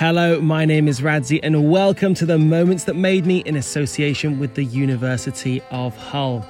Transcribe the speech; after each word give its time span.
Hello, 0.00 0.40
my 0.40 0.64
name 0.64 0.88
is 0.88 1.02
Radzi, 1.02 1.40
and 1.42 1.70
welcome 1.70 2.14
to 2.14 2.24
the 2.24 2.38
Moments 2.38 2.84
That 2.84 2.96
Made 2.96 3.26
Me 3.26 3.40
in 3.40 3.54
association 3.54 4.38
with 4.38 4.54
the 4.54 4.64
University 4.64 5.60
of 5.70 5.94
Hull. 5.94 6.42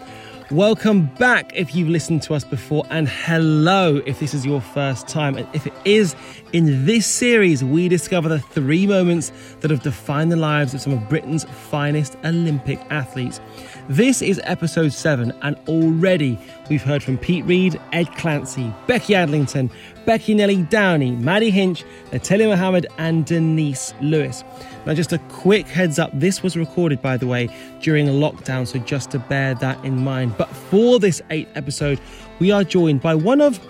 Welcome 0.51 1.07
back 1.15 1.53
if 1.55 1.77
you've 1.77 1.89
listened 1.89 2.23
to 2.23 2.35
us 2.35 2.43
before, 2.43 2.85
and 2.91 3.09
hello 3.09 4.03
if 4.05 4.19
this 4.19 4.35
is 4.35 4.45
your 4.45 4.61
first 4.61 5.07
time. 5.07 5.37
And 5.37 5.47
if 5.53 5.65
it 5.65 5.73
is, 5.85 6.17
in 6.53 6.87
this 6.87 7.07
series, 7.07 7.63
we 7.63 7.87
discover 7.87 8.29
the 8.29 8.41
three 8.41 8.85
moments 8.85 9.31
that 9.61 9.71
have 9.71 9.85
defined 9.85 10.33
the 10.33 10.37
lives 10.37 10.75
of 10.75 10.81
some 10.81 10.93
of 10.93 11.09
Britain's 11.09 11.45
finest 11.45 12.17
Olympic 12.25 12.81
athletes. 12.91 13.41
This 13.89 14.23
is 14.23 14.41
episode 14.43 14.93
seven, 14.93 15.33
and 15.43 15.57
already 15.69 16.37
we've 16.69 16.83
heard 16.83 17.05
from 17.05 17.17
Pete 17.17 17.45
Reed, 17.45 17.81
Ed 17.93 18.13
Clancy, 18.17 18.75
Becky 18.89 19.13
Adlington, 19.13 19.71
Becky 20.05 20.35
Nellie 20.35 20.63
Downie, 20.65 21.13
Maddie 21.13 21.51
Hinch, 21.51 21.85
Natalia 22.11 22.49
Mohammed, 22.49 22.89
and 22.99 23.25
Denise 23.25 23.95
Lewis. 24.01 24.43
Now, 24.87 24.95
just 24.95 25.13
a 25.13 25.19
quick 25.29 25.67
heads 25.67 25.99
up 25.99 26.11
this 26.15 26.43
was 26.43 26.57
recorded, 26.57 27.03
by 27.03 27.17
the 27.17 27.27
way, 27.27 27.49
during 27.81 28.09
a 28.09 28.13
lockdown, 28.13 28.67
so 28.67 28.79
just 28.79 29.11
to 29.13 29.19
bear 29.19 29.55
that 29.57 29.83
in 29.85 30.03
mind. 30.03 30.37
But 30.39 30.49
for 30.49 30.99
this 30.99 31.21
eighth 31.31 31.51
episode, 31.55 32.01
we 32.39 32.51
are 32.51 32.65
joined 32.65 33.01
by 33.01 33.15
one 33.15 33.41
of, 33.41 33.61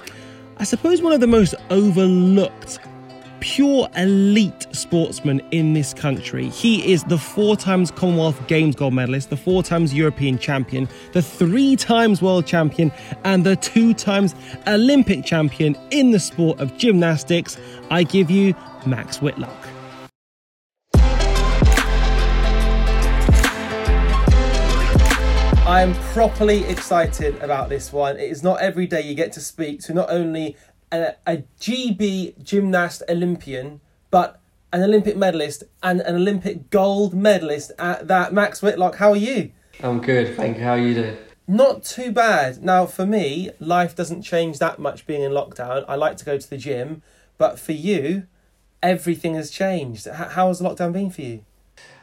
I 0.58 0.64
suppose, 0.64 1.02
one 1.02 1.12
of 1.12 1.20
the 1.20 1.26
most 1.26 1.54
overlooked 1.70 2.78
pure 3.40 3.88
elite 3.96 4.66
sportsman 4.72 5.40
in 5.50 5.72
this 5.72 5.94
country. 5.94 6.48
He 6.50 6.92
is 6.92 7.02
the 7.04 7.18
four 7.18 7.56
times 7.56 7.90
Commonwealth 7.90 8.46
Games 8.46 8.76
gold 8.76 8.94
medalist, 8.94 9.30
the 9.30 9.36
four 9.36 9.62
times 9.62 9.94
European 9.94 10.38
champion, 10.38 10.88
the 11.12 11.22
three 11.22 11.74
times 11.74 12.22
world 12.22 12.46
champion, 12.46 12.92
and 13.24 13.44
the 13.44 13.56
two 13.56 13.94
times 13.94 14.34
Olympic 14.66 15.24
champion 15.24 15.76
in 15.90 16.10
the 16.10 16.20
sport 16.20 16.60
of 16.60 16.76
gymnastics. 16.76 17.56
I 17.90 18.02
give 18.04 18.30
you 18.30 18.54
Max 18.86 19.20
Whitlock. 19.20 19.69
I 25.70 25.82
am 25.82 25.94
properly 26.12 26.64
excited 26.64 27.40
about 27.40 27.68
this 27.68 27.92
one. 27.92 28.16
It 28.16 28.28
is 28.28 28.42
not 28.42 28.60
every 28.60 28.88
day 28.88 29.02
you 29.02 29.14
get 29.14 29.30
to 29.34 29.40
speak 29.40 29.78
to 29.82 29.94
not 29.94 30.10
only 30.10 30.56
a, 30.90 31.14
a 31.24 31.44
GB 31.60 32.42
gymnast 32.42 33.04
Olympian, 33.08 33.80
but 34.10 34.40
an 34.72 34.82
Olympic 34.82 35.16
medalist 35.16 35.62
and 35.80 36.00
an 36.00 36.16
Olympic 36.16 36.70
gold 36.70 37.14
medalist 37.14 37.70
at 37.78 38.08
that. 38.08 38.32
Max 38.32 38.60
Whitlock, 38.60 38.96
how 38.96 39.10
are 39.12 39.16
you? 39.16 39.52
I'm 39.80 40.00
good, 40.00 40.34
thank 40.36 40.58
you. 40.58 40.64
How 40.64 40.72
are 40.72 40.78
you 40.78 40.92
doing? 40.92 41.16
Not 41.46 41.84
too 41.84 42.10
bad. 42.10 42.64
Now, 42.64 42.84
for 42.84 43.06
me, 43.06 43.50
life 43.60 43.94
doesn't 43.94 44.22
change 44.22 44.58
that 44.58 44.80
much 44.80 45.06
being 45.06 45.22
in 45.22 45.30
lockdown. 45.30 45.84
I 45.86 45.94
like 45.94 46.16
to 46.16 46.24
go 46.24 46.36
to 46.36 46.50
the 46.50 46.58
gym, 46.58 47.00
but 47.38 47.60
for 47.60 47.72
you, 47.72 48.26
everything 48.82 49.36
has 49.36 49.52
changed. 49.52 50.08
How 50.08 50.48
has 50.48 50.60
lockdown 50.60 50.92
been 50.92 51.10
for 51.10 51.22
you? 51.22 51.44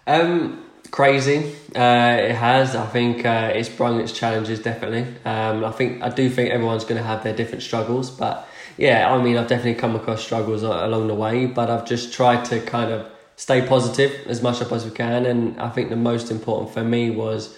Um, 0.08 0.67
crazy. 0.88 1.56
Uh, 1.76 2.18
it 2.20 2.36
has. 2.36 2.76
I 2.76 2.86
think 2.86 3.26
uh, 3.26 3.52
it's 3.54 3.70
brought 3.70 4.00
its 4.00 4.12
challenges 4.12 4.60
definitely. 4.60 5.06
Um, 5.26 5.64
I 5.64 5.72
think 5.72 6.02
I 6.02 6.10
do 6.10 6.30
think 6.30 6.50
everyone's 6.52 6.84
going 6.84 6.98
to 6.98 7.08
have 7.08 7.24
their 7.24 7.36
different 7.36 7.64
struggles, 7.64 8.10
but 8.10 8.48
yeah, 8.78 9.12
I 9.12 9.22
mean 9.22 9.38
I've 9.38 9.48
definitely 9.48 9.76
come 9.76 9.96
across 9.96 10.24
struggles 10.24 10.64
along 10.64 11.08
the 11.08 11.16
way, 11.16 11.46
but 11.46 11.70
I've 11.70 11.86
just 11.86 12.14
tried 12.14 12.46
to 12.46 12.60
kind 12.62 12.92
of 12.92 13.10
stay 13.36 13.66
positive 13.68 14.28
as 14.28 14.42
much 14.42 14.62
as 14.62 14.86
we 14.86 14.92
can, 14.92 15.26
and 15.26 15.60
I 15.60 15.70
think 15.70 15.90
the 15.90 15.96
most 15.96 16.32
important 16.32 16.72
for 16.72 16.84
me 16.84 17.10
was 17.10 17.56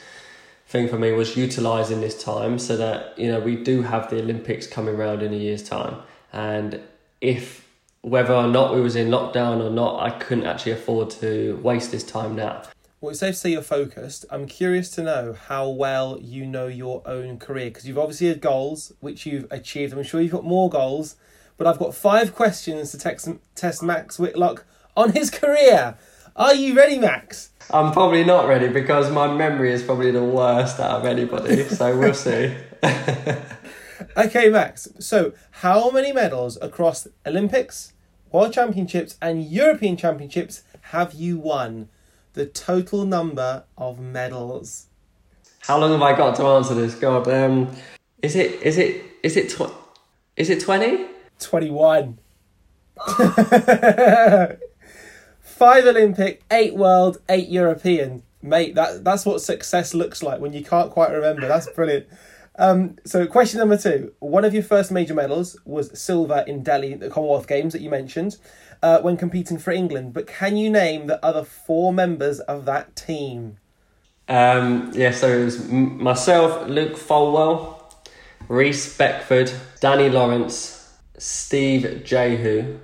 thing 0.68 0.88
for 0.88 1.00
me 1.00 1.12
was 1.12 1.36
utilizing 1.36 2.00
this 2.00 2.22
time 2.22 2.60
so 2.60 2.78
that 2.78 3.18
you 3.18 3.32
know 3.32 3.40
we 3.40 3.56
do 3.56 3.82
have 3.82 4.10
the 4.10 4.20
Olympics 4.20 4.68
coming 4.68 4.96
around 4.96 5.24
in 5.24 5.34
a 5.34 5.38
year's 5.38 5.64
time, 5.64 5.96
and 6.32 6.82
if 7.22 7.68
whether 8.02 8.34
or 8.34 8.48
not 8.48 8.74
we 8.74 8.82
was 8.82 8.96
in 8.96 9.10
lockdown 9.10 9.62
or 9.62 9.70
not, 9.70 10.02
I 10.02 10.12
couldn't 10.12 10.46
actually 10.46 10.72
afford 10.72 11.10
to 11.22 11.60
waste 11.62 11.92
this 11.92 12.04
time 12.04 12.36
now. 12.36 12.64
Well, 13.02 13.12
it's 13.12 13.22
safe 13.22 13.36
to 13.36 13.40
say 13.40 13.52
you're 13.52 13.62
focused. 13.62 14.26
I'm 14.30 14.46
curious 14.46 14.90
to 14.92 15.04
know 15.04 15.32
how 15.32 15.70
well 15.70 16.18
you 16.20 16.46
know 16.46 16.68
your 16.68 17.02
own 17.06 17.40
career 17.40 17.70
because 17.70 17.88
you've 17.88 17.98
obviously 17.98 18.28
had 18.28 18.42
goals 18.42 18.92
which 19.00 19.26
you've 19.26 19.50
achieved. 19.50 19.94
I'm 19.94 20.04
sure 20.04 20.20
you've 20.20 20.34
got 20.34 20.44
more 20.44 20.70
goals, 20.70 21.16
but 21.56 21.66
I've 21.66 21.80
got 21.80 21.96
five 21.96 22.36
questions 22.36 22.92
to 22.92 22.98
text, 22.98 23.30
test 23.56 23.82
Max 23.82 24.20
Whitlock 24.20 24.66
on 24.98 25.14
his 25.14 25.30
career. 25.30 25.98
Are 26.36 26.54
you 26.54 26.76
ready, 26.76 27.00
Max? 27.00 27.52
I'm 27.72 27.94
probably 27.94 28.26
not 28.26 28.50
ready 28.50 28.68
because 28.68 29.10
my 29.10 29.34
memory 29.34 29.72
is 29.72 29.82
probably 29.82 30.12
the 30.12 30.24
worst 30.24 30.78
out 30.82 31.00
of 31.00 31.06
anybody, 31.06 31.70
so 31.70 31.98
we'll 31.98 32.14
see. 32.14 32.54
okay, 34.18 34.50
Max. 34.50 34.90
So, 35.00 35.32
how 35.52 35.90
many 35.90 36.12
medals 36.12 36.58
across 36.62 37.08
Olympics, 37.26 37.94
World 38.30 38.52
Championships, 38.52 39.18
and 39.22 39.46
European 39.46 39.96
Championships 39.96 40.64
have 40.82 41.14
you 41.14 41.38
won? 41.40 41.88
The 42.34 42.46
total 42.46 43.06
number 43.06 43.64
of 43.78 44.00
medals. 44.00 44.88
How 45.62 45.78
long 45.78 45.92
have 45.92 46.02
I 46.02 46.16
got 46.16 46.36
to 46.38 46.44
answer 46.46 46.74
this? 46.74 46.96
God, 46.96 47.28
um, 47.28 47.76
is 48.22 48.36
it 48.36 48.62
is 48.62 48.78
it 48.78 49.04
is 49.24 49.38
it 49.38 49.50
tw- 49.50 49.74
is 50.36 50.50
it 50.50 50.62
twenty? 50.62 51.06
Twenty 51.40 51.70
one. 51.70 52.20
Five 55.42 55.86
Olympic, 55.86 56.44
eight 56.52 56.76
World, 56.76 57.20
eight 57.28 57.50
European. 57.50 58.24
Mate, 58.42 58.76
that 58.76 59.04
that's 59.04 59.26
what 59.26 59.42
success 59.42 59.94
looks 59.94 60.24
like 60.24 60.40
when 60.40 60.54
you 60.54 60.64
can't 60.64 60.92
quite 60.92 61.12
remember. 61.12 61.48
That's 61.48 61.70
brilliant. 61.70 62.08
Um, 62.58 62.98
so, 63.06 63.26
question 63.26 63.60
number 63.60 63.78
two. 63.78 64.14
One 64.20 64.44
of 64.44 64.54
your 64.54 64.64
first 64.64 64.92
major 64.92 65.14
medals 65.14 65.58
was 65.66 65.98
silver 66.00 66.44
in 66.46 66.62
Delhi, 66.62 66.94
the 66.94 67.10
Commonwealth 67.10 67.48
Games 67.48 67.74
that 67.74 67.82
you 67.82 67.90
mentioned 67.90 68.38
uh, 68.82 69.00
when 69.02 69.18
competing 69.18 69.58
for 69.58 69.72
England. 69.72 70.14
But 70.14 70.28
can 70.28 70.58
you 70.58 70.70
name 70.70 71.08
the 71.08 71.24
other 71.24 71.44
four 71.44 71.94
members 71.94 72.40
of 72.42 72.66
that 72.66 72.96
team? 72.96 73.58
Um, 74.28 74.92
yeah, 74.94 75.12
so 75.12 75.28
it 75.28 75.46
was 75.46 75.68
myself, 75.70 76.68
Luke 76.68 76.96
Folwell, 76.96 77.82
Reiss 78.48 78.96
Beckford, 78.96 79.52
Danny 79.80 80.10
Lawrence, 80.10 80.94
Steve 81.18 82.04
Jehu. 82.04 82.80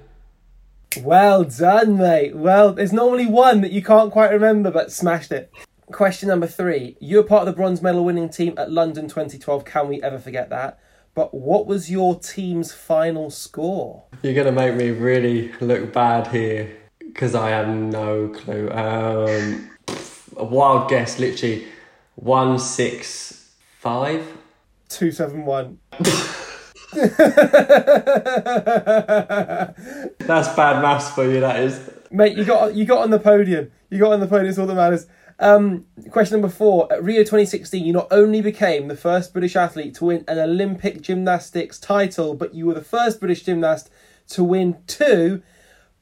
Well 1.02 1.44
done, 1.44 1.98
mate. 1.98 2.36
Well, 2.36 2.74
there's 2.74 2.94
normally 2.94 3.26
one 3.26 3.62
that 3.62 3.72
you 3.72 3.84
can't 3.84 4.12
quite 4.12 4.32
remember, 4.32 4.72
but 4.72 4.92
smashed 4.92 5.32
it. 5.32 5.52
Question 5.92 6.30
number 6.30 6.48
three. 6.48 6.98
You 7.00 7.18
were 7.18 7.24
part 7.24 7.42
of 7.42 7.48
the 7.48 7.58
bronze 7.58 7.82
medal 7.82 8.04
winning 8.04 8.30
team 8.30 8.56
at 8.58 8.72
London 8.72 9.08
2012. 9.08 9.66
Can 9.66 9.88
we 9.88 10.02
ever 10.02 10.18
forget 10.18 10.50
that? 10.50 10.80
But 11.16 11.34
what 11.34 11.66
was 11.66 11.90
your 11.90 12.20
team's 12.20 12.72
final 12.74 13.32
score? 13.32 14.04
You're 14.22 14.34
going 14.34 14.48
to 14.48 14.52
make 14.52 14.76
me 14.76 14.90
really 14.90 15.54
look 15.62 15.94
bad 15.94 16.28
here 16.28 16.76
because 17.00 17.34
I 17.34 17.52
have 17.52 17.70
no 17.70 18.28
clue. 18.28 18.70
Um, 18.70 19.70
a 20.36 20.44
wild 20.44 20.90
guess, 20.90 21.18
literally 21.18 21.68
165? 22.16 24.28
271. 24.90 25.80
That's 30.20 30.54
bad 30.56 30.82
maths 30.82 31.12
for 31.12 31.32
you, 31.32 31.40
that 31.40 31.62
is. 31.62 31.80
Mate, 32.12 32.38
you 32.38 32.44
got 32.44 32.76
you 32.76 32.84
got 32.86 33.04
on 33.04 33.10
the 33.10 33.20
podium. 33.20 33.72
You 33.90 34.00
got 34.00 34.12
on 34.12 34.20
the 34.20 34.28
podium, 34.28 34.50
it's 34.50 34.60
all 34.60 34.68
that 34.68 34.76
matters. 34.76 35.08
Um, 35.40 35.86
question 36.12 36.40
number 36.40 36.54
four. 36.54 36.92
At 36.92 37.04
Rio 37.04 37.20
2016, 37.20 37.84
you 37.84 37.94
not 37.94 38.08
only 38.12 38.42
became 38.42 38.88
the 38.88 38.96
first 38.96 39.34
British 39.34 39.56
athlete 39.56 39.96
to 39.96 40.06
win 40.06 40.24
an 40.28 40.40
Olympic 40.40 41.02
gymnastics 41.02 41.80
title, 41.80 42.36
but 42.36 42.54
you 42.54 42.66
were 42.66 42.74
the 42.74 42.82
first 42.82 43.20
British 43.20 43.44
gymnast 43.44 43.90
to 44.30 44.44
win 44.44 44.78
two. 44.88 45.42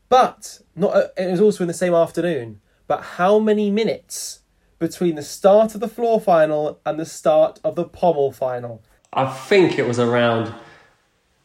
But 0.09 0.59
not 0.75 0.95
uh, 0.95 1.07
it 1.17 1.31
was 1.31 1.41
also 1.41 1.63
in 1.63 1.67
the 1.67 1.73
same 1.73 1.93
afternoon. 1.93 2.61
But 2.87 3.01
how 3.01 3.39
many 3.39 3.71
minutes 3.71 4.41
between 4.77 5.15
the 5.15 5.23
start 5.23 5.73
of 5.73 5.81
the 5.81 5.87
floor 5.87 6.19
final 6.19 6.79
and 6.85 6.99
the 6.99 7.05
start 7.05 7.59
of 7.63 7.75
the 7.75 7.85
pommel 7.85 8.31
final? 8.31 8.83
I 9.11 9.25
think 9.25 9.79
it 9.79 9.87
was 9.87 9.99
around 9.99 10.53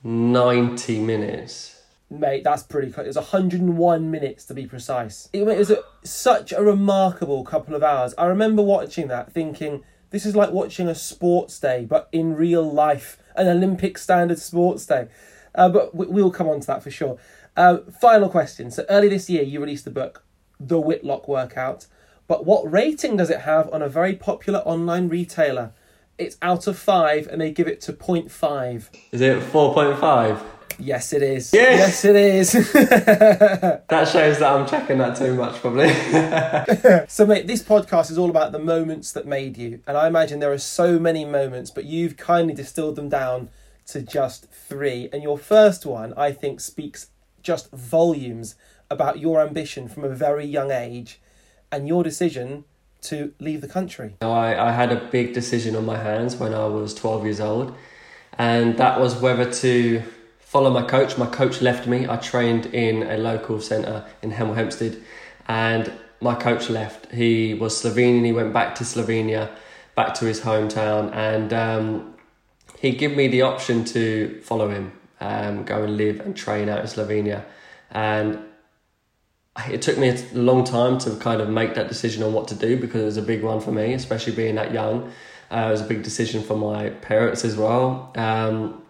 90 0.02 1.00
minutes 1.00 1.77
mate, 2.10 2.44
that's 2.44 2.62
pretty 2.62 2.90
close. 2.90 3.04
It 3.04 3.08
was 3.08 3.16
101 3.16 4.10
minutes 4.10 4.44
to 4.46 4.54
be 4.54 4.66
precise. 4.66 5.28
It, 5.32 5.44
was 5.44 5.70
a, 5.70 5.82
such 6.02 6.52
a 6.52 6.62
remarkable 6.62 7.44
couple 7.44 7.74
of 7.74 7.82
hours. 7.82 8.14
I 8.16 8.26
remember 8.26 8.62
watching 8.62 9.08
that 9.08 9.32
thinking, 9.32 9.84
this 10.10 10.24
is 10.24 10.34
like 10.34 10.50
watching 10.50 10.88
a 10.88 10.94
sports 10.94 11.58
day, 11.60 11.84
but 11.84 12.08
in 12.12 12.34
real 12.34 12.62
life, 12.62 13.18
an 13.36 13.46
Olympic 13.46 13.98
standard 13.98 14.38
sports 14.38 14.86
day. 14.86 15.08
Uh, 15.54 15.68
but 15.68 15.94
we, 15.94 16.06
will 16.06 16.30
come 16.30 16.48
on 16.48 16.60
to 16.60 16.66
that 16.66 16.82
for 16.82 16.90
sure. 16.90 17.18
Uh, 17.56 17.78
final 18.00 18.28
question. 18.28 18.70
So 18.70 18.84
early 18.88 19.08
this 19.08 19.28
year, 19.28 19.42
you 19.42 19.60
released 19.60 19.84
the 19.84 19.90
book, 19.90 20.24
The 20.58 20.80
Whitlock 20.80 21.28
Workout. 21.28 21.86
But 22.26 22.44
what 22.44 22.70
rating 22.70 23.16
does 23.16 23.30
it 23.30 23.40
have 23.40 23.72
on 23.72 23.82
a 23.82 23.88
very 23.88 24.14
popular 24.14 24.60
online 24.60 25.08
retailer? 25.08 25.72
It's 26.18 26.36
out 26.42 26.66
of 26.66 26.78
five, 26.78 27.26
and 27.26 27.40
they 27.40 27.50
give 27.50 27.68
it 27.68 27.80
to 27.82 27.92
0.5. 27.92 28.88
Is 29.12 29.20
it 29.20 29.40
4.5? 29.40 30.40
Yes, 30.78 31.12
it 31.12 31.22
is. 31.22 31.52
Yes, 31.52 31.78
yes 31.78 32.04
it 32.04 32.16
is. 32.16 32.52
that 32.72 34.08
shows 34.08 34.38
that 34.38 34.52
I'm 34.52 34.66
checking 34.66 34.98
that 34.98 35.16
too 35.16 35.34
much, 35.34 35.60
probably. 35.60 35.92
so, 37.08 37.26
mate, 37.26 37.46
this 37.46 37.62
podcast 37.62 38.10
is 38.10 38.18
all 38.18 38.30
about 38.30 38.52
the 38.52 38.58
moments 38.58 39.12
that 39.12 39.26
made 39.26 39.58
you. 39.58 39.80
And 39.86 39.96
I 39.96 40.06
imagine 40.06 40.38
there 40.38 40.52
are 40.52 40.58
so 40.58 40.98
many 40.98 41.24
moments, 41.24 41.70
but 41.70 41.84
you've 41.84 42.16
kindly 42.16 42.54
distilled 42.54 42.96
them 42.96 43.08
down 43.08 43.48
to 43.86 44.02
just 44.02 44.50
three. 44.50 45.08
And 45.12 45.22
your 45.22 45.36
first 45.38 45.84
one, 45.84 46.14
I 46.16 46.32
think, 46.32 46.60
speaks 46.60 47.08
just 47.42 47.70
volumes 47.72 48.54
about 48.90 49.18
your 49.18 49.40
ambition 49.40 49.88
from 49.88 50.04
a 50.04 50.10
very 50.10 50.46
young 50.46 50.70
age 50.70 51.20
and 51.72 51.88
your 51.88 52.04
decision 52.04 52.64
to 53.00 53.32
leave 53.38 53.60
the 53.60 53.68
country? 53.68 54.16
I, 54.22 54.54
I 54.56 54.72
had 54.72 54.92
a 54.92 54.96
big 54.96 55.32
decision 55.32 55.76
on 55.76 55.84
my 55.84 55.96
hands 55.96 56.36
when 56.36 56.54
I 56.54 56.66
was 56.66 56.94
12 56.94 57.24
years 57.24 57.40
old, 57.40 57.74
and 58.36 58.76
that 58.78 59.00
was 59.00 59.16
whether 59.16 59.50
to 59.50 60.02
follow 60.48 60.70
my 60.70 60.82
coach. 60.82 61.18
My 61.18 61.26
coach 61.26 61.60
left 61.60 61.86
me. 61.86 62.08
I 62.08 62.16
trained 62.16 62.66
in 62.66 63.02
a 63.02 63.18
local 63.18 63.60
centre 63.60 64.06
in 64.22 64.32
Hemel 64.32 64.54
Hempstead, 64.54 64.96
and 65.46 65.92
my 66.22 66.34
coach 66.34 66.70
left. 66.70 67.12
He 67.12 67.52
was 67.52 67.74
Slovenian. 67.74 68.24
He 68.24 68.32
went 68.32 68.54
back 68.54 68.74
to 68.76 68.84
Slovenia, 68.84 69.50
back 69.94 70.14
to 70.14 70.24
his 70.24 70.40
hometown, 70.40 71.14
and 71.14 71.52
um, 71.52 72.14
he 72.78 72.92
gave 72.92 73.14
me 73.14 73.28
the 73.28 73.42
option 73.42 73.84
to 73.86 74.40
follow 74.42 74.70
him, 74.70 74.92
um, 75.20 75.64
go 75.64 75.84
and 75.84 75.98
live 75.98 76.20
and 76.20 76.34
train 76.34 76.70
out 76.70 76.80
in 76.80 76.86
Slovenia, 76.86 77.44
and 77.90 78.38
it 79.70 79.82
took 79.82 79.98
me 79.98 80.08
a 80.08 80.18
long 80.32 80.64
time 80.64 80.96
to 81.00 81.14
kind 81.16 81.42
of 81.42 81.50
make 81.50 81.74
that 81.74 81.88
decision 81.88 82.22
on 82.22 82.32
what 82.32 82.48
to 82.48 82.54
do 82.54 82.78
because 82.80 83.02
it 83.02 83.04
was 83.04 83.16
a 83.18 83.22
big 83.22 83.42
one 83.42 83.60
for 83.60 83.72
me, 83.72 83.92
especially 83.92 84.32
being 84.32 84.54
that 84.54 84.72
young. 84.72 85.12
Uh, 85.50 85.66
it 85.68 85.70
was 85.72 85.82
a 85.82 85.84
big 85.84 86.02
decision 86.02 86.42
for 86.42 86.56
my 86.56 86.88
parents 86.88 87.44
as 87.44 87.56
well. 87.56 88.12
Um, 88.16 88.82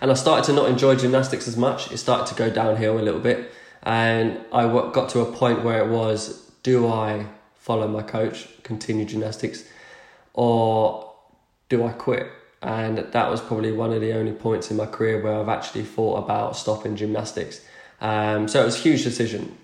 and 0.00 0.10
I 0.10 0.14
started 0.14 0.44
to 0.46 0.52
not 0.52 0.68
enjoy 0.68 0.96
gymnastics 0.96 1.48
as 1.48 1.56
much. 1.56 1.90
It 1.92 1.98
started 1.98 2.26
to 2.28 2.34
go 2.34 2.50
downhill 2.50 2.98
a 2.98 3.02
little 3.02 3.20
bit. 3.20 3.52
And 3.82 4.40
I 4.52 4.66
got 4.66 5.10
to 5.10 5.20
a 5.20 5.30
point 5.30 5.62
where 5.62 5.84
it 5.84 5.90
was 5.90 6.50
do 6.62 6.88
I 6.88 7.26
follow 7.54 7.86
my 7.86 8.02
coach, 8.02 8.48
continue 8.62 9.04
gymnastics, 9.04 9.64
or 10.32 11.12
do 11.68 11.84
I 11.84 11.92
quit? 11.92 12.26
And 12.62 12.98
that 12.98 13.30
was 13.30 13.42
probably 13.42 13.72
one 13.72 13.92
of 13.92 14.00
the 14.00 14.12
only 14.14 14.32
points 14.32 14.70
in 14.70 14.78
my 14.78 14.86
career 14.86 15.22
where 15.22 15.38
I've 15.38 15.50
actually 15.50 15.82
thought 15.82 16.24
about 16.24 16.56
stopping 16.56 16.96
gymnastics. 16.96 17.60
Um, 18.00 18.48
so 18.48 18.62
it 18.62 18.64
was 18.64 18.76
a 18.76 18.80
huge 18.80 19.04
decision. 19.04 19.56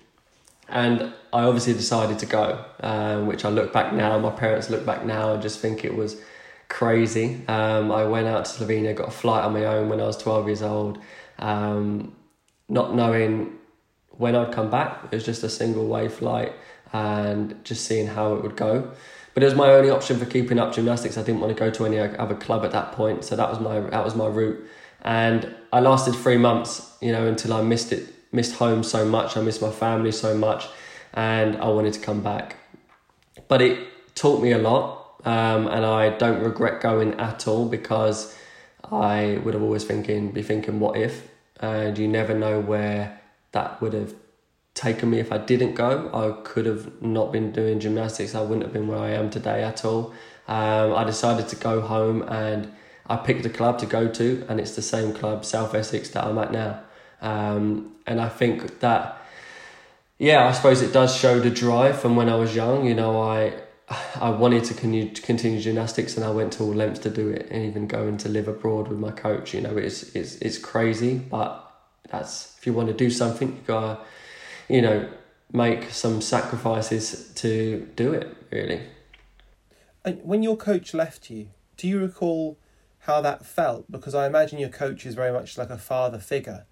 And 0.69 1.13
I 1.33 1.43
obviously 1.43 1.73
decided 1.73 2.19
to 2.19 2.25
go, 2.25 2.63
um, 2.79 3.25
which 3.25 3.43
I 3.43 3.49
look 3.49 3.73
back 3.73 3.93
now, 3.93 4.17
my 4.19 4.29
parents 4.29 4.69
look 4.69 4.85
back 4.85 5.03
now 5.03 5.33
and 5.33 5.41
just 5.41 5.59
think 5.59 5.83
it 5.83 5.95
was 5.95 6.21
crazy. 6.71 7.41
Um, 7.47 7.91
I 7.91 8.05
went 8.05 8.27
out 8.27 8.45
to 8.45 8.51
Slovenia, 8.51 8.95
got 8.95 9.09
a 9.09 9.11
flight 9.11 9.43
on 9.43 9.53
my 9.53 9.65
own 9.65 9.89
when 9.89 9.99
I 9.99 10.05
was 10.05 10.17
12 10.17 10.47
years 10.47 10.61
old, 10.61 10.97
um, 11.37 12.15
not 12.69 12.95
knowing 12.95 13.57
when 14.09 14.35
I'd 14.35 14.53
come 14.53 14.69
back. 14.71 15.03
It 15.05 15.15
was 15.15 15.25
just 15.25 15.43
a 15.43 15.49
single 15.49 15.85
way 15.87 16.07
flight 16.07 16.53
and 16.93 17.63
just 17.63 17.85
seeing 17.85 18.07
how 18.07 18.33
it 18.35 18.41
would 18.43 18.55
go. 18.55 18.91
But 19.33 19.43
it 19.43 19.45
was 19.45 19.55
my 19.55 19.69
only 19.69 19.89
option 19.89 20.17
for 20.17 20.25
keeping 20.25 20.59
up 20.59 20.73
gymnastics. 20.73 21.17
I 21.17 21.23
didn't 21.23 21.41
want 21.41 21.55
to 21.55 21.59
go 21.59 21.69
to 21.69 21.85
any 21.85 21.99
other 21.99 22.35
club 22.35 22.65
at 22.65 22.71
that 22.71 22.93
point, 22.93 23.23
so 23.23 23.35
that 23.35 23.49
was 23.49 23.59
my 23.59 23.79
that 23.79 24.03
was 24.03 24.15
my 24.15 24.27
route. 24.27 24.65
And 25.03 25.53
I 25.71 25.79
lasted 25.79 26.15
three 26.15 26.37
months, 26.37 26.97
you 27.01 27.11
know, 27.11 27.27
until 27.27 27.53
I 27.53 27.61
missed 27.61 27.91
it, 27.91 28.13
missed 28.31 28.55
home 28.55 28.83
so 28.83 29.05
much. 29.05 29.37
I 29.37 29.41
missed 29.41 29.61
my 29.61 29.71
family 29.71 30.11
so 30.11 30.37
much, 30.37 30.67
and 31.13 31.57
I 31.57 31.69
wanted 31.69 31.93
to 31.93 31.99
come 31.99 32.21
back. 32.21 32.57
But 33.47 33.61
it 33.61 34.15
taught 34.15 34.41
me 34.41 34.51
a 34.51 34.57
lot, 34.57 35.00
um, 35.25 35.67
and 35.67 35.85
I 35.85 36.09
don't 36.17 36.43
regret 36.43 36.81
going 36.81 37.13
at 37.19 37.47
all 37.47 37.67
because 37.67 38.35
I 38.91 39.39
would 39.43 39.53
have 39.53 39.63
always 39.63 39.83
thinking 39.83 40.31
be 40.31 40.43
thinking 40.43 40.79
what 40.79 40.97
if, 40.97 41.27
and 41.59 41.97
you 41.97 42.07
never 42.07 42.33
know 42.33 42.59
where 42.59 43.21
that 43.51 43.81
would 43.81 43.93
have 43.93 44.13
taken 44.73 45.09
me 45.09 45.19
if 45.19 45.31
I 45.31 45.37
didn't 45.37 45.75
go. 45.75 46.09
I 46.13 46.41
could 46.43 46.65
have 46.65 47.01
not 47.01 47.31
been 47.31 47.51
doing 47.51 47.79
gymnastics. 47.79 48.35
I 48.35 48.41
wouldn't 48.41 48.63
have 48.63 48.73
been 48.73 48.87
where 48.87 48.99
I 48.99 49.09
am 49.09 49.29
today 49.29 49.63
at 49.63 49.83
all. 49.85 50.13
Um, 50.47 50.93
I 50.95 51.03
decided 51.03 51.47
to 51.49 51.55
go 51.55 51.81
home 51.81 52.23
and 52.23 52.71
I 53.07 53.17
picked 53.17 53.45
a 53.45 53.49
club 53.49 53.79
to 53.79 53.85
go 53.85 54.07
to, 54.07 54.45
and 54.47 54.59
it's 54.59 54.75
the 54.75 54.81
same 54.81 55.13
club, 55.13 55.43
South 55.43 55.75
Essex, 55.75 56.09
that 56.09 56.23
I'm 56.23 56.37
at 56.37 56.51
now. 56.51 56.81
Um, 57.21 57.91
and 58.07 58.21
I 58.21 58.29
think 58.29 58.79
that, 58.79 59.21
yeah, 60.17 60.47
I 60.47 60.51
suppose 60.53 60.81
it 60.81 60.93
does 60.93 61.15
show 61.15 61.39
the 61.39 61.49
drive 61.49 61.99
from 61.99 62.15
when 62.15 62.29
I 62.29 62.35
was 62.35 62.55
young. 62.55 62.85
You 62.85 62.95
know, 62.95 63.21
I 63.21 63.53
I 64.15 64.29
wanted 64.29 64.63
to 64.65 64.73
continue, 64.73 65.59
gymnastics, 65.59 66.15
and 66.15 66.25
I 66.25 66.29
went 66.29 66.53
to 66.53 66.63
all 66.63 66.73
lengths 66.73 66.99
to 67.01 67.09
do 67.09 67.29
it, 67.29 67.47
and 67.51 67.65
even 67.65 67.87
going 67.87 68.17
to 68.17 68.29
live 68.29 68.47
abroad 68.47 68.87
with 68.87 68.99
my 68.99 69.11
coach. 69.11 69.53
You 69.53 69.61
know, 69.61 69.77
it's 69.77 70.15
it's 70.15 70.35
it's 70.35 70.57
crazy, 70.57 71.17
but 71.17 71.71
that's 72.09 72.55
if 72.57 72.67
you 72.67 72.73
want 72.73 72.87
to 72.89 72.93
do 72.93 73.09
something, 73.09 73.49
you 73.49 73.61
gotta 73.65 73.99
you 74.71 74.81
know, 74.81 75.07
make 75.51 75.91
some 75.91 76.21
sacrifices 76.21 77.31
to 77.35 77.87
do 77.97 78.13
it, 78.13 78.35
really. 78.51 78.81
And 80.05 80.21
when 80.23 80.41
your 80.41 80.55
coach 80.55 80.93
left 80.93 81.29
you, 81.29 81.49
do 81.75 81.87
you 81.87 81.99
recall 81.99 82.57
how 82.99 83.19
that 83.21 83.45
felt? 83.45 83.91
Because 83.91 84.15
I 84.15 84.25
imagine 84.25 84.59
your 84.59 84.69
coach 84.69 85.05
is 85.05 85.13
very 85.13 85.33
much 85.33 85.57
like 85.57 85.69
a 85.69 85.77
father 85.77 86.19
figure, 86.19 86.65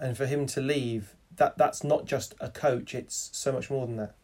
and 0.00 0.16
for 0.16 0.26
him 0.26 0.46
to 0.46 0.60
leave, 0.60 1.14
that 1.36 1.56
that's 1.56 1.84
not 1.84 2.06
just 2.06 2.34
a 2.40 2.48
coach; 2.50 2.94
it's 2.94 3.30
so 3.32 3.52
much 3.52 3.70
more 3.70 3.86
than 3.86 3.96
that. 3.96 4.14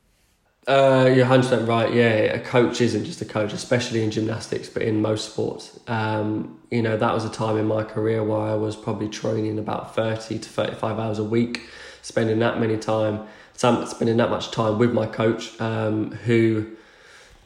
Uh, 0.66 1.10
you're 1.14 1.26
100% 1.26 1.66
right. 1.66 1.92
Yeah, 1.92 2.08
a 2.08 2.38
coach 2.38 2.80
isn't 2.80 3.04
just 3.04 3.20
a 3.22 3.24
coach, 3.24 3.52
especially 3.52 4.04
in 4.04 4.10
gymnastics, 4.10 4.68
but 4.68 4.82
in 4.82 5.00
most 5.00 5.32
sports. 5.32 5.80
Um, 5.88 6.60
you 6.70 6.82
know, 6.82 6.96
that 6.96 7.12
was 7.12 7.24
a 7.24 7.30
time 7.30 7.56
in 7.56 7.66
my 7.66 7.82
career 7.82 8.22
where 8.22 8.40
I 8.40 8.54
was 8.54 8.76
probably 8.76 9.08
training 9.08 9.58
about 9.58 9.94
30 9.96 10.38
to 10.38 10.48
35 10.48 10.98
hours 10.98 11.18
a 11.18 11.24
week 11.24 11.62
spending 12.02 12.38
that 12.40 12.58
many 12.60 12.76
time, 12.76 13.26
spending 13.54 14.16
that 14.16 14.30
much 14.30 14.50
time 14.50 14.78
with 14.78 14.92
my 14.92 15.06
coach, 15.06 15.58
um, 15.60 16.12
who 16.12 16.66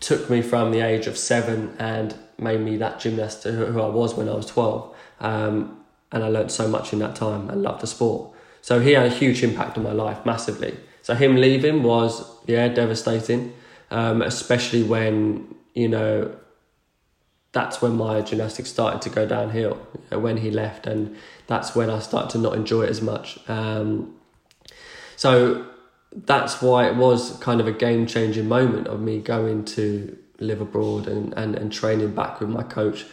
took 0.01 0.29
me 0.29 0.43
from 0.43 0.71
the 0.71 0.81
age 0.81 1.07
of 1.07 1.17
seven 1.17 1.75
and 1.79 2.15
made 2.39 2.61
me 2.61 2.77
that 2.77 3.01
gymnast 3.01 3.45
who 3.45 3.81
I 3.81 3.89
was 3.89 4.15
when 4.15 4.29
I 4.29 4.35
was 4.35 4.47
twelve. 4.47 4.95
Um, 5.21 5.81
and 6.13 6.23
I 6.23 6.29
learned 6.29 6.53
so 6.53 6.69
much 6.69 6.93
in 6.93 7.01
that 7.01 7.17
time 7.17 7.51
and 7.51 7.63
loved 7.63 7.81
the 7.81 7.87
sport. 7.87 8.31
So 8.63 8.81
he 8.81 8.93
had 8.93 9.07
a 9.07 9.11
huge 9.11 9.43
impact 9.43 9.77
on 9.77 9.83
my 9.83 9.93
life, 9.93 10.25
massively. 10.25 10.77
So 11.05 11.15
him 11.15 11.37
leaving 11.37 11.83
was 11.83 12.11
yeah 12.47 12.67
devastating, 12.69 13.53
um, 13.91 14.23
especially 14.23 14.83
when 14.83 15.55
you 15.75 15.89
know 15.89 16.35
that's 17.53 17.81
when 17.81 17.95
my 17.95 18.21
gymnastics 18.21 18.71
started 18.71 19.01
to 19.03 19.11
go 19.11 19.25
downhill 19.27 19.75
when 20.11 20.39
he 20.39 20.51
left 20.51 20.89
and 20.89 21.17
that's 21.47 21.77
when 21.77 21.89
I 21.89 22.01
started 22.01 22.31
to 22.31 22.39
not 22.39 22.55
enjoy 22.57 22.83
it 22.83 22.91
as 22.91 23.01
much 23.01 23.39
um, 23.49 24.17
so 25.15 25.65
that's 26.15 26.63
why 26.63 26.87
it 26.87 26.97
was 26.97 27.37
kind 27.39 27.61
of 27.61 27.67
a 27.67 27.73
game 27.73 28.07
changing 28.07 28.49
moment 28.49 28.87
of 28.87 29.01
me 29.01 29.21
going 29.21 29.65
to 29.65 30.17
live 30.39 30.61
abroad 30.61 31.07
and, 31.09 31.33
and, 31.35 31.57
and 31.57 31.73
training 31.73 32.15
back 32.15 32.41
with 32.41 32.49
my 32.49 32.63
coach, 32.63 33.05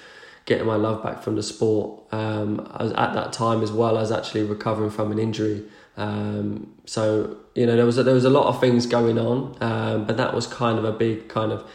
getting 0.46 0.68
my 0.68 0.76
love 0.76 1.04
back 1.04 1.22
from 1.24 1.36
the 1.36 1.44
sport. 1.44 2.02
Um, 2.12 2.70
I 2.74 2.84
was 2.84 2.94
at 2.94 3.14
that 3.14 3.34
time 3.34 3.62
as 3.62 3.72
well 3.72 3.98
as 3.98 4.12
actually 4.12 4.44
recovering 4.44 4.92
from 4.92 5.12
an 5.12 5.20
injury. 5.20 5.64
Um, 5.98 6.74
so 6.86 7.38
you 7.56 7.66
know 7.66 7.76
there 7.76 7.86
was 7.86 7.98
a, 7.98 8.04
there 8.04 8.14
was 8.14 8.26
a 8.26 8.30
lot 8.30 8.48
of 8.48 8.60
things 8.60 8.86
going 8.86 9.20
on, 9.20 9.56
um, 9.62 10.06
but 10.06 10.18
that 10.18 10.34
was 10.34 10.48
kind 10.48 10.78
of 10.80 10.86
a 10.86 10.92
big 10.92 11.28
kind 11.28 11.52
of 11.52 11.70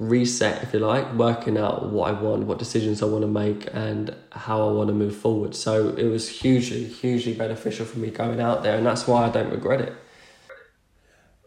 reset, 0.00 0.62
if 0.62 0.72
you 0.72 0.78
like, 0.78 1.12
working 1.12 1.58
out 1.58 1.90
what 1.90 2.08
I 2.08 2.12
want, 2.18 2.46
what 2.46 2.58
decisions 2.58 3.02
I 3.02 3.06
want 3.06 3.22
to 3.22 3.28
make, 3.28 3.68
and 3.72 4.14
how 4.32 4.66
I 4.66 4.72
want 4.72 4.88
to 4.88 4.94
move 4.94 5.14
forward. 5.14 5.54
So 5.54 5.90
it 5.90 6.06
was 6.06 6.28
hugely, 6.28 6.84
hugely 6.84 7.34
beneficial 7.34 7.84
for 7.84 7.98
me 7.98 8.10
going 8.10 8.40
out 8.40 8.62
there, 8.62 8.76
and 8.76 8.84
that's 8.84 9.06
why 9.06 9.26
I 9.26 9.30
don't 9.30 9.50
regret 9.50 9.82
it. 9.82 9.92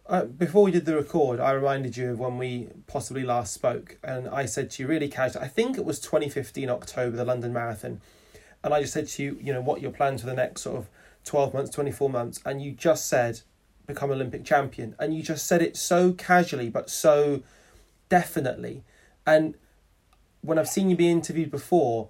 Uh, 0.05 0.25
before 0.25 0.63
we 0.63 0.71
did 0.71 0.85
the 0.85 0.95
record, 0.95 1.39
I 1.39 1.51
reminded 1.51 1.97
you 1.97 2.11
of 2.11 2.19
when 2.19 2.37
we 2.37 2.69
possibly 2.85 3.23
last 3.23 3.53
spoke, 3.53 3.97
and 4.03 4.29
I 4.29 4.45
said 4.45 4.69
to 4.71 4.83
you 4.83 4.87
really 4.87 5.09
casually, 5.09 5.45
I 5.45 5.47
think 5.47 5.77
it 5.77 5.85
was 5.85 5.99
2015 5.99 6.69
October, 6.69 7.17
the 7.17 7.25
London 7.25 7.53
Marathon, 7.53 8.01
and 8.63 8.73
I 8.73 8.81
just 8.81 8.93
said 8.93 9.07
to 9.07 9.23
you, 9.23 9.39
you 9.41 9.51
know, 9.51 9.61
what 9.61 9.81
your 9.81 9.91
plans 9.91 10.21
for 10.21 10.27
the 10.27 10.35
next 10.35 10.61
sort 10.61 10.77
of 10.77 10.89
12 11.25 11.53
months, 11.53 11.69
24 11.71 12.09
months, 12.09 12.41
and 12.45 12.61
you 12.61 12.71
just 12.71 13.07
said, 13.07 13.41
become 13.87 14.11
Olympic 14.11 14.43
champion, 14.43 14.95
and 14.99 15.15
you 15.15 15.23
just 15.23 15.45
said 15.45 15.61
it 15.61 15.75
so 15.77 16.13
casually, 16.13 16.69
but 16.69 16.89
so 16.89 17.41
definitely. 18.09 18.83
And 19.25 19.55
when 20.41 20.59
I've 20.59 20.69
seen 20.69 20.89
you 20.89 20.95
be 20.95 21.09
interviewed 21.09 21.51
before, 21.51 22.09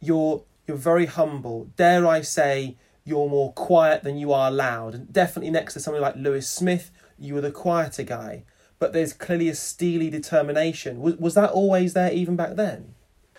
you're 0.00 0.42
you're 0.66 0.76
very 0.76 1.06
humble. 1.06 1.70
Dare 1.76 2.06
I 2.06 2.22
say 2.22 2.76
you're 3.04 3.28
more 3.28 3.52
quiet 3.52 4.02
than 4.02 4.16
you 4.16 4.32
are 4.32 4.50
loud. 4.50 4.94
And 4.94 5.12
definitely 5.12 5.50
next 5.50 5.74
to 5.74 5.80
somebody 5.80 6.02
like 6.02 6.16
Louis 6.16 6.48
Smith, 6.48 6.90
you 7.18 7.34
were 7.34 7.42
the 7.42 7.50
quieter 7.50 8.02
guy. 8.02 8.44
But 8.78 8.92
there's 8.92 9.12
clearly 9.12 9.48
a 9.48 9.54
steely 9.54 10.10
determination. 10.10 11.00
Was 11.00 11.16
was 11.16 11.34
that 11.34 11.50
always 11.50 11.94
there 11.94 12.12
even 12.12 12.36
back 12.36 12.56
then? 12.56 12.94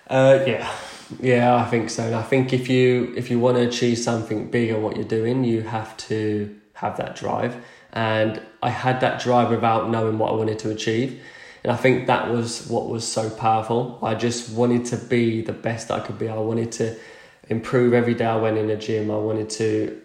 Uh, 0.08 0.44
yeah, 0.46 0.72
yeah, 1.19 1.55
I 1.55 1.65
think 1.65 1.89
so. 1.89 2.03
And 2.03 2.15
I 2.15 2.24
think 2.24 2.53
if 2.53 2.69
you 2.69 3.13
if 3.15 3.29
you 3.29 3.39
want 3.39 3.57
to 3.57 3.67
achieve 3.67 3.97
something 3.97 4.50
big 4.50 4.71
on 4.71 4.81
what 4.81 4.95
you're 4.95 5.05
doing, 5.05 5.43
you 5.43 5.62
have 5.62 5.95
to 6.09 6.55
have 6.74 6.97
that 6.97 7.15
drive. 7.15 7.63
And 7.93 8.41
I 8.62 8.69
had 8.69 9.00
that 9.01 9.21
drive 9.21 9.50
without 9.50 9.89
knowing 9.89 10.17
what 10.17 10.31
I 10.31 10.35
wanted 10.35 10.59
to 10.59 10.71
achieve. 10.71 11.21
And 11.63 11.71
I 11.71 11.77
think 11.77 12.07
that 12.07 12.29
was 12.29 12.67
what 12.67 12.89
was 12.89 13.07
so 13.07 13.29
powerful. 13.29 14.00
I 14.03 14.15
just 14.15 14.51
wanted 14.51 14.85
to 14.85 14.97
be 14.97 15.41
the 15.41 15.53
best 15.53 15.89
I 15.89 16.00
could 16.00 16.19
be. 16.19 16.27
I 16.29 16.38
wanted 16.38 16.71
to 16.74 16.95
improve 17.50 17.93
every 17.93 18.13
day 18.13 18.25
I 18.25 18.35
went 18.35 18.57
in 18.57 18.67
the 18.67 18.75
gym. 18.75 19.09
I 19.09 19.17
wanted 19.17 19.50
to, 19.51 20.01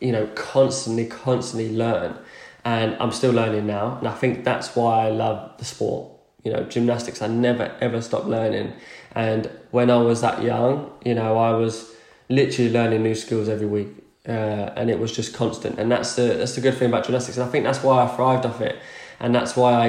you 0.00 0.12
know, 0.12 0.26
constantly, 0.34 1.06
constantly 1.06 1.74
learn. 1.74 2.16
And 2.64 2.96
I'm 2.98 3.12
still 3.12 3.32
learning 3.32 3.66
now. 3.66 3.98
And 3.98 4.08
I 4.08 4.14
think 4.14 4.44
that's 4.44 4.74
why 4.74 5.06
I 5.06 5.10
love 5.10 5.58
the 5.58 5.64
sport. 5.64 6.13
You 6.44 6.52
know, 6.52 6.62
gymnastics, 6.64 7.22
I 7.22 7.26
never 7.28 7.74
ever 7.80 8.00
stopped 8.00 8.26
learning. 8.26 8.72
And 9.14 9.50
when 9.70 9.90
I 9.90 9.96
was 9.96 10.20
that 10.20 10.42
young, 10.42 10.92
you 11.04 11.14
know, 11.14 11.38
I 11.38 11.52
was 11.52 11.92
literally 12.28 12.70
learning 12.70 13.02
new 13.02 13.14
skills 13.14 13.48
every 13.48 13.66
week. 13.66 13.88
uh, 14.28 14.72
and 14.76 14.90
it 14.90 14.98
was 14.98 15.12
just 15.12 15.34
constant. 15.34 15.78
And 15.78 15.90
that's 15.90 16.14
the 16.16 16.22
that's 16.34 16.54
the 16.54 16.60
good 16.60 16.74
thing 16.74 16.88
about 16.88 17.04
gymnastics, 17.04 17.36
and 17.36 17.46
I 17.46 17.50
think 17.50 17.64
that's 17.64 17.82
why 17.82 18.04
I 18.04 18.06
thrived 18.08 18.46
off 18.46 18.60
it, 18.60 18.78
and 19.20 19.34
that's 19.34 19.56
why 19.56 19.72
I, 19.72 19.86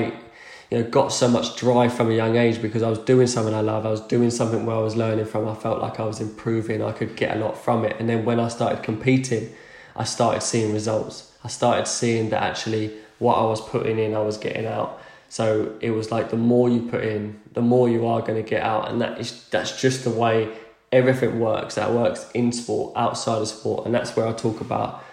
you 0.70 0.80
know, 0.80 0.84
got 0.90 1.14
so 1.14 1.28
much 1.30 1.56
drive 1.56 1.94
from 1.94 2.10
a 2.12 2.14
young 2.14 2.36
age 2.36 2.62
because 2.62 2.84
I 2.84 2.90
was 2.90 3.00
doing 3.00 3.28
something 3.28 3.54
I 3.54 3.62
love. 3.62 3.86
I 3.86 3.92
was 3.92 4.02
doing 4.02 4.32
something 4.32 4.66
where 4.66 4.76
I 4.76 4.80
was 4.80 4.96
learning 4.96 5.26
from. 5.26 5.48
I 5.48 5.56
felt 5.56 5.82
like 5.82 6.00
I 6.00 6.06
was 6.06 6.20
improving. 6.20 6.82
I 6.84 6.92
could 6.92 7.16
get 7.16 7.36
a 7.38 7.40
lot 7.40 7.58
from 7.58 7.86
it, 7.86 7.96
and 8.00 8.10
then 8.10 8.26
when 8.26 8.40
I 8.40 8.50
started 8.50 8.84
competing, 8.84 9.54
I 9.96 10.04
started 10.04 10.42
seeing 10.42 10.74
results. 10.74 11.32
I 11.44 11.48
started 11.48 11.88
seeing 11.88 12.30
that 12.32 12.44
actually 12.44 12.92
what 13.20 13.36
I 13.38 13.44
was 13.44 13.62
putting 13.62 13.98
in, 14.00 14.14
I 14.14 14.20
was 14.20 14.38
getting 14.38 14.66
out. 14.66 15.00
So 15.36 15.76
it 15.82 15.92
was 15.92 16.14
like 16.14 16.30
the 16.30 16.38
more 16.38 16.70
you 16.70 16.84
put 16.84 17.04
in, 17.04 17.42
the 17.52 17.62
more 17.62 17.90
you 17.90 18.08
are 18.08 18.22
going 18.22 18.42
to 18.42 18.50
get 18.50 18.64
out, 18.64 18.90
and 18.90 19.02
that 19.02 19.20
is 19.20 19.44
that's 19.50 19.82
just 19.82 20.06
the 20.06 20.10
way 20.10 20.50
everything 20.94 21.42
works. 21.42 21.76
That 21.76 21.92
works 21.92 22.32
in 22.34 22.54
sport, 22.54 22.94
outside 22.96 23.42
of 23.42 23.50
sport, 23.50 23.86
and 23.86 23.94
that's 23.94 24.16
where 24.16 24.26
I 24.26 24.32
talk 24.32 24.62
about 24.62 25.04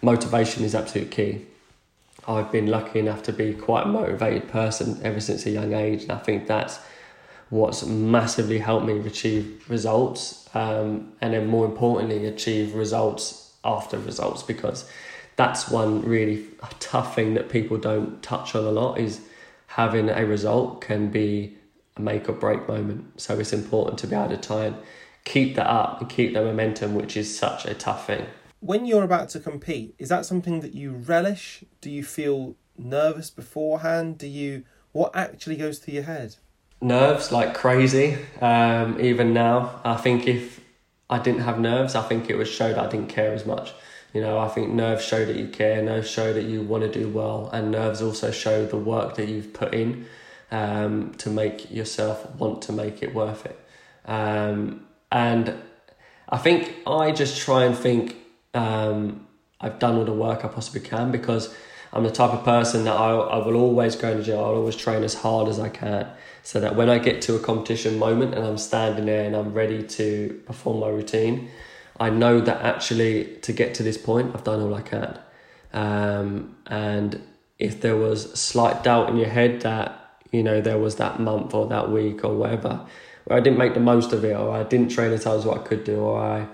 motivation 0.00 0.62
is 0.62 0.76
absolute 0.76 1.10
key. 1.10 1.46
I've 2.28 2.52
been 2.52 2.68
lucky 2.68 3.00
enough 3.00 3.24
to 3.24 3.32
be 3.32 3.54
quite 3.54 3.82
a 3.82 3.88
motivated 3.88 4.48
person 4.48 5.00
ever 5.02 5.18
since 5.18 5.46
a 5.46 5.50
young 5.50 5.72
age, 5.72 6.02
and 6.02 6.12
I 6.12 6.18
think 6.18 6.46
that's 6.46 6.78
what's 7.50 7.84
massively 7.84 8.60
helped 8.60 8.86
me 8.86 9.00
achieve 9.00 9.64
results, 9.68 10.48
um, 10.54 11.12
and 11.20 11.34
then 11.34 11.48
more 11.48 11.66
importantly, 11.66 12.24
achieve 12.26 12.76
results 12.76 13.52
after 13.64 13.98
results 13.98 14.44
because 14.44 14.88
that's 15.34 15.68
one 15.68 16.02
really 16.02 16.46
tough 16.78 17.16
thing 17.16 17.34
that 17.34 17.48
people 17.48 17.78
don't 17.78 18.22
touch 18.22 18.54
on 18.54 18.62
a 18.62 18.70
lot 18.70 19.00
is 19.00 19.22
having 19.74 20.10
a 20.10 20.26
result 20.26 20.82
can 20.82 21.08
be 21.08 21.56
a 21.96 22.00
make 22.02 22.28
or 22.28 22.32
break 22.32 22.68
moment. 22.68 23.20
So 23.20 23.38
it's 23.38 23.54
important 23.54 23.98
to 24.00 24.06
be 24.06 24.14
able 24.14 24.28
to 24.28 24.36
try 24.36 24.66
and 24.66 24.76
keep 25.24 25.54
that 25.56 25.66
up 25.66 26.00
and 26.00 26.10
keep 26.10 26.34
the 26.34 26.42
momentum, 26.42 26.94
which 26.94 27.16
is 27.16 27.36
such 27.36 27.64
a 27.64 27.72
tough 27.72 28.06
thing. 28.06 28.26
When 28.60 28.84
you're 28.84 29.02
about 29.02 29.30
to 29.30 29.40
compete, 29.40 29.94
is 29.98 30.10
that 30.10 30.26
something 30.26 30.60
that 30.60 30.74
you 30.74 30.92
relish? 30.92 31.64
Do 31.80 31.90
you 31.90 32.04
feel 32.04 32.54
nervous 32.76 33.30
beforehand? 33.30 34.18
Do 34.18 34.26
you 34.26 34.64
what 34.92 35.16
actually 35.16 35.56
goes 35.56 35.78
through 35.78 35.94
your 35.94 36.02
head? 36.02 36.36
Nerves 36.82 37.32
like 37.32 37.54
crazy. 37.54 38.18
Um, 38.42 39.00
even 39.00 39.32
now, 39.32 39.80
I 39.84 39.96
think 39.96 40.28
if 40.28 40.60
I 41.08 41.18
didn't 41.18 41.42
have 41.42 41.58
nerves, 41.58 41.94
I 41.94 42.02
think 42.02 42.28
it 42.28 42.36
would 42.36 42.48
show 42.48 42.68
that 42.68 42.78
I 42.78 42.88
didn't 42.88 43.08
care 43.08 43.32
as 43.32 43.46
much. 43.46 43.72
You 44.12 44.20
know, 44.20 44.38
I 44.38 44.48
think 44.48 44.70
nerves 44.70 45.04
show 45.04 45.24
that 45.24 45.36
you 45.36 45.48
care, 45.48 45.82
nerves 45.82 46.10
show 46.10 46.32
that 46.32 46.44
you 46.44 46.62
want 46.62 46.84
to 46.84 46.90
do 46.90 47.08
well, 47.08 47.48
and 47.52 47.70
nerves 47.70 48.02
also 48.02 48.30
show 48.30 48.66
the 48.66 48.76
work 48.76 49.14
that 49.16 49.28
you've 49.28 49.52
put 49.52 49.72
in 49.72 50.06
um, 50.50 51.14
to 51.14 51.30
make 51.30 51.70
yourself 51.70 52.34
want 52.36 52.62
to 52.62 52.72
make 52.72 53.02
it 53.02 53.14
worth 53.14 53.46
it. 53.46 53.58
Um, 54.04 54.86
and 55.10 55.54
I 56.28 56.38
think 56.38 56.74
I 56.86 57.12
just 57.12 57.40
try 57.40 57.64
and 57.64 57.76
think 57.76 58.16
um, 58.54 59.26
I've 59.60 59.78
done 59.78 59.96
all 59.96 60.04
the 60.04 60.12
work 60.12 60.44
I 60.44 60.48
possibly 60.48 60.80
can 60.80 61.10
because 61.10 61.54
I'm 61.92 62.04
the 62.04 62.10
type 62.10 62.32
of 62.32 62.44
person 62.44 62.84
that 62.84 62.94
I, 62.94 63.10
I 63.10 63.46
will 63.46 63.56
always 63.56 63.96
go 63.96 64.12
to 64.12 64.18
the 64.18 64.24
gym, 64.24 64.38
I'll 64.38 64.56
always 64.56 64.76
train 64.76 65.04
as 65.04 65.14
hard 65.14 65.48
as 65.48 65.60
I 65.60 65.68
can 65.68 66.08
so 66.42 66.58
that 66.60 66.74
when 66.74 66.88
I 66.88 66.98
get 66.98 67.22
to 67.22 67.36
a 67.36 67.38
competition 67.38 67.98
moment 67.98 68.34
and 68.34 68.44
I'm 68.44 68.58
standing 68.58 69.06
there 69.06 69.24
and 69.24 69.36
I'm 69.36 69.52
ready 69.52 69.82
to 69.82 70.42
perform 70.46 70.80
my 70.80 70.88
routine, 70.88 71.50
I 72.02 72.10
know 72.10 72.40
that 72.40 72.62
actually 72.62 73.36
to 73.42 73.52
get 73.52 73.74
to 73.74 73.84
this 73.84 73.96
point, 73.96 74.34
I've 74.34 74.42
done 74.42 74.60
all 74.60 74.74
I 74.74 74.82
can. 74.82 75.20
Um, 75.72 76.56
and 76.66 77.22
if 77.60 77.80
there 77.80 77.96
was 77.96 78.32
slight 78.32 78.82
doubt 78.82 79.08
in 79.08 79.16
your 79.16 79.28
head 79.28 79.60
that, 79.60 80.18
you 80.32 80.42
know, 80.42 80.60
there 80.60 80.78
was 80.78 80.96
that 80.96 81.20
month 81.20 81.54
or 81.54 81.68
that 81.68 81.92
week 81.92 82.24
or 82.24 82.34
whatever, 82.34 82.84
where 83.24 83.38
I 83.38 83.40
didn't 83.40 83.58
make 83.58 83.74
the 83.74 83.86
most 83.92 84.12
of 84.12 84.24
it 84.24 84.34
or 84.34 84.50
I 84.50 84.64
didn't 84.64 84.88
train 84.88 85.12
as 85.12 85.22
hard 85.22 85.38
as 85.38 85.46
what 85.46 85.60
I 85.60 85.62
could 85.62 85.84
do 85.84 86.00
or 86.00 86.20
I, 86.20 86.48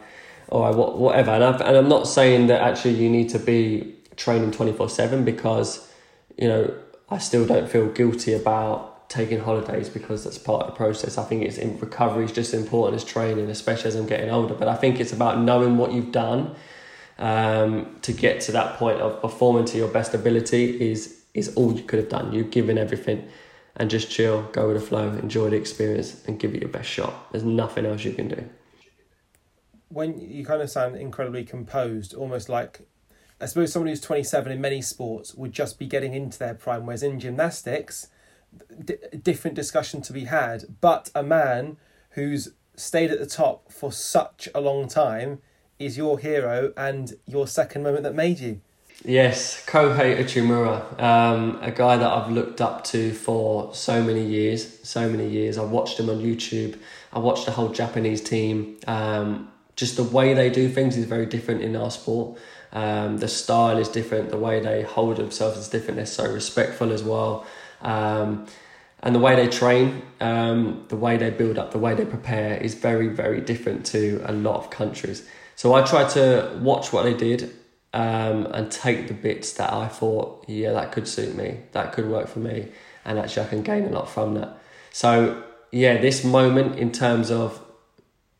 or 0.49 0.67
I, 0.67 0.71
whatever. 0.71 1.31
And, 1.31 1.43
I've, 1.43 1.62
and 1.62 1.78
I'm 1.78 1.88
not 1.88 2.07
saying 2.07 2.49
that 2.49 2.61
actually 2.61 2.97
you 2.97 3.09
need 3.09 3.31
to 3.31 3.38
be 3.38 3.97
training 4.17 4.50
24 4.50 4.90
7 4.90 5.25
because, 5.25 5.90
you 6.37 6.47
know, 6.47 6.75
I 7.09 7.17
still 7.17 7.47
don't 7.47 7.71
feel 7.71 7.87
guilty 7.87 8.35
about 8.35 8.88
taking 9.09 9.41
holidays 9.41 9.88
because 9.88 10.25
that's 10.25 10.38
part 10.38 10.62
of 10.62 10.69
the 10.69 10.77
process. 10.77 11.17
I 11.17 11.25
think 11.25 11.43
it's 11.43 11.57
in 11.57 11.79
recovery 11.79 12.25
is 12.25 12.33
just 12.33 12.53
as 12.53 12.61
important 12.61 13.03
as 13.03 13.05
training, 13.05 13.49
especially 13.49 13.88
as 13.88 13.95
I'm 13.97 14.07
getting 14.07 14.31
older. 14.31 14.55
But 14.55 14.69
I 14.69 14.75
think 14.75 15.00
it's 15.00 15.12
about 15.12 15.41
knowing 15.41 15.79
what 15.79 15.93
you've 15.93 16.12
done 16.12 16.55
um, 17.19 17.97
to 18.03 18.12
get 18.12 18.41
to 18.43 18.53
that 18.53 18.77
point 18.77 19.00
of 19.00 19.21
performing 19.21 19.65
to 19.67 19.79
your 19.79 19.88
best 19.88 20.15
ability 20.15 20.91
is 20.91 21.17
is 21.35 21.55
all 21.55 21.73
you 21.73 21.83
could 21.83 21.99
have 21.99 22.09
done. 22.09 22.33
You've 22.33 22.50
given 22.50 22.79
everything, 22.79 23.29
and 23.77 23.88
just 23.88 24.11
chill, 24.11 24.43
go 24.53 24.69
with 24.69 24.81
the 24.81 24.87
flow, 24.87 25.09
enjoy 25.11 25.50
the 25.50 25.57
experience, 25.57 26.23
and 26.27 26.38
give 26.38 26.55
it 26.55 26.61
your 26.61 26.71
best 26.71 26.88
shot. 26.88 27.31
There's 27.33 27.45
nothing 27.45 27.87
else 27.87 28.05
you 28.05 28.12
can 28.12 28.29
do. 28.29 28.45
When 29.88 30.21
you 30.21 30.45
kind 30.45 30.61
of 30.61 30.69
sound 30.69 30.97
incredibly 30.97 31.45
composed, 31.45 32.12
almost 32.12 32.49
like 32.49 32.81
I 33.41 33.47
suppose 33.47 33.73
somebody 33.73 33.93
who's 33.93 34.00
27 34.00 34.53
in 34.53 34.61
many 34.61 34.83
sports 34.83 35.35
would 35.35 35.53
just 35.53 35.79
be 35.79 35.87
getting 35.87 36.12
into 36.12 36.38
their 36.38 36.55
prime, 36.55 36.85
whereas 36.87 37.03
in 37.03 37.21
gymnastics 37.21 38.09
d- 38.85 38.97
different 39.23 39.55
discussion 39.57 40.03
to 40.03 40.12
be 40.12 40.25
had. 40.25 40.65
But 40.81 41.11
a 41.15 41.23
man 41.23 41.77
who's 42.11 42.53
stayed 42.77 43.11
at 43.11 43.19
the 43.19 43.27
top 43.27 43.73
for 43.73 43.93
such 43.93 44.49
a 44.55 44.61
long 44.61 44.88
time 44.88 45.41
is 45.79 45.97
your 45.97 46.19
hero 46.19 46.73
and 46.77 47.15
your 47.27 47.47
second 47.47 47.83
moment 47.83 48.03
that 48.03 48.15
made 48.15 48.38
you. 48.41 48.61
Yes, 49.05 49.65
Kohei 49.65 50.19
Uchimura, 50.19 51.00
um, 51.00 51.59
a 51.62 51.71
guy 51.71 51.97
that 51.97 52.11
I've 52.11 52.33
looked 52.33 52.61
up 52.61 52.83
to 52.85 53.12
for 53.12 53.73
so 53.73 54.03
many 54.03 54.25
years, 54.25 54.81
so 54.83 55.09
many 55.09 55.29
years. 55.29 55.57
I 55.57 55.62
watched 55.62 56.00
him 56.00 56.11
on 56.11 56.19
YouTube. 56.19 56.77
I 57.12 57.21
watched 57.21 57.47
the 57.47 57.53
whole 57.53 57.69
Japanese 57.69 58.21
team. 58.21 58.77
Um, 58.88 59.53
just 59.77 59.97
the 59.97 60.03
way 60.03 60.35
they 60.35 60.50
do 60.50 60.69
things 60.69 60.97
is 60.97 61.05
very 61.05 61.27
different 61.27 61.62
in 61.62 61.77
our 61.77 61.93
sport. 61.93 62.38
Um, 62.73 63.19
the 63.19 63.29
style 63.29 63.79
is 63.79 63.88
different. 63.88 64.31
The 64.31 64.37
way 64.37 64.59
they 64.59 64.83
hold 64.83 65.17
themselves 65.17 65.59
is 65.59 65.69
different. 65.69 65.97
They're 65.97 66.07
so 66.07 66.31
respectful 66.33 66.93
as 66.93 67.05
well. 67.05 67.47
Um, 67.81 68.47
and 69.01 69.15
the 69.15 69.21
way 69.21 69.37
they 69.37 69.49
train, 69.49 70.03
um, 70.21 70.85
the 70.89 70.97
way 70.97 71.17
they 71.17 71.31
build 71.31 71.59
up, 71.59 71.71
the 71.71 71.79
way 71.79 71.95
they 71.95 72.05
prepare 72.05 72.57
is 72.57 72.75
very, 72.75 73.09
very 73.09 73.41
different 73.41 73.87
to 73.87 74.21
a 74.25 74.33
lot 74.33 74.57
of 74.57 74.71
countries. 74.71 75.29
So 75.55 75.75
I 75.75 75.83
tried 75.83 76.09
to 76.11 76.59
watch 76.61 76.93
what 76.93 77.05
they 77.05 77.15
did 77.15 77.55
um, 77.93 78.47
and 78.47 78.71
take 78.71 79.09
the 79.09 79.15
bits 79.15 79.53
that 79.55 79.73
I 79.73 79.89
thought, 79.89 80.45
yeah, 80.49 80.73
that 80.73 80.93
could 80.93 81.07
suit 81.07 81.37
me, 81.37 81.61
that 81.73 81.93
could 81.93 82.09
work 82.09 82.29
for 82.29 82.41
me, 82.41 82.69
and 83.05 83.19
actually 83.19 83.47
I 83.47 83.49
can 83.49 83.63
gain 83.63 83.85
a 83.85 83.91
lot 83.91 84.11
from 84.11 84.35
that. 84.35 84.59
So 84.91 85.43
yeah, 85.71 86.01
this 86.01 86.25
moment 86.25 86.79
in 86.79 86.93
terms 86.93 87.31
of, 87.31 87.61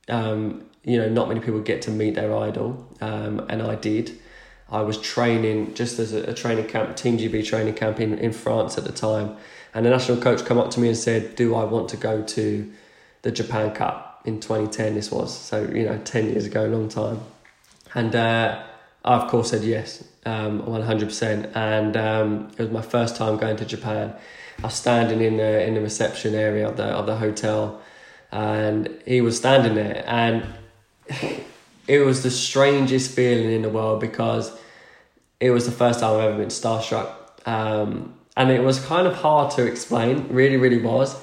um, 0.09 0.65
you 0.85 0.99
know, 0.99 1.09
not 1.09 1.29
many 1.29 1.41
people 1.41 1.61
get 1.61 1.83
to 1.83 1.91
meet 1.91 2.15
their 2.15 2.37
idol, 2.37 2.87
um, 3.01 3.47
and 3.49 3.63
I 3.63 3.75
did. 3.77 4.19
I 4.71 4.83
was 4.83 4.99
training 4.99 5.75
just 5.75 5.99
as 5.99 6.13
a, 6.13 6.25
a 6.25 6.35
training 6.35 6.67
camp, 6.67 6.97
Team 6.97 7.19
GB 7.19 7.47
training 7.47 7.75
camp 7.75 8.01
in, 8.01 8.19
in 8.19 8.33
France 8.33 8.77
at 8.77 8.85
the 8.85 8.93
time. 8.93 9.37
And 9.75 9.87
the 9.87 9.91
national 9.91 10.21
coach 10.21 10.45
come 10.45 10.59
up 10.59 10.71
to 10.73 10.81
me 10.81 10.89
and 10.89 10.97
said, 10.97 11.37
Do 11.37 11.55
I 11.55 11.65
want 11.65 11.89
to 11.91 11.97
go 11.97 12.23
to 12.23 12.71
the 13.23 13.31
Japan 13.31 13.75
Cup 13.75 14.23
in 14.25 14.41
2010? 14.41 14.95
This 14.95 15.11
was. 15.11 15.37
So, 15.37 15.63
you 15.63 15.85
know, 15.85 15.99
10 15.99 16.31
years 16.31 16.47
ago, 16.47 16.67
a 16.67 16.69
long 16.69 16.89
time. 16.89 17.21
And 17.95 18.15
uh, 18.15 18.63
I, 19.05 19.15
of 19.15 19.31
course, 19.31 19.51
said 19.51 19.63
yes, 19.63 20.05
um, 20.27 20.63
100%. 20.63 21.57
And 21.57 21.97
um, 21.97 22.51
it 22.59 22.63
was 22.63 22.71
my 22.71 22.83
first 22.83 23.17
time 23.17 23.37
going 23.39 23.57
to 23.57 23.65
Japan. 23.65 24.15
I 24.59 24.67
was 24.67 24.75
standing 24.75 25.21
in 25.21 25.37
the, 25.37 25.65
in 25.65 25.75
the 25.75 25.81
reception 25.81 26.35
area 26.35 26.69
of 26.69 26.77
the, 26.77 26.85
of 26.85 27.07
the 27.07 27.17
hotel, 27.17 27.81
and 28.33 29.01
he 29.07 29.21
was 29.21 29.37
standing 29.37 29.75
there. 29.77 30.05
And 30.07 30.45
it 31.89 32.01
was 32.05 32.23
the 32.23 32.31
strangest 32.31 33.11
feeling 33.11 33.51
in 33.51 33.63
the 33.63 33.71
world 33.71 34.01
because 34.01 34.57
it 35.41 35.51
was 35.51 35.65
the 35.65 35.73
first 35.73 36.01
time 36.01 36.17
I've 36.17 36.29
ever 36.29 36.39
been 36.39 36.49
starstruck. 36.49 37.13
Um, 37.47 38.15
and 38.37 38.51
it 38.51 38.63
was 38.63 38.79
kind 38.85 39.07
of 39.07 39.15
hard 39.15 39.51
to 39.53 39.67
explain, 39.67 40.29
really, 40.29 40.59
really 40.59 40.81
was. 40.81 41.19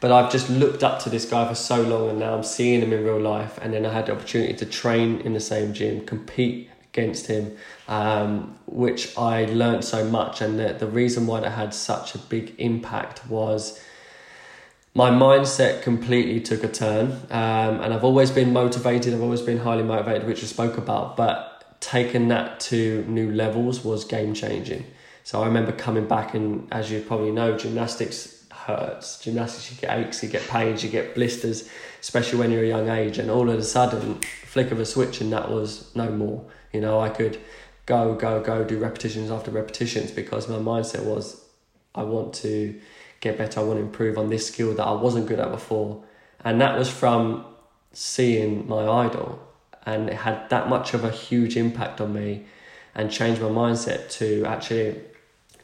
But 0.00 0.12
I've 0.12 0.30
just 0.30 0.50
looked 0.50 0.82
up 0.82 1.00
to 1.04 1.10
this 1.10 1.24
guy 1.24 1.48
for 1.48 1.54
so 1.54 1.82
long 1.82 2.10
and 2.10 2.18
now 2.18 2.34
I'm 2.34 2.42
seeing 2.42 2.82
him 2.82 2.92
in 2.92 3.04
real 3.04 3.20
life. 3.20 3.58
And 3.62 3.72
then 3.72 3.86
I 3.86 3.92
had 3.92 4.06
the 4.06 4.12
opportunity 4.12 4.54
to 4.54 4.66
train 4.66 5.20
in 5.20 5.34
the 5.34 5.40
same 5.40 5.72
gym, 5.72 6.04
compete 6.04 6.68
against 6.92 7.26
him, 7.26 7.56
um, 7.86 8.58
which 8.66 9.16
I 9.16 9.44
learned 9.46 9.84
so 9.84 10.04
much. 10.04 10.40
And 10.40 10.58
the, 10.58 10.72
the 10.72 10.86
reason 10.86 11.26
why 11.26 11.40
that 11.40 11.50
had 11.50 11.72
such 11.74 12.14
a 12.14 12.18
big 12.18 12.54
impact 12.58 13.26
was 13.28 13.80
my 14.94 15.10
mindset 15.10 15.82
completely 15.82 16.40
took 16.40 16.64
a 16.64 16.68
turn. 16.68 17.12
Um, 17.30 17.80
and 17.80 17.94
I've 17.94 18.04
always 18.04 18.30
been 18.30 18.52
motivated, 18.52 19.14
I've 19.14 19.22
always 19.22 19.42
been 19.42 19.58
highly 19.58 19.82
motivated, 19.82 20.26
which 20.26 20.42
I 20.42 20.46
spoke 20.46 20.78
about, 20.78 21.16
but 21.16 21.78
taking 21.80 22.28
that 22.28 22.60
to 22.60 23.04
new 23.06 23.30
levels 23.32 23.84
was 23.84 24.04
game 24.04 24.34
changing. 24.34 24.84
So 25.24 25.42
I 25.42 25.46
remember 25.46 25.72
coming 25.72 26.08
back, 26.08 26.34
and 26.34 26.66
as 26.72 26.90
you 26.90 27.00
probably 27.02 27.30
know, 27.30 27.56
gymnastics 27.56 28.38
hurts. 28.68 29.18
Gymnastics, 29.20 29.70
you 29.70 29.80
get 29.80 29.98
aches, 29.98 30.22
you 30.22 30.28
get 30.28 30.46
pains, 30.48 30.84
you 30.84 30.90
get 30.90 31.14
blisters, 31.14 31.68
especially 32.00 32.38
when 32.38 32.50
you're 32.50 32.64
a 32.64 32.68
young 32.68 32.88
age. 32.88 33.18
And 33.18 33.30
all 33.30 33.48
of 33.48 33.58
a 33.58 33.62
sudden, 33.62 34.20
flick 34.44 34.70
of 34.70 34.78
a 34.78 34.84
switch, 34.84 35.20
and 35.20 35.32
that 35.32 35.50
was 35.50 35.94
no 35.94 36.10
more. 36.10 36.44
You 36.72 36.80
know, 36.80 37.00
I 37.00 37.08
could 37.08 37.38
go, 37.86 38.14
go, 38.14 38.42
go, 38.42 38.64
do 38.64 38.78
repetitions 38.78 39.30
after 39.30 39.50
repetitions 39.50 40.10
because 40.10 40.48
my 40.48 40.56
mindset 40.56 41.04
was, 41.04 41.44
I 41.94 42.02
want 42.02 42.34
to 42.34 42.78
get 43.20 43.38
better, 43.38 43.60
I 43.60 43.62
want 43.62 43.78
to 43.78 43.84
improve 43.84 44.18
on 44.18 44.30
this 44.30 44.46
skill 44.46 44.74
that 44.74 44.84
I 44.84 44.92
wasn't 44.92 45.26
good 45.26 45.40
at 45.40 45.50
before. 45.50 46.02
And 46.44 46.60
that 46.60 46.78
was 46.78 46.88
from 46.88 47.44
seeing 47.92 48.68
my 48.68 48.86
idol 48.86 49.40
and 49.88 50.10
it 50.10 50.16
had 50.16 50.50
that 50.50 50.68
much 50.68 50.92
of 50.92 51.02
a 51.02 51.10
huge 51.10 51.56
impact 51.56 51.98
on 52.00 52.12
me 52.12 52.44
and 52.94 53.10
changed 53.10 53.40
my 53.40 53.48
mindset 53.48 54.10
to 54.10 54.44
actually 54.44 55.00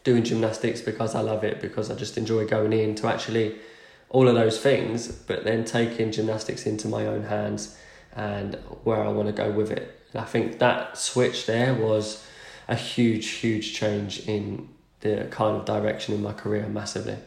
doing 0.03 0.23
gymnastics 0.23 0.81
because 0.81 1.15
I 1.15 1.21
love 1.21 1.45
it, 1.45 1.61
because 1.61 1.91
I 1.91 1.95
just 1.95 2.17
enjoy 2.17 2.47
going 2.47 2.73
in 2.73 2.95
to 2.97 3.07
actually 3.07 3.57
all 4.09 4.27
of 4.27 4.35
those 4.35 4.59
things, 4.59 5.09
but 5.09 5.45
then 5.45 5.65
taking 5.65 6.11
gymnastics 6.11 6.65
into 6.65 6.89
my 6.89 7.07
own 7.07 7.25
hands 7.25 7.77
and 8.17 8.55
where 8.85 9.03
I 9.03 9.09
want 9.09 9.29
to 9.29 9.35
go 9.35 9.51
with 9.51 9.71
it. 9.71 10.01
And 10.13 10.23
I 10.23 10.25
think 10.25 10.59
that 10.59 10.97
switch 10.97 11.45
there 11.45 11.75
was 11.75 12.25
a 12.67 12.77
huge, 12.77 13.27
huge 13.27 13.75
change 13.75 14.27
in 14.27 14.69
the 15.01 15.27
kind 15.31 15.57
of 15.57 15.67
direction 15.67 16.15
in 16.15 16.23
my 16.23 16.33
career 16.33 16.67
massively. 16.67 17.19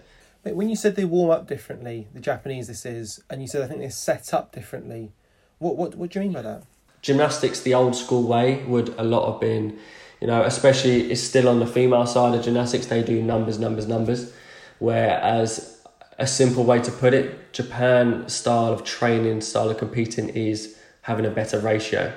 When 0.53 0.69
you 0.69 0.75
said 0.75 0.95
they 0.95 1.05
warm 1.05 1.31
up 1.31 1.47
differently, 1.47 2.07
the 2.13 2.19
Japanese 2.19 2.67
this 2.67 2.85
is, 2.85 3.23
and 3.29 3.41
you 3.41 3.47
said 3.47 3.61
I 3.61 3.67
think 3.67 3.79
they're 3.79 3.91
set 3.91 4.33
up 4.33 4.51
differently, 4.51 5.11
what 5.59 5.75
what 5.75 5.95
what 5.95 6.11
do 6.11 6.19
you 6.19 6.25
mean 6.25 6.33
by 6.33 6.41
that? 6.41 6.63
Gymnastics, 7.01 7.61
the 7.61 7.73
old 7.73 7.95
school 7.95 8.23
way, 8.23 8.63
would 8.63 8.89
a 8.97 9.03
lot 9.03 9.31
have 9.31 9.39
been, 9.39 9.77
you 10.19 10.27
know, 10.27 10.43
especially 10.43 11.11
it's 11.11 11.21
still 11.21 11.47
on 11.47 11.59
the 11.59 11.67
female 11.67 12.05
side 12.05 12.33
of 12.35 12.43
gymnastics. 12.43 12.87
They 12.87 13.03
do 13.03 13.21
numbers, 13.21 13.59
numbers, 13.59 13.87
numbers. 13.87 14.33
Whereas 14.79 15.81
a 16.19 16.27
simple 16.27 16.63
way 16.63 16.79
to 16.81 16.91
put 16.91 17.13
it, 17.13 17.53
Japan 17.53 18.27
style 18.27 18.73
of 18.73 18.83
training, 18.83 19.41
style 19.41 19.69
of 19.69 19.77
competing 19.77 20.29
is 20.29 20.77
having 21.01 21.25
a 21.25 21.29
better 21.29 21.59
ratio. 21.59 22.11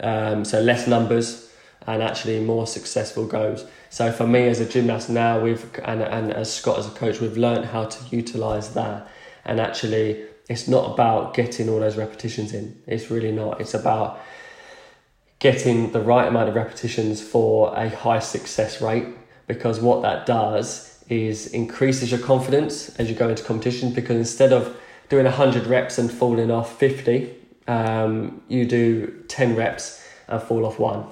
Um, 0.00 0.44
so 0.44 0.60
less 0.60 0.86
numbers 0.86 1.50
and 1.86 2.02
actually 2.02 2.40
more 2.40 2.66
successful 2.66 3.26
goes. 3.26 3.64
So 3.90 4.12
for 4.12 4.26
me 4.26 4.48
as 4.48 4.60
a 4.60 4.66
gymnast 4.66 5.08
now, 5.08 5.40
we've 5.40 5.64
and, 5.84 6.02
and 6.02 6.32
as 6.32 6.52
Scott 6.52 6.78
as 6.78 6.86
a 6.86 6.90
coach, 6.90 7.20
we've 7.20 7.36
learned 7.36 7.66
how 7.66 7.84
to 7.84 8.16
utilize 8.16 8.74
that 8.74 9.08
and 9.44 9.60
actually 9.60 10.24
it's 10.48 10.68
not 10.68 10.92
about 10.92 11.34
getting 11.34 11.68
all 11.68 11.80
those 11.80 11.96
repetitions 11.96 12.52
in. 12.52 12.80
It's 12.86 13.10
really 13.10 13.32
not. 13.32 13.60
It's 13.60 13.74
about 13.74 14.20
getting 15.38 15.92
the 15.92 16.00
right 16.00 16.28
amount 16.28 16.48
of 16.48 16.54
repetitions 16.54 17.22
for 17.22 17.74
a 17.76 17.88
high 17.88 18.20
success 18.20 18.80
rate 18.80 19.06
because 19.46 19.80
what 19.80 20.02
that 20.02 20.26
does 20.26 21.04
is 21.08 21.48
increases 21.48 22.10
your 22.10 22.20
confidence 22.20 22.88
as 22.96 23.08
you 23.08 23.14
go 23.14 23.28
into 23.28 23.42
competition 23.42 23.92
because 23.92 24.16
instead 24.16 24.52
of 24.52 24.76
doing 25.08 25.24
100 25.24 25.66
reps 25.66 25.98
and 25.98 26.10
falling 26.10 26.50
off 26.50 26.78
50 26.78 27.32
um, 27.68 28.42
you 28.48 28.64
do 28.64 29.22
10 29.28 29.54
reps 29.54 30.02
and 30.26 30.42
fall 30.42 30.66
off 30.66 30.80
one 30.80 31.06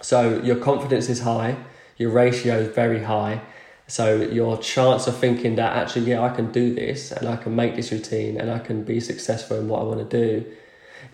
so 0.00 0.40
your 0.42 0.56
confidence 0.56 1.08
is 1.08 1.20
high 1.20 1.56
your 1.96 2.10
ratio 2.10 2.58
is 2.58 2.74
very 2.74 3.04
high 3.04 3.40
so 3.86 4.22
your 4.22 4.56
chance 4.58 5.06
of 5.06 5.16
thinking 5.18 5.56
that 5.56 5.76
actually, 5.76 6.06
yeah, 6.06 6.22
I 6.22 6.30
can 6.30 6.50
do 6.50 6.74
this 6.74 7.12
and 7.12 7.28
I 7.28 7.36
can 7.36 7.54
make 7.54 7.76
this 7.76 7.92
routine 7.92 8.40
and 8.40 8.50
I 8.50 8.58
can 8.58 8.82
be 8.82 8.98
successful 8.98 9.58
in 9.58 9.68
what 9.68 9.80
I 9.80 9.84
want 9.84 10.10
to 10.10 10.18
do 10.18 10.46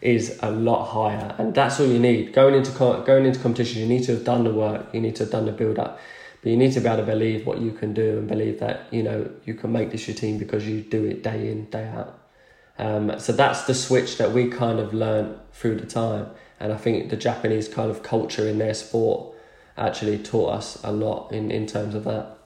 is 0.00 0.38
a 0.40 0.50
lot 0.50 0.86
higher. 0.86 1.34
And 1.38 1.52
that's 1.54 1.80
all 1.80 1.86
you 1.86 1.98
need. 1.98 2.32
Going 2.32 2.54
into 2.54 2.70
going 3.04 3.26
into 3.26 3.40
competition, 3.40 3.82
you 3.82 3.88
need 3.88 4.04
to 4.04 4.14
have 4.14 4.24
done 4.24 4.44
the 4.44 4.52
work. 4.52 4.94
You 4.94 5.00
need 5.00 5.16
to 5.16 5.24
have 5.24 5.32
done 5.32 5.46
the 5.46 5.52
build 5.52 5.78
up. 5.78 5.98
But 6.42 6.50
you 6.50 6.56
need 6.56 6.72
to 6.72 6.80
be 6.80 6.86
able 6.86 6.98
to 6.98 7.02
believe 7.02 7.44
what 7.44 7.60
you 7.60 7.72
can 7.72 7.92
do 7.92 8.18
and 8.18 8.28
believe 8.28 8.60
that 8.60 8.86
you 8.90 9.02
know 9.02 9.30
you 9.44 9.54
can 9.54 9.72
make 9.72 9.90
this 9.90 10.06
routine 10.08 10.38
because 10.38 10.66
you 10.66 10.80
do 10.80 11.04
it 11.04 11.22
day 11.22 11.50
in 11.50 11.68
day 11.70 11.86
out. 11.88 12.18
Um, 12.78 13.18
so 13.18 13.32
that's 13.32 13.64
the 13.64 13.74
switch 13.74 14.16
that 14.16 14.32
we 14.32 14.48
kind 14.48 14.78
of 14.78 14.94
learned 14.94 15.38
through 15.52 15.76
the 15.76 15.86
time, 15.86 16.28
and 16.60 16.72
I 16.72 16.76
think 16.76 17.08
the 17.08 17.16
Japanese 17.16 17.68
kind 17.68 17.90
of 17.90 18.02
culture 18.02 18.46
in 18.46 18.58
their 18.58 18.74
sport 18.74 19.34
actually 19.78 20.18
taught 20.18 20.52
us 20.52 20.78
a 20.84 20.92
lot 20.92 21.32
in, 21.32 21.50
in 21.50 21.66
terms 21.66 21.94
of 21.94 22.04
that. 22.04 22.36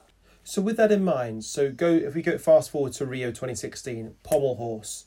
So 0.43 0.61
with 0.61 0.77
that 0.77 0.91
in 0.91 1.03
mind, 1.03 1.43
so 1.43 1.71
go 1.71 1.91
if 1.91 2.15
we 2.15 2.21
go 2.21 2.37
fast 2.37 2.69
forward 2.69 2.93
to 2.93 3.05
Rio 3.05 3.29
2016, 3.29 4.15
pommel 4.23 4.55
horse, 4.55 5.05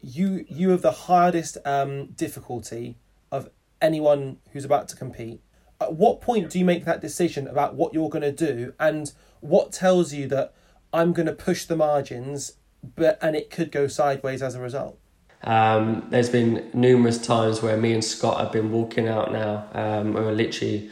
you 0.00 0.44
you 0.48 0.70
have 0.70 0.82
the 0.82 0.92
hardest 0.92 1.58
um, 1.64 2.06
difficulty 2.06 2.96
of 3.30 3.50
anyone 3.80 4.38
who's 4.52 4.64
about 4.64 4.88
to 4.88 4.96
compete. 4.96 5.40
At 5.78 5.94
what 5.94 6.22
point 6.22 6.50
do 6.50 6.58
you 6.58 6.64
make 6.64 6.86
that 6.86 7.02
decision 7.02 7.46
about 7.46 7.74
what 7.74 7.92
you're 7.92 8.08
going 8.08 8.22
to 8.22 8.32
do, 8.32 8.72
and 8.80 9.12
what 9.40 9.72
tells 9.72 10.14
you 10.14 10.26
that 10.28 10.54
I'm 10.90 11.12
going 11.12 11.26
to 11.26 11.34
push 11.34 11.66
the 11.66 11.76
margins, 11.76 12.54
but 12.82 13.18
and 13.20 13.36
it 13.36 13.50
could 13.50 13.70
go 13.70 13.86
sideways 13.86 14.42
as 14.42 14.54
a 14.54 14.60
result? 14.60 14.98
Um, 15.44 16.06
there's 16.10 16.30
been 16.30 16.68
numerous 16.72 17.18
times 17.18 17.62
where 17.62 17.76
me 17.76 17.92
and 17.92 18.04
Scott 18.04 18.40
have 18.40 18.52
been 18.52 18.72
walking 18.72 19.08
out 19.08 19.32
now. 19.32 19.66
Um, 19.72 20.14
we 20.14 20.20
were 20.20 20.32
literally 20.32 20.90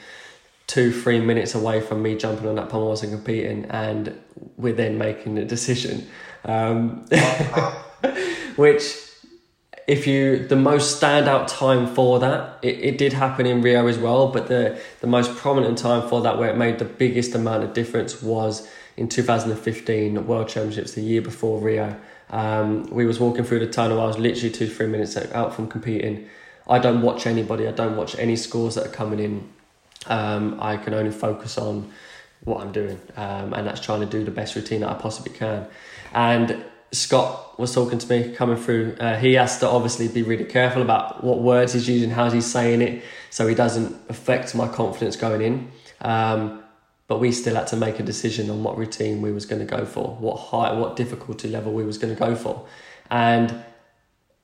two, 0.66 0.92
three 0.92 1.20
minutes 1.20 1.54
away 1.54 1.80
from 1.80 2.02
me 2.02 2.16
jumping 2.16 2.48
on 2.48 2.54
that 2.56 2.68
pommel 2.68 2.88
horse 2.88 3.02
and 3.02 3.12
competing, 3.12 3.64
and 3.66 4.18
we're 4.56 4.72
then 4.72 4.98
making 4.98 5.34
the 5.34 5.44
decision. 5.44 6.06
Um, 6.44 7.06
which, 8.56 8.96
if 9.86 10.06
you, 10.06 10.46
the 10.46 10.56
most 10.56 11.00
standout 11.00 11.46
time 11.46 11.92
for 11.94 12.18
that, 12.20 12.58
it, 12.62 12.78
it 12.80 12.98
did 12.98 13.12
happen 13.12 13.46
in 13.46 13.60
Rio 13.62 13.86
as 13.86 13.98
well, 13.98 14.28
but 14.28 14.48
the, 14.48 14.80
the 15.00 15.06
most 15.06 15.36
prominent 15.36 15.78
time 15.78 16.08
for 16.08 16.22
that, 16.22 16.38
where 16.38 16.50
it 16.50 16.56
made 16.56 16.78
the 16.78 16.84
biggest 16.84 17.34
amount 17.34 17.64
of 17.64 17.72
difference, 17.72 18.22
was 18.22 18.68
in 18.96 19.08
2015 19.08 20.26
World 20.26 20.48
Championships, 20.48 20.92
the 20.92 21.02
year 21.02 21.20
before 21.20 21.60
Rio. 21.60 21.98
Um, 22.34 22.84
we 22.90 23.06
was 23.06 23.20
walking 23.20 23.44
through 23.44 23.60
the 23.60 23.70
tunnel. 23.70 24.00
I 24.00 24.06
was 24.06 24.18
literally 24.18 24.50
two, 24.50 24.68
three 24.68 24.86
minutes 24.86 25.16
out 25.16 25.54
from 25.54 25.68
competing. 25.68 26.28
I 26.68 26.78
don't 26.78 27.02
watch 27.02 27.26
anybody. 27.26 27.68
I 27.68 27.72
don't 27.72 27.96
watch 27.96 28.18
any 28.18 28.36
scores 28.36 28.74
that 28.74 28.86
are 28.86 28.90
coming 28.90 29.20
in 29.20 29.48
um, 30.06 30.58
I 30.60 30.76
can 30.76 30.94
only 30.94 31.10
focus 31.10 31.58
on 31.58 31.90
what 32.44 32.60
I'm 32.60 32.72
doing, 32.72 33.00
um, 33.16 33.54
and 33.54 33.66
that's 33.66 33.80
trying 33.80 34.00
to 34.00 34.06
do 34.06 34.24
the 34.24 34.30
best 34.30 34.54
routine 34.54 34.80
that 34.80 34.90
I 34.90 34.94
possibly 34.94 35.32
can. 35.32 35.66
And 36.12 36.64
Scott 36.92 37.58
was 37.58 37.74
talking 37.74 37.98
to 37.98 38.08
me 38.08 38.34
coming 38.34 38.56
through. 38.56 38.96
Uh, 39.00 39.16
he 39.16 39.34
has 39.34 39.58
to 39.60 39.68
obviously 39.68 40.08
be 40.08 40.22
really 40.22 40.44
careful 40.44 40.82
about 40.82 41.24
what 41.24 41.40
words 41.40 41.72
he's 41.72 41.88
using, 41.88 42.10
how 42.10 42.30
he's 42.30 42.46
saying 42.46 42.82
it, 42.82 43.02
so 43.30 43.46
he 43.46 43.54
doesn't 43.54 43.96
affect 44.08 44.54
my 44.54 44.68
confidence 44.68 45.16
going 45.16 45.40
in. 45.40 45.70
Um, 46.02 46.62
but 47.06 47.20
we 47.20 47.32
still 47.32 47.54
had 47.54 47.66
to 47.68 47.76
make 47.76 48.00
a 48.00 48.02
decision 48.02 48.50
on 48.50 48.62
what 48.62 48.76
routine 48.78 49.20
we 49.20 49.32
was 49.32 49.46
going 49.46 49.66
to 49.66 49.76
go 49.76 49.84
for, 49.84 50.16
what 50.16 50.36
high, 50.36 50.72
what 50.72 50.96
difficulty 50.96 51.48
level 51.48 51.72
we 51.72 51.84
was 51.84 51.98
going 51.98 52.14
to 52.14 52.18
go 52.18 52.34
for, 52.34 52.66
and 53.10 53.62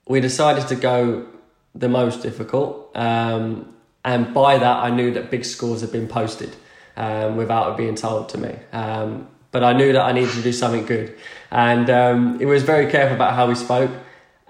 we 0.06 0.20
decided 0.20 0.66
to 0.68 0.76
go 0.76 1.26
the 1.74 1.88
most 1.88 2.22
difficult. 2.22 2.90
Um, 2.96 3.74
and 4.04 4.32
by 4.34 4.58
that, 4.58 4.76
I 4.78 4.90
knew 4.90 5.12
that 5.12 5.30
big 5.30 5.44
scores 5.44 5.82
had 5.82 5.92
been 5.92 6.08
posted 6.08 6.56
um, 6.96 7.36
without 7.36 7.72
it 7.72 7.76
being 7.76 7.94
told 7.94 8.28
to 8.30 8.38
me. 8.38 8.56
Um, 8.72 9.28
but 9.52 9.64
I 9.64 9.72
knew 9.72 9.92
that 9.92 10.02
I 10.02 10.12
needed 10.12 10.32
to 10.34 10.42
do 10.42 10.52
something 10.52 10.86
good. 10.86 11.16
And 11.50 11.90
um, 11.90 12.40
it 12.40 12.46
was 12.46 12.62
very 12.62 12.90
careful 12.90 13.16
about 13.16 13.34
how 13.34 13.46
we 13.46 13.54
spoke. 13.54 13.90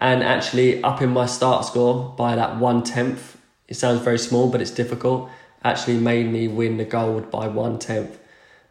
And 0.01 0.23
actually, 0.23 0.83
up 0.83 1.03
in 1.03 1.11
my 1.11 1.27
start 1.27 1.64
score 1.64 2.14
by 2.16 2.37
that 2.37 2.59
one 2.59 2.83
tenth, 2.83 3.37
it 3.68 3.75
sounds 3.75 4.01
very 4.01 4.18
small, 4.18 4.51
but 4.51 4.61
it's 4.61 4.70
difficult, 4.70 5.31
actually 5.64 5.99
made 5.99 6.31
me 6.31 6.49
win 6.49 6.77
the 6.77 6.85
gold 6.85 7.31
by 7.31 7.49
one 7.49 7.79
tenth, 7.79 8.18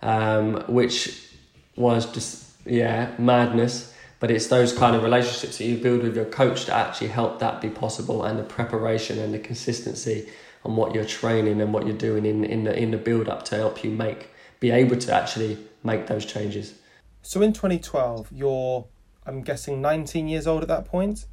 um, 0.02 0.64
which 0.68 1.30
was 1.76 2.12
just, 2.12 2.52
yeah, 2.66 3.14
madness. 3.18 3.94
But 4.20 4.32
it's 4.32 4.48
those 4.48 4.78
kind 4.78 4.96
of 4.96 5.04
relationships 5.04 5.60
that 5.60 5.66
you 5.66 5.78
build 5.78 6.04
with 6.04 6.16
your 6.16 6.26
coach 6.26 6.66
that 6.66 6.76
actually 6.76 7.08
help 7.08 7.40
that 7.40 7.62
be 7.62 7.70
possible 7.70 8.24
and 8.26 8.38
the 8.38 8.44
preparation 8.44 9.18
and 9.18 9.34
the 9.34 9.40
consistency 9.40 10.28
on 10.66 10.76
what 10.76 10.94
you're 10.94 11.06
training 11.06 11.62
and 11.62 11.74
what 11.74 11.86
you're 11.86 11.98
doing 11.98 12.26
in, 12.26 12.44
in 12.44 12.66
the 12.66 12.78
in 12.78 12.92
the 12.92 12.98
build 12.98 13.30
up 13.30 13.44
to 13.46 13.56
help 13.56 13.82
you 13.82 13.90
make 13.90 14.30
be 14.60 14.72
able 14.72 14.98
to 14.98 15.14
actually 15.14 15.58
make 15.84 16.08
those 16.08 16.26
changes. 16.26 16.74
So 17.22 17.42
in 17.42 17.54
2012, 17.54 18.30
you're 18.32 18.88
I'm 19.26 19.42
guessing 19.42 19.82
19 19.82 20.28
years 20.28 20.48
old 20.48 20.62
at 20.64 20.68
that 20.68 20.86
point, 20.86 21.26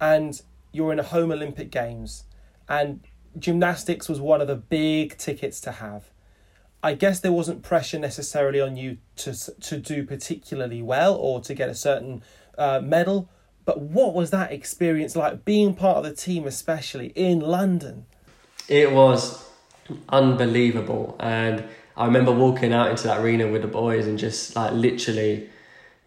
and 0.00 0.40
you're 0.72 0.92
in 0.92 0.98
a 0.98 1.04
home 1.04 1.30
Olympic 1.30 1.70
Games, 1.70 2.24
and 2.68 3.00
gymnastics 3.38 4.08
was 4.08 4.20
one 4.20 4.40
of 4.40 4.48
the 4.48 4.56
big 4.56 5.16
tickets 5.18 5.60
to 5.62 5.72
have. 5.72 6.10
I 6.82 6.94
guess 6.94 7.20
there 7.20 7.32
wasn't 7.32 7.62
pressure 7.62 7.98
necessarily 7.98 8.60
on 8.60 8.76
you 8.76 8.98
to 9.16 9.34
to 9.60 9.78
do 9.78 10.04
particularly 10.04 10.82
well 10.82 11.14
or 11.14 11.40
to 11.40 11.54
get 11.54 11.68
a 11.68 11.74
certain 11.74 12.22
uh, 12.58 12.80
medal, 12.82 13.28
but 13.64 13.80
what 13.80 14.14
was 14.14 14.30
that 14.30 14.52
experience 14.52 15.16
like 15.16 15.44
being 15.44 15.74
part 15.74 15.98
of 15.98 16.04
the 16.04 16.14
team, 16.14 16.46
especially 16.46 17.08
in 17.16 17.40
London? 17.40 18.06
it 18.68 18.92
was 18.92 19.44
unbelievable. 20.08 21.16
And 21.20 21.64
I 21.96 22.06
remember 22.06 22.32
walking 22.32 22.72
out 22.72 22.90
into 22.90 23.04
that 23.04 23.20
arena 23.20 23.48
with 23.48 23.62
the 23.62 23.68
boys 23.68 24.06
and 24.06 24.18
just 24.18 24.56
like 24.56 24.72
literally 24.72 25.48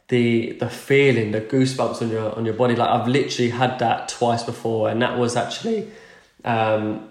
the 0.09 0.53
the 0.53 0.69
feeling, 0.69 1.31
the 1.31 1.41
goosebumps 1.41 2.01
on 2.01 2.09
your 2.09 2.35
on 2.35 2.45
your 2.45 2.53
body. 2.53 2.75
Like 2.75 2.89
I've 2.89 3.07
literally 3.07 3.51
had 3.51 3.79
that 3.79 4.09
twice 4.09 4.43
before, 4.43 4.89
and 4.89 5.01
that 5.01 5.17
was 5.17 5.35
actually 5.35 5.89
um, 6.43 7.09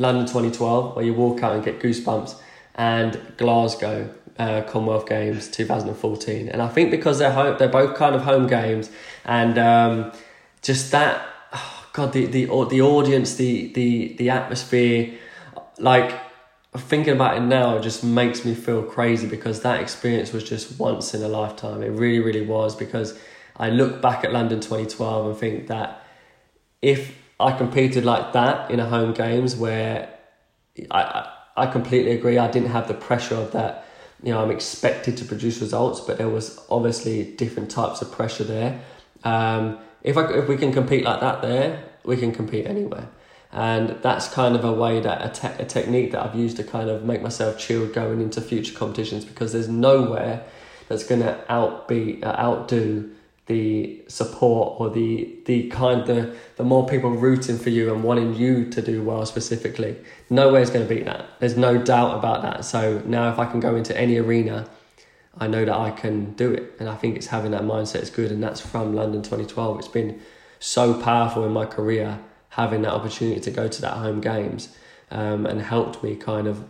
London 0.00 0.26
2012, 0.26 0.96
where 0.96 1.04
you 1.04 1.14
walk 1.14 1.42
out 1.42 1.54
and 1.54 1.64
get 1.64 1.80
goosebumps, 1.80 2.34
and 2.74 3.20
Glasgow 3.36 4.12
uh, 4.38 4.62
Commonwealth 4.62 5.06
Games 5.06 5.50
2014. 5.50 6.48
And 6.48 6.62
I 6.62 6.68
think 6.68 6.90
because 6.90 7.18
they're 7.18 7.32
home, 7.32 7.56
they're 7.58 7.68
both 7.68 7.96
kind 7.96 8.14
of 8.14 8.22
home 8.22 8.46
games, 8.46 8.90
and 9.24 9.58
um, 9.58 10.12
just 10.62 10.90
that 10.92 11.26
God, 11.92 12.12
the 12.12 12.26
the 12.26 12.46
the 12.70 12.80
audience, 12.80 13.34
the 13.34 13.72
the 13.72 14.14
the 14.14 14.30
atmosphere, 14.30 15.12
like 15.78 16.18
thinking 16.76 17.14
about 17.14 17.36
it 17.36 17.40
now 17.40 17.78
just 17.80 18.04
makes 18.04 18.44
me 18.44 18.54
feel 18.54 18.82
crazy 18.82 19.26
because 19.26 19.62
that 19.62 19.80
experience 19.80 20.32
was 20.32 20.44
just 20.44 20.78
once 20.78 21.14
in 21.14 21.22
a 21.22 21.28
lifetime. 21.28 21.82
It 21.82 21.88
really, 21.88 22.20
really 22.20 22.46
was 22.46 22.76
because 22.76 23.18
I 23.56 23.70
look 23.70 24.00
back 24.00 24.24
at 24.24 24.32
London 24.32 24.60
2012 24.60 25.26
and 25.26 25.36
think 25.36 25.66
that 25.66 26.04
if 26.80 27.19
I 27.40 27.56
competed 27.56 28.04
like 28.04 28.32
that 28.34 28.70
in 28.70 28.80
a 28.80 28.86
home 28.86 29.12
games 29.14 29.56
where 29.56 30.08
I, 30.90 31.28
I 31.56 31.66
completely 31.66 32.12
agree. 32.12 32.38
I 32.38 32.50
didn't 32.50 32.70
have 32.70 32.88
the 32.88 32.94
pressure 32.94 33.34
of 33.34 33.52
that. 33.52 33.86
You 34.22 34.32
know, 34.32 34.42
I'm 34.42 34.50
expected 34.50 35.16
to 35.18 35.24
produce 35.24 35.60
results, 35.60 36.00
but 36.00 36.18
there 36.18 36.28
was 36.28 36.60
obviously 36.68 37.24
different 37.24 37.70
types 37.70 38.02
of 38.02 38.12
pressure 38.12 38.44
there. 38.44 38.80
Um, 39.24 39.78
if 40.02 40.16
I 40.16 40.30
if 40.32 40.48
we 40.48 40.56
can 40.56 40.72
compete 40.72 41.04
like 41.04 41.20
that 41.20 41.42
there, 41.42 41.82
we 42.04 42.16
can 42.16 42.32
compete 42.32 42.66
anywhere, 42.66 43.08
and 43.52 43.98
that's 44.02 44.28
kind 44.28 44.54
of 44.54 44.64
a 44.64 44.72
way 44.72 45.00
that 45.00 45.24
a, 45.24 45.40
te- 45.40 45.62
a 45.62 45.66
technique 45.66 46.12
that 46.12 46.24
I've 46.24 46.34
used 46.34 46.56
to 46.58 46.64
kind 46.64 46.90
of 46.90 47.04
make 47.04 47.22
myself 47.22 47.58
chilled 47.58 47.92
going 47.94 48.20
into 48.20 48.40
future 48.40 48.74
competitions 48.74 49.24
because 49.24 49.52
there's 49.52 49.68
nowhere 49.68 50.44
that's 50.88 51.04
going 51.04 51.22
to 51.22 51.42
outbeat 51.48 52.22
uh, 52.24 52.36
outdo 52.38 53.10
the 53.50 54.00
support 54.06 54.80
or 54.80 54.88
the 54.88 55.36
the 55.46 55.68
kind 55.70 56.06
the 56.06 56.32
the 56.56 56.62
more 56.62 56.86
people 56.86 57.10
rooting 57.10 57.58
for 57.58 57.70
you 57.70 57.92
and 57.92 58.04
wanting 58.04 58.32
you 58.32 58.70
to 58.70 58.80
do 58.80 59.02
well 59.02 59.26
specifically 59.26 59.96
nowhere's 60.30 60.70
going 60.70 60.86
to 60.86 60.94
beat 60.94 61.04
that. 61.04 61.26
There's 61.40 61.56
no 61.56 61.76
doubt 61.76 62.16
about 62.16 62.42
that. 62.42 62.64
So 62.64 63.02
now 63.04 63.28
if 63.32 63.40
i 63.40 63.46
can 63.50 63.58
go 63.58 63.74
into 63.74 63.96
any 63.98 64.16
arena 64.18 64.68
i 65.36 65.48
know 65.48 65.64
that 65.64 65.76
i 65.76 65.90
can 65.90 66.32
do 66.34 66.52
it. 66.52 66.74
And 66.78 66.88
i 66.88 66.94
think 66.94 67.16
it's 67.16 67.26
having 67.26 67.50
that 67.50 67.62
mindset 67.62 68.02
is 68.02 68.10
good. 68.10 68.30
And 68.30 68.40
that's 68.40 68.60
from 68.60 68.94
london 68.94 69.20
2012 69.22 69.78
it's 69.80 69.88
been 69.88 70.20
so 70.60 70.94
powerful 70.94 71.44
in 71.44 71.52
my 71.52 71.66
career 71.66 72.20
having 72.50 72.82
that 72.82 72.92
opportunity 72.92 73.40
to 73.40 73.50
go 73.50 73.66
to 73.66 73.80
that 73.82 73.94
home 73.94 74.20
games 74.20 74.76
um, 75.10 75.44
and 75.44 75.60
helped 75.60 76.04
me 76.04 76.14
kind 76.14 76.46
of 76.46 76.64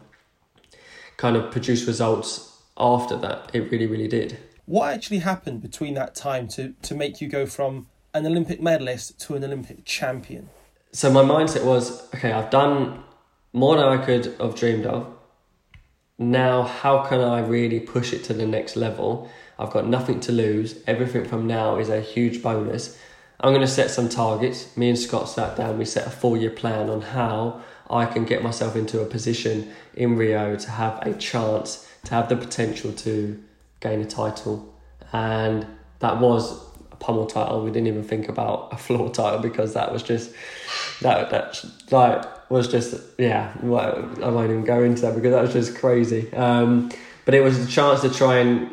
kind 1.18 1.36
of 1.36 1.50
produce 1.50 1.84
results 1.86 2.62
after 2.78 3.16
that. 3.18 3.50
It 3.52 3.70
really 3.70 3.86
really 3.86 4.08
did 4.08 4.38
what 4.70 4.94
actually 4.94 5.18
happened 5.18 5.61
between 5.61 5.94
that 5.94 6.14
time 6.14 6.46
to, 6.46 6.72
to 6.80 6.94
make 6.94 7.20
you 7.20 7.26
go 7.26 7.44
from 7.44 7.88
an 8.14 8.24
Olympic 8.24 8.62
medalist 8.62 9.18
to 9.18 9.35
an 9.35 9.42
Olympic 9.42 9.85
champion? 9.85 10.48
So 10.92 11.11
my 11.11 11.22
mindset 11.22 11.64
was, 11.64 12.02
okay, 12.14 12.30
I've 12.30 12.50
done 12.50 13.02
more 13.52 13.76
than 13.76 13.87
I 13.87 13.98
could 13.98 14.26
have 14.40 14.54
dreamed 14.54 14.87
of. 14.87 15.12
Now, 16.18 16.62
how 16.62 17.02
can 17.02 17.20
I 17.20 17.40
really 17.40 17.80
push 17.80 18.12
it 18.12 18.22
to 18.24 18.33
the 18.33 18.46
next 18.46 18.76
level? 18.76 19.28
I've 19.59 19.70
got 19.72 19.88
nothing 19.88 20.20
to 20.20 20.33
lose. 20.33 20.80
Everything 20.87 21.24
from 21.24 21.48
now 21.48 21.76
is 21.76 21.88
a 21.88 22.00
huge 22.00 22.40
bonus. 22.40 22.96
I'm 23.40 23.50
going 23.50 23.62
to 23.62 23.66
set 23.66 23.90
some 23.90 24.09
targets. 24.09 24.76
Me 24.76 24.88
and 24.88 24.98
Scott 24.98 25.28
sat 25.28 25.56
down. 25.56 25.78
We 25.78 25.85
set 25.85 26.06
a 26.06 26.11
four 26.11 26.37
year 26.37 26.50
plan 26.50 26.88
on 26.88 27.00
how 27.00 27.61
I 27.88 28.06
can 28.06 28.24
get 28.24 28.40
myself 28.40 28.76
into 28.76 29.02
a 29.02 29.06
position 29.06 29.72
in 29.94 30.16
Rio 30.16 30.54
to 30.54 30.70
have 30.70 31.00
a 31.02 31.12
chance, 31.14 31.88
to 32.04 32.14
have 32.14 32.28
the 32.28 32.37
potential 32.37 32.92
to 32.92 33.42
gain 33.80 34.00
a 34.00 34.04
title, 34.04 34.74
and 35.12 35.66
that 36.00 36.20
was 36.20 36.62
a 36.92 36.96
pommel 36.96 37.26
title. 37.26 37.64
We 37.64 37.70
didn't 37.70 37.88
even 37.88 38.04
think 38.04 38.28
about 38.28 38.72
a 38.72 38.76
floor 38.76 39.10
title 39.10 39.40
because 39.40 39.74
that 39.74 39.92
was 39.92 40.02
just 40.02 40.32
that 41.00 41.30
that 41.30 41.64
like 41.90 42.50
was 42.50 42.68
just 42.68 42.94
yeah. 43.18 43.52
I 43.62 43.66
won't 43.66 44.50
even 44.50 44.64
go 44.64 44.82
into 44.82 45.02
that 45.02 45.14
because 45.14 45.32
that 45.32 45.42
was 45.42 45.52
just 45.52 45.78
crazy. 45.78 46.32
Um, 46.32 46.90
but 47.24 47.34
it 47.34 47.42
was 47.42 47.58
a 47.58 47.66
chance 47.66 48.00
to 48.02 48.10
try 48.10 48.38
and 48.38 48.70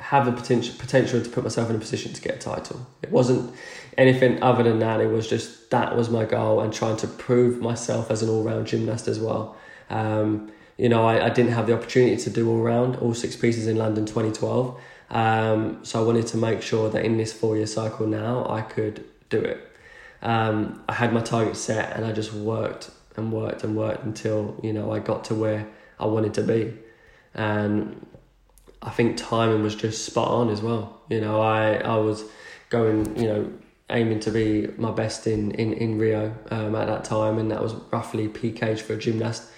have 0.00 0.26
the 0.26 0.32
potential 0.32 0.74
potential 0.78 1.22
to 1.22 1.30
put 1.30 1.44
myself 1.44 1.70
in 1.70 1.76
a 1.76 1.78
position 1.78 2.12
to 2.12 2.20
get 2.20 2.34
a 2.34 2.38
title. 2.38 2.86
It 3.02 3.10
wasn't 3.12 3.54
anything 3.96 4.42
other 4.42 4.62
than 4.62 4.80
that. 4.80 5.00
It 5.00 5.06
was 5.06 5.28
just 5.28 5.70
that 5.70 5.96
was 5.96 6.10
my 6.10 6.24
goal 6.24 6.60
and 6.60 6.72
trying 6.72 6.96
to 6.98 7.06
prove 7.06 7.60
myself 7.60 8.10
as 8.10 8.22
an 8.22 8.28
all 8.28 8.42
round 8.42 8.66
gymnast 8.66 9.06
as 9.06 9.20
well. 9.20 9.56
Um, 9.90 10.50
you 10.82 10.88
know, 10.88 11.06
I, 11.06 11.26
I 11.26 11.30
didn't 11.30 11.52
have 11.52 11.68
the 11.68 11.74
opportunity 11.74 12.16
to 12.16 12.28
do 12.28 12.50
all 12.50 12.60
round, 12.60 12.96
all 12.96 13.14
six 13.14 13.36
pieces 13.36 13.68
in 13.68 13.76
London 13.76 14.04
2012. 14.04 14.76
Um, 15.10 15.78
so 15.84 16.02
I 16.02 16.04
wanted 16.04 16.26
to 16.26 16.36
make 16.36 16.60
sure 16.60 16.90
that 16.90 17.04
in 17.04 17.18
this 17.18 17.32
four 17.32 17.56
year 17.56 17.68
cycle 17.68 18.04
now, 18.04 18.44
I 18.50 18.62
could 18.62 19.04
do 19.30 19.40
it. 19.40 19.60
Um, 20.22 20.82
I 20.88 20.94
had 20.94 21.12
my 21.12 21.20
target 21.20 21.56
set 21.56 21.94
and 21.94 22.04
I 22.04 22.10
just 22.10 22.32
worked 22.32 22.90
and 23.14 23.32
worked 23.32 23.62
and 23.62 23.76
worked 23.76 24.02
until, 24.02 24.58
you 24.60 24.72
know, 24.72 24.90
I 24.90 24.98
got 24.98 25.22
to 25.26 25.36
where 25.36 25.68
I 26.00 26.06
wanted 26.06 26.34
to 26.34 26.42
be. 26.42 26.76
And 27.32 28.04
I 28.82 28.90
think 28.90 29.16
timing 29.16 29.62
was 29.62 29.76
just 29.76 30.04
spot 30.04 30.32
on 30.32 30.50
as 30.50 30.62
well. 30.62 31.00
You 31.08 31.20
know, 31.20 31.40
I, 31.40 31.74
I 31.74 31.94
was 31.98 32.24
going, 32.70 33.16
you 33.16 33.28
know, 33.28 33.52
aiming 33.88 34.18
to 34.18 34.32
be 34.32 34.66
my 34.78 34.90
best 34.90 35.28
in, 35.28 35.52
in, 35.52 35.74
in 35.74 35.98
Rio 35.98 36.34
um, 36.50 36.74
at 36.74 36.88
that 36.88 37.04
time, 37.04 37.38
and 37.38 37.52
that 37.52 37.62
was 37.62 37.74
roughly 37.92 38.26
peak 38.26 38.64
age 38.64 38.82
for 38.82 38.94
a 38.94 38.98
gymnast 38.98 39.48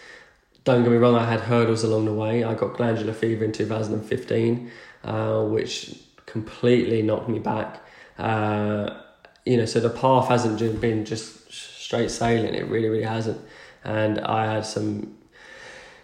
don't 0.64 0.82
get 0.82 0.90
me 0.90 0.96
wrong, 0.96 1.14
I 1.14 1.30
had 1.30 1.40
hurdles 1.40 1.84
along 1.84 2.06
the 2.06 2.14
way. 2.14 2.42
I 2.42 2.54
got 2.54 2.74
glandular 2.74 3.12
fever 3.12 3.44
in 3.44 3.52
2015, 3.52 4.70
uh, 5.04 5.42
which 5.44 5.98
completely 6.26 7.02
knocked 7.02 7.28
me 7.28 7.38
back. 7.38 7.80
Uh, 8.18 8.98
you 9.44 9.58
know, 9.58 9.66
so 9.66 9.78
the 9.78 9.90
path 9.90 10.28
hasn't 10.28 10.58
just 10.58 10.80
been 10.80 11.04
just 11.04 11.52
straight 11.52 12.10
sailing. 12.10 12.54
It 12.54 12.66
really, 12.66 12.88
really 12.88 13.04
hasn't. 13.04 13.40
And 13.84 14.20
I 14.20 14.52
had 14.54 14.64
some 14.64 15.18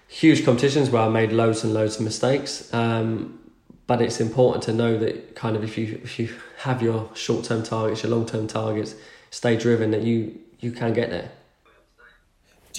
huge 0.08 0.44
competitions 0.44 0.90
where 0.90 1.02
I 1.02 1.08
made 1.08 1.32
loads 1.32 1.64
and 1.64 1.72
loads 1.72 1.96
of 1.96 2.02
mistakes. 2.02 2.72
Um, 2.74 3.38
but 3.86 4.02
it's 4.02 4.20
important 4.20 4.62
to 4.64 4.72
know 4.72 4.98
that 4.98 5.34
kind 5.34 5.56
of 5.56 5.64
if 5.64 5.76
you 5.76 6.00
if 6.04 6.18
you 6.18 6.32
have 6.58 6.80
your 6.80 7.10
short 7.14 7.44
term 7.44 7.62
targets, 7.62 8.02
your 8.02 8.12
long 8.12 8.26
term 8.26 8.46
targets, 8.46 8.94
stay 9.30 9.56
driven, 9.56 9.90
that 9.90 10.02
you 10.02 10.38
you 10.60 10.70
can 10.70 10.92
get 10.92 11.10
there. 11.10 11.32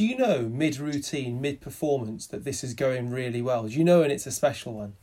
Do 0.02 0.08
you 0.08 0.18
know 0.18 0.50
mid 0.52 0.80
routine, 0.80 1.42
mid 1.42 1.62
performance 1.62 2.26
that 2.26 2.44
this 2.44 2.64
is 2.64 2.74
going 2.74 3.12
really 3.12 3.40
well? 3.40 3.68
Do 3.68 3.76
you 3.76 3.84
know 3.84 4.02
and 4.02 4.12
it's 4.12 4.26
a 4.26 4.32
special 4.32 4.74
one? 4.74 4.96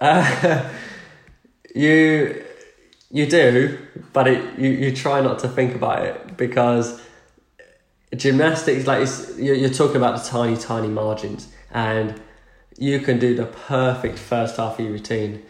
Uh, 0.00 0.68
you 1.76 2.44
you 3.08 3.26
do, 3.26 3.78
but 4.12 4.26
it, 4.26 4.58
you 4.58 4.70
you 4.70 4.90
try 4.90 5.20
not 5.20 5.38
to 5.38 5.48
think 5.48 5.76
about 5.76 6.04
it 6.04 6.36
because 6.36 7.00
gymnastics 8.16 8.88
like 8.88 9.08
you're, 9.38 9.54
you're 9.54 9.70
talking 9.70 9.94
about 9.94 10.20
the 10.20 10.28
tiny 10.28 10.56
tiny 10.56 10.88
margins 10.88 11.46
and 11.70 12.20
you 12.76 12.98
can 12.98 13.20
do 13.20 13.36
the 13.36 13.46
perfect 13.46 14.18
first 14.18 14.56
half 14.56 14.80
of 14.80 14.84
your 14.84 14.94
routine, 14.94 15.40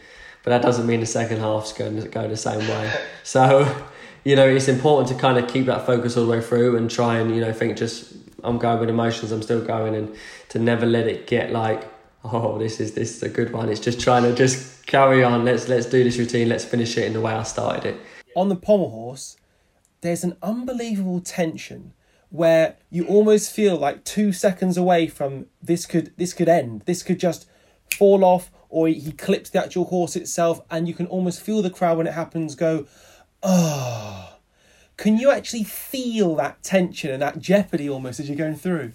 but 0.42 0.50
that 0.50 0.60
doesn't 0.60 0.86
mean 0.86 1.00
the 1.00 1.06
second 1.06 1.38
half's 1.38 1.72
going 1.72 1.98
to 1.98 2.06
go 2.08 2.28
the 2.28 2.36
same 2.36 2.60
way. 2.60 2.92
So, 3.22 3.74
you 4.22 4.36
know, 4.36 4.46
it's 4.46 4.68
important 4.68 5.08
to 5.08 5.14
kind 5.14 5.38
of 5.38 5.50
keep 5.50 5.64
that 5.64 5.86
focus 5.86 6.18
all 6.18 6.26
the 6.26 6.30
way 6.30 6.42
through 6.42 6.76
and 6.76 6.90
try 6.90 7.16
and 7.20 7.34
you 7.34 7.40
know 7.40 7.54
think 7.54 7.78
just 7.78 8.15
I'm 8.44 8.58
going 8.58 8.80
with 8.80 8.88
emotions. 8.88 9.32
I'm 9.32 9.42
still 9.42 9.64
going, 9.64 9.94
and 9.94 10.14
to 10.50 10.58
never 10.58 10.86
let 10.86 11.06
it 11.06 11.26
get 11.26 11.52
like, 11.52 11.88
oh, 12.24 12.58
this 12.58 12.80
is 12.80 12.94
this 12.94 13.16
is 13.16 13.22
a 13.22 13.28
good 13.28 13.52
one. 13.52 13.68
It's 13.68 13.80
just 13.80 14.00
trying 14.00 14.22
to 14.24 14.34
just 14.34 14.86
carry 14.86 15.24
on. 15.24 15.44
Let's 15.44 15.68
let's 15.68 15.86
do 15.86 16.02
this 16.04 16.18
routine. 16.18 16.48
Let's 16.48 16.64
finish 16.64 16.96
it 16.96 17.04
in 17.04 17.12
the 17.12 17.20
way 17.20 17.32
I 17.32 17.42
started 17.42 17.84
it. 17.86 18.00
On 18.34 18.48
the 18.48 18.56
pommel 18.56 18.90
horse, 18.90 19.36
there's 20.00 20.24
an 20.24 20.36
unbelievable 20.42 21.20
tension 21.20 21.94
where 22.28 22.76
you 22.90 23.06
almost 23.06 23.52
feel 23.52 23.76
like 23.76 24.04
two 24.04 24.32
seconds 24.32 24.76
away 24.76 25.06
from 25.06 25.46
this 25.62 25.86
could 25.86 26.12
this 26.16 26.32
could 26.32 26.48
end. 26.48 26.82
This 26.86 27.02
could 27.02 27.18
just 27.18 27.48
fall 27.96 28.24
off, 28.24 28.50
or 28.68 28.88
he 28.88 29.12
clips 29.12 29.50
the 29.50 29.62
actual 29.62 29.86
horse 29.86 30.16
itself, 30.16 30.60
and 30.70 30.86
you 30.86 30.94
can 30.94 31.06
almost 31.06 31.40
feel 31.40 31.62
the 31.62 31.70
crowd 31.70 31.98
when 31.98 32.06
it 32.06 32.14
happens 32.14 32.54
go, 32.54 32.86
oh 33.42 34.35
can 34.96 35.18
you 35.18 35.30
actually 35.30 35.64
feel 35.64 36.36
that 36.36 36.62
tension 36.62 37.10
and 37.10 37.20
that 37.20 37.38
jeopardy 37.38 37.88
almost 37.88 38.20
as 38.20 38.28
you're 38.28 38.38
going 38.38 38.56
through? 38.56 38.92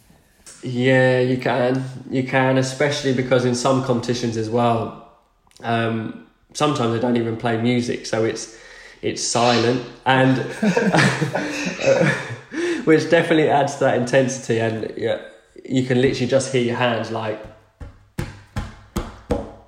Yeah, 0.64 1.20
you 1.20 1.38
can. 1.38 1.84
You 2.10 2.24
can, 2.24 2.58
especially 2.58 3.14
because 3.14 3.46
in 3.46 3.56
some 3.56 3.84
competitions 3.84 4.38
as 4.38 4.50
well, 4.50 5.12
um, 5.62 6.28
sometimes 6.54 6.94
they 6.94 7.00
don't 7.00 7.18
even 7.18 7.38
play 7.38 7.62
music, 7.62 8.06
so 8.06 8.24
it's 8.24 8.58
it's 9.02 9.24
silent, 9.24 9.84
and 10.06 10.38
which 12.86 13.10
definitely 13.10 13.50
adds 13.50 13.76
to 13.76 13.82
that 13.82 13.98
intensity. 13.98 14.60
And 14.60 14.94
yeah, 14.98 15.22
you 15.68 15.86
can 15.86 16.02
literally 16.02 16.28
just 16.28 16.52
hear 16.52 16.64
your 16.64 16.78
hands 16.78 17.12
like, 17.12 17.44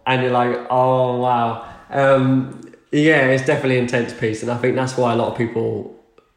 and 0.06 0.22
you're 0.22 0.32
like, 0.32 0.68
oh 0.70 1.20
wow. 1.20 1.70
Um, 1.90 2.62
yeah, 2.92 3.28
it's 3.28 3.46
definitely 3.46 3.78
an 3.78 3.86
intense 3.86 4.14
piece, 4.14 4.42
and 4.42 4.52
I 4.52 4.58
think 4.58 4.76
that's 4.76 4.98
why 4.98 5.14
a 5.14 5.16
lot 5.16 5.32
of 5.32 5.38
people 5.38 5.93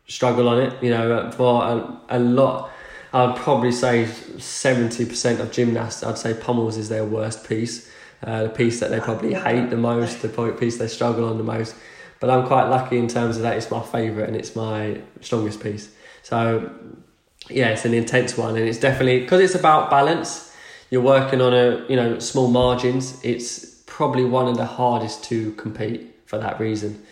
struggle 0.06 0.48
on 0.48 0.60
it. 0.60 0.82
You 0.82 0.90
know, 0.90 1.30
for 1.32 1.62
a, 1.62 2.16
a 2.16 2.18
lot, 2.18 2.70
I'd 3.12 3.36
probably 3.36 3.72
say 3.72 4.06
seventy 4.38 5.04
percent 5.04 5.40
of 5.40 5.52
gymnasts, 5.52 6.02
I'd 6.02 6.18
say 6.18 6.34
pommels 6.34 6.76
is 6.76 6.88
their 6.88 7.04
worst 7.04 7.48
piece, 7.48 7.90
uh, 8.22 8.44
the 8.44 8.48
piece 8.48 8.80
that 8.80 8.90
they 8.90 9.00
probably 9.00 9.34
hate 9.34 9.70
the 9.70 9.76
most, 9.76 10.22
the 10.22 10.52
piece 10.58 10.78
they 10.78 10.88
struggle 10.88 11.28
on 11.28 11.38
the 11.38 11.44
most. 11.44 11.74
But 12.20 12.30
I'm 12.30 12.46
quite 12.46 12.68
lucky 12.68 12.98
in 12.98 13.08
terms 13.08 13.36
of 13.36 13.42
that. 13.42 13.56
It's 13.56 13.70
my 13.70 13.82
favourite 13.82 14.28
and 14.28 14.36
it's 14.36 14.56
my 14.56 15.00
strongest 15.20 15.62
piece. 15.62 15.90
So 16.22 16.70
yeah, 17.50 17.68
it's 17.68 17.84
an 17.84 17.94
intense 17.94 18.36
one, 18.36 18.56
and 18.56 18.68
it's 18.68 18.78
definitely 18.78 19.20
because 19.20 19.40
it's 19.40 19.54
about 19.54 19.90
balance. 19.90 20.54
You're 20.90 21.02
working 21.02 21.40
on 21.40 21.52
a 21.52 21.84
you 21.88 21.96
know 21.96 22.18
small 22.18 22.48
margins. 22.48 23.22
It's 23.24 23.82
probably 23.86 24.24
one 24.24 24.48
of 24.48 24.56
the 24.56 24.66
hardest 24.66 25.24
to 25.24 25.52
compete 25.52 26.14
for 26.26 26.38
that 26.38 26.58
reason 26.60 27.02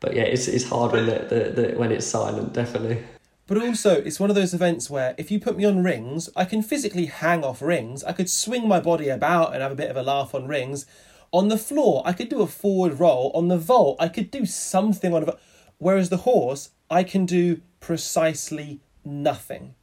but 0.00 0.14
yeah, 0.14 0.22
it's 0.22 0.48
it's 0.48 0.64
hard 0.68 0.92
when 0.92 1.06
the, 1.06 1.18
the, 1.28 1.62
the, 1.62 1.78
when 1.78 1.92
it's 1.92 2.06
silent, 2.06 2.52
definitely. 2.52 3.02
But 3.46 3.58
also, 3.58 3.94
it's 4.00 4.20
one 4.20 4.30
of 4.30 4.36
those 4.36 4.54
events 4.54 4.88
where 4.88 5.14
if 5.18 5.30
you 5.30 5.40
put 5.40 5.56
me 5.56 5.64
on 5.64 5.82
rings, 5.82 6.30
I 6.36 6.44
can 6.44 6.62
physically 6.62 7.06
hang 7.06 7.42
off 7.44 7.60
rings. 7.60 8.04
I 8.04 8.12
could 8.12 8.30
swing 8.30 8.68
my 8.68 8.78
body 8.80 9.08
about 9.08 9.52
and 9.52 9.60
have 9.62 9.72
a 9.72 9.74
bit 9.74 9.90
of 9.90 9.96
a 9.96 10.02
laugh 10.02 10.34
on 10.34 10.46
rings. 10.46 10.86
On 11.32 11.48
the 11.48 11.56
floor, 11.58 12.02
I 12.04 12.12
could 12.12 12.28
do 12.28 12.42
a 12.42 12.46
forward 12.46 13.00
roll. 13.00 13.30
On 13.34 13.48
the 13.48 13.58
vault, 13.58 13.96
I 14.00 14.08
could 14.08 14.30
do 14.30 14.46
something 14.46 15.12
on 15.12 15.28
a. 15.28 15.36
Whereas 15.78 16.10
the 16.10 16.18
horse, 16.18 16.70
I 16.90 17.02
can 17.02 17.26
do 17.26 17.60
precisely 17.80 18.80
nothing. 19.04 19.74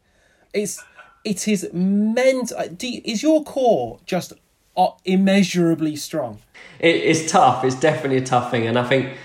It's 0.53 0.82
it 1.23 1.47
is 1.47 1.69
meant. 1.73 2.51
uh, 2.53 2.67
Do 2.67 2.88
you- 2.89 3.01
is 3.03 3.21
your 3.21 3.43
core 3.43 3.99
just 4.06 4.32
uh, 4.77 4.89
immeasurably 5.06 5.95
strong? 5.97 6.39
It, 6.80 6.95
it's 6.95 7.30
tough. 7.32 7.63
It's 7.65 7.75
definitely 7.80 8.17
a 8.17 8.25
tough 8.25 8.49
thing, 8.51 8.65
and 8.67 8.77
I 8.80 8.84
think 8.88 9.17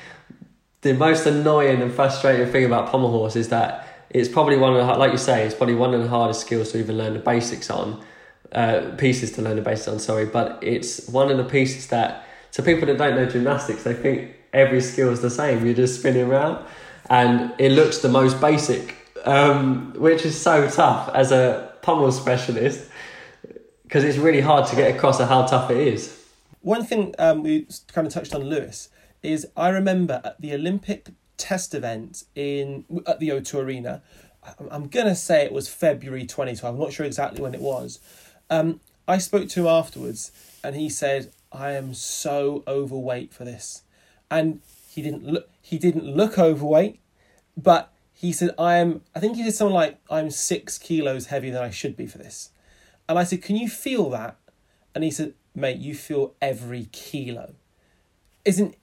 the 0.83 0.95
most 0.95 1.27
annoying 1.27 1.81
and 1.81 1.93
frustrating 1.93 2.51
thing 2.53 2.65
about 2.65 2.91
pommel 2.91 3.11
horse 3.11 3.37
is 3.37 3.49
that 3.49 3.89
it's 4.11 4.29
probably 4.29 4.57
one 4.57 4.77
of 4.77 4.87
the, 4.87 4.95
like 4.95 5.13
you 5.13 5.19
say, 5.19 5.47
it's 5.47 5.55
probably 5.55 5.75
one 5.75 5.95
of 5.95 6.03
the 6.03 6.09
hardest 6.09 6.43
skills 6.43 6.73
to 6.73 6.79
even 6.79 6.99
learn 6.99 7.15
the 7.15 7.21
basics 7.21 7.71
on, 7.71 8.05
uh, 8.53 8.91
pieces 8.99 9.33
to 9.33 9.43
learn 9.43 9.57
the 9.57 9.63
basics 9.63 9.89
on. 9.89 9.99
Sorry, 9.99 10.27
but 10.27 10.59
it's 10.63 11.09
one 11.09 11.31
of 11.31 11.39
the 11.39 11.45
pieces 11.45 11.87
that 11.89 12.27
to 12.53 12.63
people 12.63 12.87
that 12.87 12.99
don't 12.99 13.17
know 13.17 13.27
gymnastics, 13.27 13.85
they 13.85 13.95
think 13.95 14.37
every 14.53 14.81
skill 14.81 15.11
is 15.11 15.23
the 15.23 15.31
same. 15.31 15.65
You're 15.65 15.75
just 15.75 16.01
spinning 16.01 16.27
around, 16.27 16.63
and 17.09 17.55
it 17.59 17.73
looks 17.73 17.99
the 17.99 18.09
most 18.09 18.41
basic, 18.41 18.97
um, 19.25 19.95
which 19.97 20.27
is 20.27 20.39
so 20.39 20.69
tough 20.69 21.09
as 21.15 21.33
a 21.33 21.73
pommel 21.81 22.13
specialist 22.13 22.89
because 23.85 24.05
it's 24.05 24.19
really 24.19 24.41
hard 24.41 24.67
to 24.67 24.77
get 24.77 24.95
across 24.95 25.21
how 25.21 25.47
tough 25.47 25.71
it 25.71 25.77
is. 25.77 26.19
One 26.61 26.85
thing 26.85 27.15
um, 27.19 27.43
we 27.43 27.67
kind 27.93 28.07
of 28.07 28.13
touched 28.13 28.35
on 28.35 28.43
Louis 28.43 28.89
is 29.23 29.47
I 29.57 29.69
remember 29.69 30.21
at 30.25 30.41
the 30.41 30.55
Olympic 30.55 31.11
test 31.37 31.75
event 31.75 32.25
in 32.35 32.85
at 33.07 33.21
the 33.21 33.31
O2 33.31 33.59
Arena. 33.59 34.03
I'm- 34.71 34.89
gonna 34.89 35.15
say 35.15 35.45
it 35.45 35.53
was 35.53 35.69
February 35.69 36.27
2012. 36.27 36.75
I'm 36.75 36.81
not 36.81 36.93
sure 36.93 37.07
exactly 37.07 37.41
when 37.41 37.55
it 37.55 37.61
was. 37.61 38.01
Um, 38.51 38.81
I 39.07 39.19
spoke 39.19 39.49
to 39.51 39.61
him 39.61 39.67
afterwards, 39.67 40.33
and 40.65 40.75
he 40.77 40.89
said, 40.89 41.33
"I 41.51 41.73
am 41.73 41.95
so 41.95 42.63
overweight 42.67 43.33
for 43.33 43.45
this," 43.45 43.83
and 44.31 44.61
he 44.89 45.03
didn't 45.03 45.25
look. 45.25 45.49
He 45.61 45.79
didn't 45.79 46.05
look 46.05 46.39
overweight, 46.39 46.99
but 47.57 47.93
he 48.13 48.33
said, 48.33 48.51
"I 48.59 48.77
am." 48.77 49.03
I 49.15 49.21
think 49.21 49.37
he 49.37 49.45
said 49.45 49.55
something 49.55 49.75
like, 49.75 49.99
"I'm 50.11 50.31
six 50.31 50.79
kilos 50.79 51.27
heavier 51.27 51.53
than 51.53 51.63
I 51.63 51.71
should 51.71 51.97
be 51.97 52.07
for 52.07 52.19
this," 52.19 52.51
and 53.09 53.19
I 53.19 53.25
said, 53.25 53.43
"Can 53.43 53.57
you 53.57 53.69
feel 53.69 54.11
that?" 54.11 54.37
And 54.95 55.03
he 55.05 55.11
said, 55.11 55.35
"Mate, 55.55 55.79
you 55.79 55.95
feel 55.95 56.35
every 56.41 56.87
kilo." 56.93 57.55
Isn't 58.45 58.75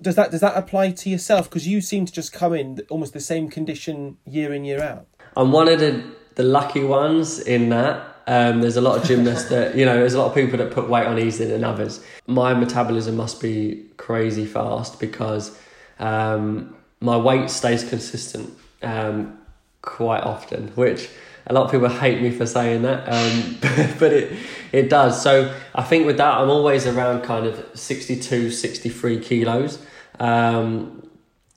does 0.00 0.14
that 0.16 0.30
does 0.30 0.40
that 0.40 0.56
apply 0.56 0.92
to 0.92 1.10
yourself? 1.10 1.48
Because 1.48 1.66
you 1.66 1.80
seem 1.80 2.06
to 2.06 2.12
just 2.12 2.32
come 2.32 2.54
in 2.54 2.80
almost 2.90 3.12
the 3.12 3.20
same 3.20 3.50
condition 3.50 4.16
year 4.26 4.52
in 4.52 4.64
year 4.64 4.82
out. 4.82 5.06
I'm 5.36 5.52
one 5.52 5.68
of 5.68 5.80
the, 5.80 6.04
the 6.34 6.42
lucky 6.42 6.82
ones 6.82 7.38
in 7.38 7.68
that. 7.70 8.16
Um, 8.26 8.60
there's 8.60 8.76
a 8.76 8.80
lot 8.80 8.98
of 8.98 9.04
gymnasts 9.04 9.48
that, 9.50 9.74
you 9.74 9.84
know, 9.84 9.96
there's 9.96 10.14
a 10.14 10.18
lot 10.18 10.26
of 10.26 10.34
people 10.34 10.58
that 10.58 10.70
put 10.70 10.88
weight 10.88 11.06
on 11.06 11.18
easier 11.18 11.46
than 11.46 11.64
others. 11.64 12.04
My 12.26 12.54
metabolism 12.54 13.16
must 13.16 13.40
be 13.40 13.86
crazy 13.96 14.44
fast 14.44 15.00
because 15.00 15.58
um, 15.98 16.76
my 17.00 17.16
weight 17.16 17.50
stays 17.50 17.88
consistent 17.88 18.52
um, 18.82 19.38
quite 19.82 20.22
often, 20.22 20.68
which 20.74 21.08
a 21.48 21.54
lot 21.54 21.64
of 21.64 21.70
people 21.70 21.88
hate 21.88 22.20
me 22.20 22.30
for 22.30 22.46
saying 22.46 22.82
that, 22.82 23.08
um, 23.08 23.56
but 23.98 24.12
it, 24.12 24.38
it 24.70 24.90
does. 24.90 25.22
So 25.22 25.54
I 25.74 25.82
think 25.82 26.06
with 26.06 26.18
that, 26.18 26.34
I'm 26.34 26.50
always 26.50 26.86
around 26.86 27.22
kind 27.22 27.46
of 27.46 27.64
62, 27.74 28.50
63 28.50 29.20
kilos. 29.20 29.78
Um, 30.20 31.08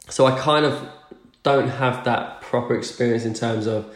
so 0.07 0.25
I 0.25 0.37
kind 0.39 0.65
of 0.65 0.87
don't 1.43 1.69
have 1.69 2.05
that 2.05 2.41
proper 2.41 2.75
experience 2.75 3.25
in 3.25 3.33
terms 3.33 3.67
of 3.67 3.93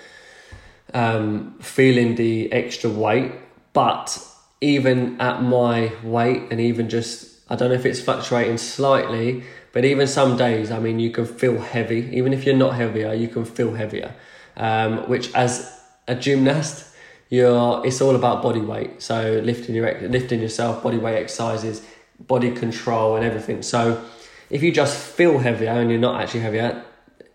um, 0.93 1.57
feeling 1.59 2.15
the 2.15 2.51
extra 2.51 2.89
weight. 2.89 3.31
But 3.71 4.17
even 4.59 5.19
at 5.21 5.43
my 5.43 5.93
weight, 6.03 6.43
and 6.51 6.59
even 6.59 6.89
just, 6.89 7.39
I 7.49 7.55
don't 7.55 7.69
know 7.69 7.75
if 7.75 7.85
it's 7.85 8.01
fluctuating 8.01 8.57
slightly, 8.57 9.43
but 9.71 9.85
even 9.85 10.07
some 10.07 10.35
days, 10.35 10.71
I 10.71 10.79
mean, 10.79 10.99
you 10.99 11.11
can 11.11 11.25
feel 11.25 11.59
heavy. 11.59 12.09
Even 12.13 12.33
if 12.33 12.45
you're 12.45 12.55
not 12.55 12.75
heavier, 12.75 13.13
you 13.13 13.27
can 13.27 13.45
feel 13.45 13.73
heavier. 13.73 14.13
Um, 14.57 15.09
which, 15.09 15.33
as 15.33 15.74
a 16.07 16.15
gymnast, 16.15 16.93
you're 17.29 17.85
it's 17.85 18.01
all 18.01 18.15
about 18.15 18.41
body 18.43 18.61
weight. 18.61 19.01
So 19.01 19.41
lifting 19.43 19.75
your 19.75 20.09
lifting 20.09 20.41
yourself, 20.41 20.83
body 20.83 20.97
weight 20.97 21.17
exercises, 21.17 21.85
body 22.19 22.51
control, 22.51 23.15
and 23.15 23.25
everything. 23.25 23.61
So 23.61 24.03
if 24.49 24.61
you 24.61 24.71
just 24.71 24.97
feel 24.97 25.39
heavier 25.39 25.71
and 25.71 25.89
you're 25.89 25.99
not 25.99 26.21
actually 26.21 26.41
heavier, 26.41 26.83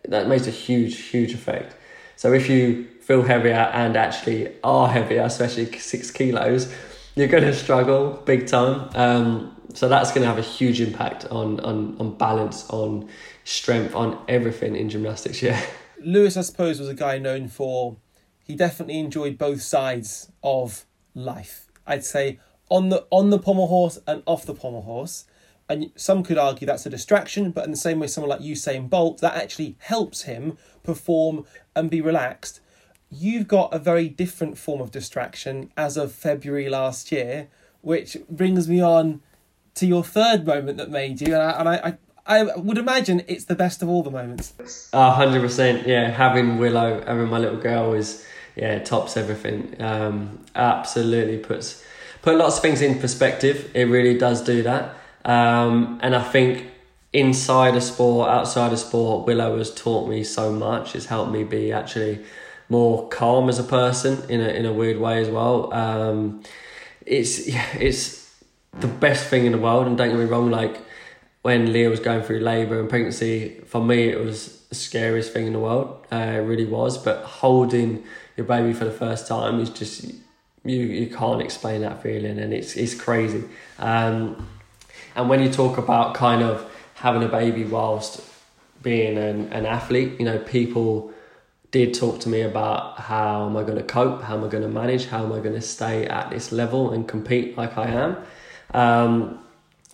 that 0.08 0.28
makes 0.28 0.46
a 0.46 0.50
huge, 0.50 1.00
huge 1.00 1.34
effect. 1.34 1.74
So 2.16 2.32
if 2.32 2.48
you 2.48 2.86
feel 3.00 3.22
heavier 3.22 3.70
and 3.72 3.96
actually 3.96 4.54
are 4.62 4.88
heavier, 4.88 5.22
especially 5.22 5.78
six 5.78 6.10
kilos, 6.10 6.72
you're 7.16 7.28
going 7.28 7.44
to 7.44 7.54
struggle 7.54 8.22
big 8.24 8.46
time. 8.46 8.90
Um, 8.94 9.56
so 9.74 9.88
that's 9.88 10.10
going 10.10 10.22
to 10.22 10.28
have 10.28 10.38
a 10.38 10.42
huge 10.42 10.80
impact 10.80 11.26
on, 11.26 11.60
on, 11.60 11.96
on 11.98 12.16
balance, 12.16 12.68
on 12.70 13.08
strength, 13.44 13.94
on 13.94 14.18
everything 14.28 14.76
in 14.76 14.88
gymnastics. 14.88 15.42
Yeah. 15.42 15.60
Louis, 16.02 16.36
I 16.36 16.42
suppose, 16.42 16.78
was 16.78 16.88
a 16.88 16.94
guy 16.94 17.18
known 17.18 17.48
for 17.48 17.96
he 18.50 18.56
definitely 18.56 18.98
enjoyed 18.98 19.38
both 19.38 19.62
sides 19.62 20.32
of 20.42 20.84
life. 21.14 21.70
I'd 21.86 22.04
say 22.04 22.40
on 22.68 22.88
the 22.88 23.06
on 23.10 23.30
the 23.30 23.38
pommel 23.38 23.68
horse 23.68 23.98
and 24.06 24.22
off 24.26 24.44
the 24.44 24.54
pommel 24.54 24.82
horse. 24.82 25.24
And 25.68 25.92
some 25.94 26.24
could 26.24 26.36
argue 26.36 26.66
that's 26.66 26.84
a 26.84 26.90
distraction, 26.90 27.52
but 27.52 27.64
in 27.64 27.70
the 27.70 27.76
same 27.76 28.00
way, 28.00 28.08
someone 28.08 28.30
like 28.30 28.40
Usain 28.40 28.90
Bolt, 28.90 29.20
that 29.20 29.36
actually 29.36 29.76
helps 29.78 30.22
him 30.22 30.58
perform 30.82 31.46
and 31.76 31.88
be 31.88 32.00
relaxed. 32.00 32.58
You've 33.08 33.46
got 33.46 33.72
a 33.72 33.78
very 33.78 34.08
different 34.08 34.58
form 34.58 34.80
of 34.80 34.90
distraction 34.90 35.70
as 35.76 35.96
of 35.96 36.10
February 36.10 36.68
last 36.68 37.12
year, 37.12 37.46
which 37.82 38.16
brings 38.28 38.68
me 38.68 38.82
on 38.82 39.22
to 39.76 39.86
your 39.86 40.02
third 40.02 40.44
moment 40.44 40.76
that 40.78 40.90
made 40.90 41.20
you. 41.20 41.34
And 41.34 41.42
I, 41.44 41.50
and 41.52 41.68
I, 41.68 41.98
I, 42.26 42.40
I 42.40 42.56
would 42.56 42.78
imagine 42.78 43.22
it's 43.28 43.44
the 43.44 43.54
best 43.54 43.80
of 43.80 43.88
all 43.88 44.02
the 44.02 44.10
moments. 44.10 44.90
A 44.92 45.12
hundred 45.12 45.40
percent, 45.40 45.86
yeah. 45.86 46.10
Having 46.10 46.58
Willow, 46.58 47.00
having 47.06 47.28
my 47.28 47.38
little 47.38 47.60
girl 47.60 47.94
is 47.94 48.24
yeah 48.60 48.74
it 48.74 48.84
tops 48.84 49.16
everything. 49.16 49.76
Um, 49.80 50.44
absolutely 50.54 51.38
puts 51.38 51.84
put 52.22 52.36
lots 52.36 52.56
of 52.56 52.62
things 52.62 52.82
in 52.82 52.98
perspective. 52.98 53.70
It 53.74 53.84
really 53.84 54.16
does 54.16 54.42
do 54.42 54.62
that. 54.62 54.96
Um, 55.24 55.98
and 56.02 56.14
I 56.14 56.22
think 56.22 56.70
inside 57.12 57.76
of 57.76 57.82
sport, 57.82 58.28
outside 58.28 58.72
of 58.72 58.78
sport, 58.78 59.26
Willow 59.26 59.58
has 59.58 59.74
taught 59.74 60.08
me 60.08 60.24
so 60.24 60.52
much. 60.52 60.94
It's 60.94 61.06
helped 61.06 61.32
me 61.32 61.44
be 61.44 61.72
actually 61.72 62.20
more 62.68 63.08
calm 63.08 63.48
as 63.48 63.58
a 63.58 63.64
person 63.64 64.30
in 64.30 64.40
a 64.40 64.48
in 64.48 64.64
a 64.66 64.72
weird 64.72 64.98
way 64.98 65.20
as 65.20 65.28
well. 65.28 65.72
Um, 65.74 66.42
it's 67.04 67.48
yeah, 67.48 67.66
it's 67.78 68.20
the 68.78 68.86
best 68.86 69.26
thing 69.26 69.46
in 69.46 69.52
the 69.52 69.58
world, 69.58 69.86
and 69.86 69.96
don't 69.98 70.10
get 70.10 70.18
me 70.18 70.24
wrong, 70.24 70.50
like 70.50 70.76
when 71.42 71.72
Leah 71.72 71.88
was 71.88 72.00
going 72.00 72.22
through 72.22 72.40
labour 72.40 72.78
and 72.78 72.88
pregnancy, 72.88 73.60
for 73.66 73.82
me 73.82 74.08
it 74.08 74.20
was 74.20 74.60
the 74.68 74.74
scariest 74.74 75.32
thing 75.32 75.46
in 75.46 75.52
the 75.54 75.58
world. 75.58 76.06
Uh, 76.12 76.16
it 76.16 76.44
really 76.50 76.66
was. 76.66 76.98
But 76.98 77.24
holding 77.24 78.04
your 78.40 78.46
baby 78.46 78.72
for 78.72 78.86
the 78.86 78.90
first 78.90 79.28
time 79.28 79.60
is 79.60 79.68
just 79.68 80.02
you 80.64 80.80
you 81.00 81.14
can't 81.14 81.42
explain 81.42 81.82
that 81.82 82.02
feeling, 82.02 82.38
and 82.38 82.54
it's 82.54 82.74
it's 82.74 82.94
crazy. 82.94 83.44
Um, 83.78 84.48
and 85.14 85.28
when 85.28 85.42
you 85.42 85.52
talk 85.52 85.76
about 85.76 86.14
kind 86.14 86.42
of 86.42 86.64
having 86.94 87.22
a 87.22 87.28
baby 87.28 87.64
whilst 87.64 88.22
being 88.82 89.18
an, 89.18 89.52
an 89.52 89.66
athlete, 89.66 90.18
you 90.18 90.24
know, 90.24 90.38
people 90.38 91.12
did 91.70 91.92
talk 91.92 92.20
to 92.20 92.30
me 92.30 92.40
about 92.40 92.98
how 92.98 93.46
am 93.46 93.56
I 93.58 93.62
going 93.62 93.76
to 93.76 93.84
cope, 93.84 94.22
how 94.22 94.36
am 94.38 94.44
I 94.44 94.48
going 94.48 94.62
to 94.62 94.68
manage, 94.70 95.06
how 95.06 95.22
am 95.22 95.32
I 95.32 95.40
going 95.40 95.54
to 95.54 95.60
stay 95.60 96.06
at 96.06 96.30
this 96.30 96.50
level 96.50 96.92
and 96.92 97.06
compete 97.06 97.58
like 97.58 97.76
I 97.76 97.88
am. 97.88 98.16
Um, 98.72 99.38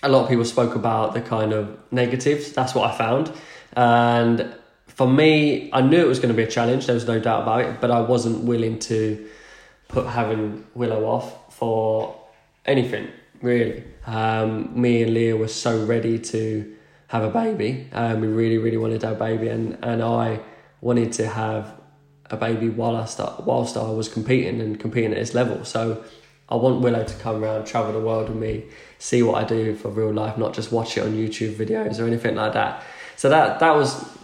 a 0.02 0.08
lot 0.08 0.22
of 0.22 0.28
people 0.28 0.44
spoke 0.44 0.76
about 0.76 1.14
the 1.14 1.20
kind 1.20 1.52
of 1.52 1.76
negatives. 1.90 2.52
That's 2.52 2.74
what 2.74 2.90
I 2.90 2.96
found. 2.96 3.32
And 3.72 4.54
for 4.96 5.06
me, 5.06 5.70
I 5.72 5.80
knew 5.80 6.00
it 6.00 6.08
was 6.08 6.18
going 6.18 6.34
to 6.34 6.36
be 6.36 6.42
a 6.42 6.50
challenge. 6.50 6.86
There 6.86 6.94
was 6.94 7.06
no 7.06 7.20
doubt 7.20 7.42
about 7.42 7.60
it, 7.60 7.80
but 7.80 7.90
I 7.90 8.00
wasn't 8.00 8.44
willing 8.44 8.78
to 8.80 9.28
put 9.88 10.06
having 10.06 10.66
Willow 10.74 11.04
off 11.04 11.54
for 11.54 12.20
anything 12.64 13.08
really. 13.42 13.84
Um, 14.06 14.80
me 14.80 15.02
and 15.02 15.14
Leah 15.14 15.36
were 15.36 15.48
so 15.48 15.84
ready 15.84 16.18
to 16.18 16.74
have 17.08 17.22
a 17.22 17.30
baby. 17.30 17.88
Um, 17.92 18.20
we 18.20 18.28
really, 18.28 18.58
really 18.58 18.76
wanted 18.76 19.04
a 19.04 19.14
baby, 19.14 19.48
and 19.48 19.78
and 19.82 20.02
I 20.02 20.40
wanted 20.80 21.12
to 21.12 21.26
have 21.26 21.74
a 22.26 22.36
baby 22.36 22.68
while 22.68 22.96
I 22.96 23.04
start 23.04 23.44
whilst 23.44 23.76
I 23.76 23.90
was 23.90 24.08
competing 24.08 24.60
and 24.60 24.78
competing 24.78 25.12
at 25.12 25.18
this 25.18 25.34
level. 25.34 25.64
So 25.64 26.04
I 26.48 26.56
want 26.56 26.80
Willow 26.80 27.04
to 27.04 27.14
come 27.16 27.42
around, 27.42 27.66
travel 27.66 27.92
the 27.92 28.00
world 28.00 28.28
with 28.28 28.38
me, 28.38 28.64
see 28.98 29.22
what 29.22 29.42
I 29.42 29.46
do 29.46 29.74
for 29.74 29.88
real 29.88 30.12
life, 30.12 30.36
not 30.38 30.54
just 30.54 30.72
watch 30.72 30.96
it 30.96 31.02
on 31.02 31.12
YouTube 31.12 31.54
videos 31.54 32.00
or 32.00 32.06
anything 32.06 32.36
like 32.36 32.52
that. 32.54 32.82
So 33.16 33.28
that 33.28 33.60
that 33.60 33.74
was 33.74 34.15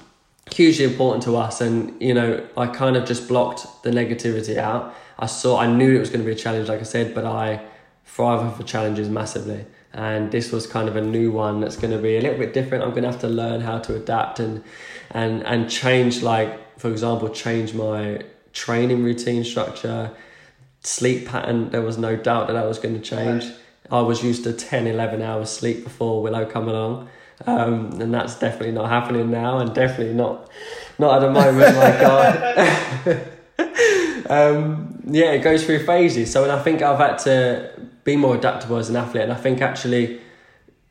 hugely 0.50 0.85
important 0.85 1.22
to 1.24 1.37
us 1.37 1.61
and 1.61 2.00
you 2.02 2.12
know 2.12 2.46
I 2.57 2.66
kind 2.66 2.96
of 2.96 3.07
just 3.07 3.28
blocked 3.28 3.66
the 3.83 3.90
negativity 3.90 4.57
out. 4.57 4.94
I 5.18 5.26
saw 5.26 5.59
I 5.59 5.66
knew 5.66 5.96
it 5.96 6.00
was 6.00 6.11
going 6.11 6.20
to 6.20 6.26
be 6.26 6.33
a 6.33 6.42
challenge 6.44 6.68
like 6.68 6.81
I 6.81 6.85
said, 6.85 7.14
but 7.14 7.24
I 7.24 7.62
thrive 8.05 8.57
for 8.57 8.62
challenges 8.62 9.09
massively. 9.09 9.64
And 9.94 10.33
this 10.33 10.52
was 10.52 10.66
kind 10.66 10.88
of 10.88 10.96
a 10.96 11.02
new 11.02 11.31
one 11.31 11.61
that's 11.61 11.76
going 11.76 11.90
to 11.90 11.98
be 11.98 12.16
a 12.16 12.20
little 12.20 12.38
bit 12.38 12.55
different. 12.55 12.83
I'm 12.83 12.90
going 12.90 13.02
to 13.02 13.11
have 13.11 13.20
to 13.20 13.28
learn 13.28 13.61
how 13.61 13.78
to 13.81 13.94
adapt 13.94 14.40
and 14.40 14.64
and 15.12 15.42
and 15.44 15.70
change 15.70 16.22
like 16.22 16.78
for 16.78 16.90
example 16.90 17.28
change 17.28 17.74
my 17.74 18.22
training 18.52 19.05
routine 19.05 19.44
structure 19.44 20.11
sleep 20.81 21.28
pattern 21.28 21.70
there 21.70 21.83
was 21.83 21.96
no 21.98 22.16
doubt 22.16 22.46
that 22.48 22.55
that 22.55 22.66
was 22.66 22.78
going 22.78 22.94
to 22.94 23.00
change 23.00 23.44
i 23.90 24.00
was 24.00 24.22
used 24.22 24.42
to 24.44 24.52
10 24.52 24.87
11 24.87 25.22
hours 25.22 25.50
sleep 25.50 25.85
before 25.85 26.22
willow 26.22 26.44
come 26.44 26.68
along 26.68 27.09
um, 27.46 28.00
and 28.00 28.12
that's 28.12 28.38
definitely 28.38 28.72
not 28.72 28.88
happening 28.88 29.31
now, 29.31 29.59
and 29.59 29.74
definitely 29.74 30.14
not 30.14 30.50
not 30.98 31.16
at 31.16 31.20
the 31.26 31.31
moment. 31.31 31.76
my 31.76 31.90
God. 32.00 32.26
um, 34.31 35.02
yeah, 35.07 35.33
it 35.33 35.42
goes 35.42 35.64
through 35.64 35.85
phases. 35.85 36.33
So, 36.33 36.42
and 36.42 36.52
I 36.52 36.62
think 36.62 36.83
I've 36.83 36.98
had 36.98 37.18
to 37.20 37.70
be 38.05 38.16
more 38.16 38.37
adaptable 38.37 38.76
as 38.76 38.90
an 38.90 38.96
athlete, 38.96 39.24
and 39.24 39.33
I 39.33 39.37
think 39.37 39.61
actually, 39.61 40.20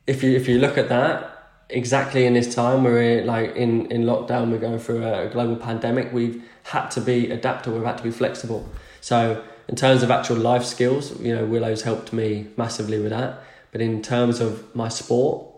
if 0.07 0.23
you 0.23 0.35
if 0.35 0.47
you 0.47 0.59
look 0.59 0.77
at 0.77 0.89
that. 0.89 1.27
Exactly 1.73 2.25
in 2.25 2.33
this 2.33 2.53
time, 2.53 2.83
where 2.83 2.91
we're 2.91 3.23
like 3.23 3.55
in, 3.55 3.89
in 3.89 4.03
lockdown. 4.03 4.51
We're 4.51 4.57
going 4.57 4.77
through 4.77 5.07
a 5.07 5.29
global 5.29 5.55
pandemic. 5.55 6.11
We've 6.11 6.43
had 6.63 6.89
to 6.89 6.99
be 6.99 7.31
adaptable. 7.31 7.77
We've 7.77 7.87
had 7.87 7.97
to 7.99 8.03
be 8.03 8.11
flexible. 8.11 8.67
So, 8.99 9.41
in 9.69 9.77
terms 9.77 10.03
of 10.03 10.11
actual 10.11 10.35
life 10.35 10.65
skills, 10.65 11.17
you 11.21 11.33
know, 11.33 11.45
Willow's 11.45 11.83
helped 11.83 12.11
me 12.11 12.47
massively 12.57 12.99
with 12.99 13.11
that. 13.11 13.41
But 13.71 13.79
in 13.79 14.01
terms 14.01 14.41
of 14.41 14.75
my 14.75 14.89
sport, 14.89 15.50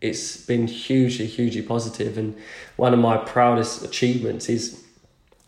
it's 0.00 0.36
been 0.36 0.66
hugely, 0.66 1.26
hugely 1.26 1.62
positive. 1.62 2.16
And 2.16 2.36
one 2.76 2.92
of 2.92 2.98
my 2.98 3.18
proudest 3.18 3.84
achievements 3.84 4.48
is, 4.48 4.82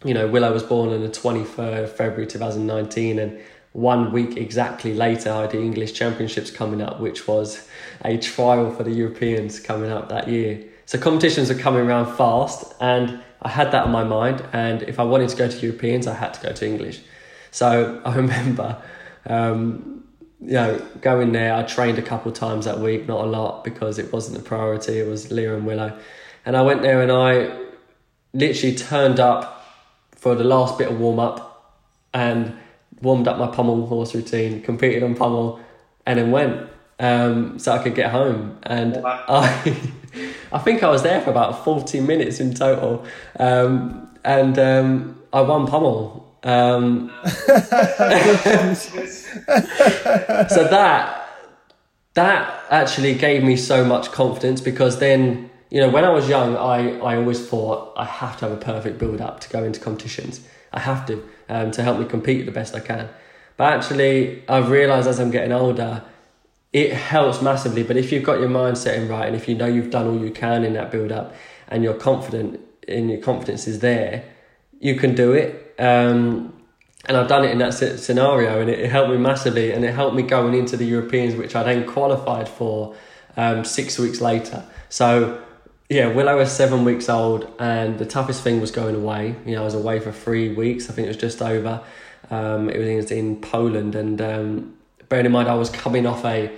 you 0.04 0.14
know, 0.14 0.26
Willow 0.26 0.52
was 0.52 0.62
born 0.62 0.90
on 0.90 1.00
the 1.00 1.08
23rd 1.08 1.84
of 1.84 1.92
February 1.96 2.26
2019, 2.26 3.18
and 3.18 3.40
one 3.72 4.12
week 4.12 4.36
exactly 4.36 4.92
later, 4.92 5.32
I 5.32 5.42
had 5.42 5.52
the 5.52 5.60
English 5.60 5.94
Championships 5.94 6.50
coming 6.50 6.82
up, 6.82 7.00
which 7.00 7.26
was 7.26 7.66
a 8.04 8.18
trial 8.18 8.70
for 8.70 8.82
the 8.82 8.90
Europeans 8.90 9.58
coming 9.58 9.90
up 9.90 10.10
that 10.10 10.28
year. 10.28 10.62
So 10.84 10.98
competitions 10.98 11.50
are 11.50 11.58
coming 11.58 11.86
around 11.86 12.14
fast, 12.16 12.74
and 12.80 13.22
I 13.40 13.48
had 13.48 13.72
that 13.72 13.84
on 13.84 13.92
my 13.92 14.04
mind. 14.04 14.44
And 14.52 14.82
if 14.82 15.00
I 15.00 15.04
wanted 15.04 15.30
to 15.30 15.36
go 15.36 15.48
to 15.48 15.58
Europeans, 15.58 16.06
I 16.06 16.14
had 16.14 16.34
to 16.34 16.46
go 16.46 16.52
to 16.52 16.66
English. 16.66 17.00
So 17.50 18.02
I 18.04 18.14
remember 18.14 18.76
um, 19.26 20.01
you 20.44 20.54
know, 20.54 20.78
going 21.00 21.32
there, 21.32 21.54
I 21.54 21.62
trained 21.62 21.98
a 21.98 22.02
couple 22.02 22.32
times 22.32 22.64
that 22.64 22.80
week, 22.80 23.06
not 23.06 23.24
a 23.24 23.28
lot 23.28 23.62
because 23.62 23.98
it 23.98 24.12
wasn't 24.12 24.38
a 24.38 24.42
priority. 24.42 24.98
It 24.98 25.06
was 25.06 25.30
Leah 25.30 25.54
and 25.54 25.66
Willow, 25.66 25.96
and 26.44 26.56
I 26.56 26.62
went 26.62 26.82
there 26.82 27.00
and 27.00 27.12
I 27.12 27.56
literally 28.32 28.74
turned 28.74 29.20
up 29.20 29.66
for 30.12 30.34
the 30.34 30.44
last 30.44 30.78
bit 30.78 30.88
of 30.88 30.98
warm 30.98 31.20
up 31.20 31.80
and 32.14 32.56
warmed 33.00 33.28
up 33.28 33.38
my 33.38 33.46
pommel 33.46 33.86
horse 33.86 34.14
routine, 34.14 34.62
competed 34.62 35.02
on 35.02 35.14
pommel, 35.14 35.60
and 36.06 36.18
then 36.18 36.30
went 36.30 36.68
um, 36.98 37.58
so 37.58 37.72
I 37.72 37.82
could 37.82 37.94
get 37.94 38.10
home. 38.10 38.58
And 38.64 39.02
wow. 39.02 39.24
I, 39.28 39.78
I 40.52 40.58
think 40.58 40.82
I 40.82 40.88
was 40.88 41.02
there 41.02 41.20
for 41.20 41.30
about 41.30 41.64
forty 41.64 42.00
minutes 42.00 42.40
in 42.40 42.54
total, 42.54 43.04
um, 43.38 44.08
and 44.24 44.58
um, 44.58 45.22
I 45.32 45.40
won 45.42 45.66
pommel 45.66 46.31
um, 46.44 47.12
so 47.24 47.34
that 50.68 51.28
that 52.14 52.64
actually 52.70 53.14
gave 53.14 53.42
me 53.44 53.56
so 53.56 53.84
much 53.84 54.10
confidence 54.10 54.60
because 54.60 54.98
then 54.98 55.50
you 55.70 55.80
know 55.80 55.88
when 55.88 56.04
I 56.04 56.10
was 56.10 56.28
young, 56.28 56.56
I 56.56 56.98
I 56.98 57.16
always 57.16 57.46
thought 57.46 57.92
I 57.96 58.04
have 58.04 58.38
to 58.38 58.48
have 58.48 58.52
a 58.58 58.60
perfect 58.60 58.98
build 58.98 59.20
up 59.20 59.40
to 59.40 59.48
go 59.50 59.62
into 59.62 59.78
competitions. 59.78 60.40
I 60.72 60.80
have 60.80 61.06
to 61.06 61.22
um, 61.48 61.70
to 61.72 61.82
help 61.82 61.98
me 61.98 62.06
compete 62.06 62.44
the 62.46 62.52
best 62.52 62.74
I 62.74 62.80
can. 62.80 63.08
But 63.56 63.72
actually, 63.74 64.42
I've 64.48 64.70
realised 64.70 65.06
as 65.06 65.20
I'm 65.20 65.30
getting 65.30 65.52
older, 65.52 66.02
it 66.72 66.92
helps 66.92 67.40
massively. 67.40 67.84
But 67.84 67.96
if 67.96 68.10
you've 68.10 68.24
got 68.24 68.40
your 68.40 68.48
mind 68.48 68.78
setting 68.78 69.08
right, 69.08 69.26
and 69.26 69.36
if 69.36 69.46
you 69.48 69.54
know 69.54 69.66
you've 69.66 69.90
done 69.90 70.08
all 70.08 70.18
you 70.18 70.32
can 70.32 70.64
in 70.64 70.72
that 70.72 70.90
build 70.90 71.12
up, 71.12 71.34
and 71.68 71.84
you're 71.84 71.94
confident 71.94 72.60
and 72.88 73.08
your 73.10 73.20
confidence 73.20 73.68
is 73.68 73.78
there, 73.78 74.24
you 74.80 74.96
can 74.96 75.14
do 75.14 75.32
it 75.32 75.61
um, 75.78 76.52
and 77.06 77.16
I've 77.16 77.28
done 77.28 77.44
it 77.44 77.50
in 77.50 77.58
that 77.58 77.72
scenario, 77.72 78.60
and 78.60 78.70
it, 78.70 78.88
helped 78.90 79.10
me 79.10 79.16
massively. 79.16 79.72
And 79.72 79.84
it 79.84 79.92
helped 79.92 80.14
me 80.14 80.22
going 80.22 80.54
into 80.54 80.76
the 80.76 80.84
Europeans, 80.84 81.34
which 81.34 81.56
I 81.56 81.62
then 81.64 81.84
qualified 81.84 82.48
for 82.48 82.94
um, 83.36 83.64
six 83.64 83.98
weeks 83.98 84.20
later. 84.20 84.64
So, 84.88 85.42
yeah, 85.88 86.06
Willow 86.06 86.36
was 86.36 86.52
seven 86.52 86.84
weeks 86.84 87.08
old, 87.08 87.52
and 87.58 87.98
the 87.98 88.06
toughest 88.06 88.42
thing 88.42 88.60
was 88.60 88.70
going 88.70 88.94
away. 88.94 89.34
You 89.44 89.56
know, 89.56 89.62
I 89.62 89.64
was 89.64 89.74
away 89.74 89.98
for 89.98 90.12
three 90.12 90.54
weeks. 90.54 90.88
I 90.88 90.92
think 90.92 91.06
it 91.06 91.08
was 91.08 91.16
just 91.16 91.42
over. 91.42 91.82
Um, 92.30 92.70
it 92.70 92.78
was 92.78 93.10
in 93.10 93.40
Poland, 93.40 93.96
and 93.96 94.22
um, 94.22 94.76
bearing 95.08 95.26
in 95.26 95.32
mind, 95.32 95.48
I 95.48 95.54
was 95.54 95.70
coming 95.70 96.06
off 96.06 96.24
a. 96.24 96.52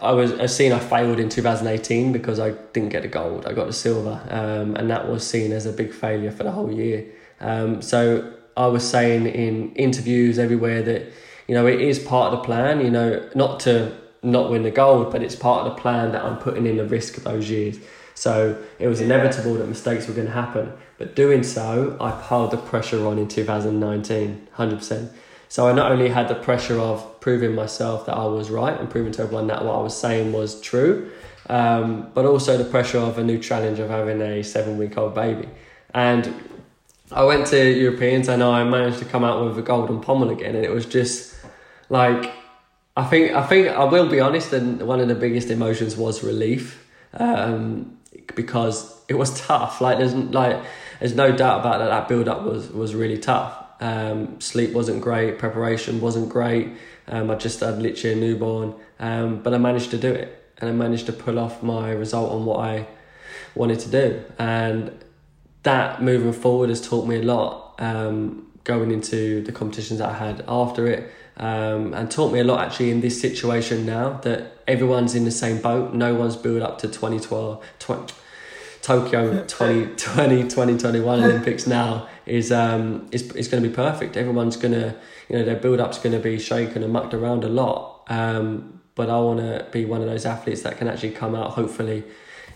I 0.00 0.12
was 0.12 0.30
a 0.30 0.48
seen 0.48 0.72
I 0.72 0.78
failed 0.78 1.18
in 1.18 1.28
2018 1.28 2.12
because 2.12 2.38
I 2.38 2.50
didn't 2.72 2.88
get 2.90 3.02
the 3.02 3.08
gold. 3.08 3.44
I 3.44 3.52
got 3.52 3.66
the 3.66 3.72
silver, 3.72 4.22
um, 4.30 4.76
and 4.76 4.88
that 4.90 5.10
was 5.10 5.26
seen 5.26 5.52
as 5.52 5.66
a 5.66 5.72
big 5.72 5.92
failure 5.92 6.30
for 6.30 6.44
the 6.44 6.52
whole 6.52 6.72
year. 6.72 7.04
Um, 7.40 7.82
so 7.82 8.32
I 8.56 8.66
was 8.66 8.88
saying 8.88 9.26
in 9.26 9.72
interviews 9.74 10.38
everywhere 10.38 10.82
that 10.82 11.12
you 11.46 11.54
know 11.54 11.66
it 11.66 11.80
is 11.80 11.98
part 11.98 12.32
of 12.32 12.40
the 12.40 12.44
plan. 12.44 12.80
You 12.80 12.90
know, 12.90 13.28
not 13.34 13.60
to 13.60 13.92
not 14.22 14.50
win 14.50 14.62
the 14.62 14.70
gold, 14.70 15.12
but 15.12 15.22
it's 15.22 15.36
part 15.36 15.66
of 15.66 15.74
the 15.74 15.80
plan 15.80 16.12
that 16.12 16.24
I'm 16.24 16.38
putting 16.38 16.66
in 16.66 16.76
the 16.76 16.84
risk 16.84 17.16
of 17.16 17.24
those 17.24 17.48
years. 17.48 17.78
So 18.14 18.60
it 18.80 18.88
was 18.88 19.00
inevitable 19.00 19.54
that 19.54 19.68
mistakes 19.68 20.08
were 20.08 20.14
going 20.14 20.26
to 20.26 20.32
happen. 20.32 20.72
But 20.98 21.14
doing 21.14 21.44
so, 21.44 21.96
I 22.00 22.10
piled 22.10 22.50
the 22.50 22.56
pressure 22.56 23.06
on 23.06 23.16
in 23.16 23.28
2019, 23.28 24.48
100%. 24.56 25.10
So 25.48 25.68
I 25.68 25.72
not 25.72 25.92
only 25.92 26.08
had 26.08 26.26
the 26.26 26.34
pressure 26.34 26.80
of 26.80 27.20
proving 27.20 27.54
myself 27.54 28.06
that 28.06 28.16
I 28.16 28.26
was 28.26 28.50
right 28.50 28.78
and 28.78 28.90
proving 28.90 29.12
to 29.12 29.22
everyone 29.22 29.46
that 29.46 29.64
what 29.64 29.76
I 29.76 29.80
was 29.80 29.96
saying 29.96 30.32
was 30.32 30.60
true, 30.60 31.12
um, 31.48 32.10
but 32.12 32.24
also 32.24 32.58
the 32.58 32.64
pressure 32.64 32.98
of 32.98 33.18
a 33.18 33.24
new 33.24 33.38
challenge 33.38 33.78
of 33.78 33.88
having 33.88 34.20
a 34.20 34.42
seven 34.42 34.76
week 34.76 34.98
old 34.98 35.14
baby. 35.14 35.48
And 35.94 36.34
I 37.12 37.24
went 37.24 37.46
to 37.48 37.72
Europeans 37.72 38.28
and 38.28 38.42
I 38.42 38.64
managed 38.64 38.98
to 38.98 39.04
come 39.04 39.24
out 39.24 39.44
with 39.44 39.58
a 39.58 39.62
golden 39.62 40.00
pommel 40.00 40.30
again, 40.30 40.54
and 40.54 40.64
it 40.64 40.70
was 40.70 40.86
just 40.86 41.34
like 41.88 42.32
I 42.96 43.04
think 43.04 43.32
I 43.32 43.46
think 43.46 43.68
I 43.68 43.84
will 43.84 44.08
be 44.08 44.20
honest, 44.20 44.52
and 44.52 44.82
one 44.82 45.00
of 45.00 45.08
the 45.08 45.14
biggest 45.14 45.50
emotions 45.50 45.96
was 45.96 46.24
relief 46.24 46.84
um, 47.14 47.96
because 48.34 48.92
it 49.08 49.14
was 49.14 49.40
tough. 49.40 49.80
Like 49.80 49.98
there's 49.98 50.14
like 50.14 50.60
there's 50.98 51.14
no 51.14 51.30
doubt 51.30 51.60
about 51.60 51.78
that. 51.78 51.88
That 51.88 52.08
build 52.08 52.28
up 52.28 52.42
was 52.42 52.70
was 52.70 52.94
really 52.94 53.18
tough. 53.18 53.64
Um, 53.80 54.40
sleep 54.40 54.72
wasn't 54.72 55.00
great, 55.00 55.38
preparation 55.38 56.00
wasn't 56.00 56.28
great. 56.28 56.70
Um, 57.06 57.30
I 57.30 57.36
just 57.36 57.60
had 57.60 57.80
literally 57.80 58.16
a 58.16 58.20
newborn, 58.20 58.74
um, 58.98 59.40
but 59.42 59.54
I 59.54 59.58
managed 59.58 59.92
to 59.92 59.98
do 59.98 60.12
it, 60.12 60.52
and 60.58 60.68
I 60.68 60.72
managed 60.72 61.06
to 61.06 61.12
pull 61.12 61.38
off 61.38 61.62
my 61.62 61.92
result 61.92 62.32
on 62.32 62.44
what 62.44 62.58
I 62.58 62.88
wanted 63.54 63.78
to 63.80 63.90
do, 63.90 64.24
and 64.38 64.90
that 65.62 66.02
moving 66.02 66.32
forward 66.32 66.68
has 66.68 66.80
taught 66.80 67.06
me 67.06 67.16
a 67.16 67.22
lot 67.22 67.74
um, 67.78 68.46
going 68.64 68.90
into 68.90 69.42
the 69.42 69.52
competitions 69.52 69.98
that 69.98 70.10
I 70.10 70.14
had 70.14 70.44
after 70.46 70.86
it 70.86 71.10
um, 71.36 71.94
and 71.94 72.10
taught 72.10 72.32
me 72.32 72.40
a 72.40 72.44
lot 72.44 72.66
actually 72.66 72.90
in 72.90 73.00
this 73.00 73.20
situation 73.20 73.86
now 73.86 74.18
that 74.22 74.58
everyone's 74.66 75.14
in 75.14 75.24
the 75.24 75.30
same 75.30 75.60
boat. 75.60 75.94
No 75.94 76.14
one's 76.14 76.36
built 76.36 76.62
up 76.62 76.78
to 76.78 76.88
2012, 76.88 77.64
20, 77.78 78.14
Tokyo 78.82 79.44
2020, 79.44 80.42
2021 80.44 81.22
Olympics 81.22 81.66
now 81.66 82.08
is, 82.26 82.50
um, 82.50 83.06
is, 83.12 83.30
is 83.32 83.48
going 83.48 83.62
to 83.62 83.68
be 83.68 83.74
perfect. 83.74 84.16
Everyone's 84.16 84.56
going 84.56 84.74
to, 84.74 84.94
you 85.28 85.38
know, 85.38 85.44
their 85.44 85.56
build 85.56 85.80
up's 85.80 85.98
going 85.98 86.12
to 86.12 86.18
be 86.18 86.38
shaken 86.38 86.82
and 86.82 86.92
mucked 86.92 87.14
around 87.14 87.44
a 87.44 87.48
lot. 87.48 88.02
Um, 88.08 88.80
but 88.94 89.08
I 89.08 89.18
want 89.20 89.38
to 89.38 89.66
be 89.70 89.84
one 89.84 90.00
of 90.00 90.08
those 90.08 90.26
athletes 90.26 90.62
that 90.62 90.76
can 90.76 90.88
actually 90.88 91.12
come 91.12 91.34
out 91.34 91.52
hopefully 91.52 92.02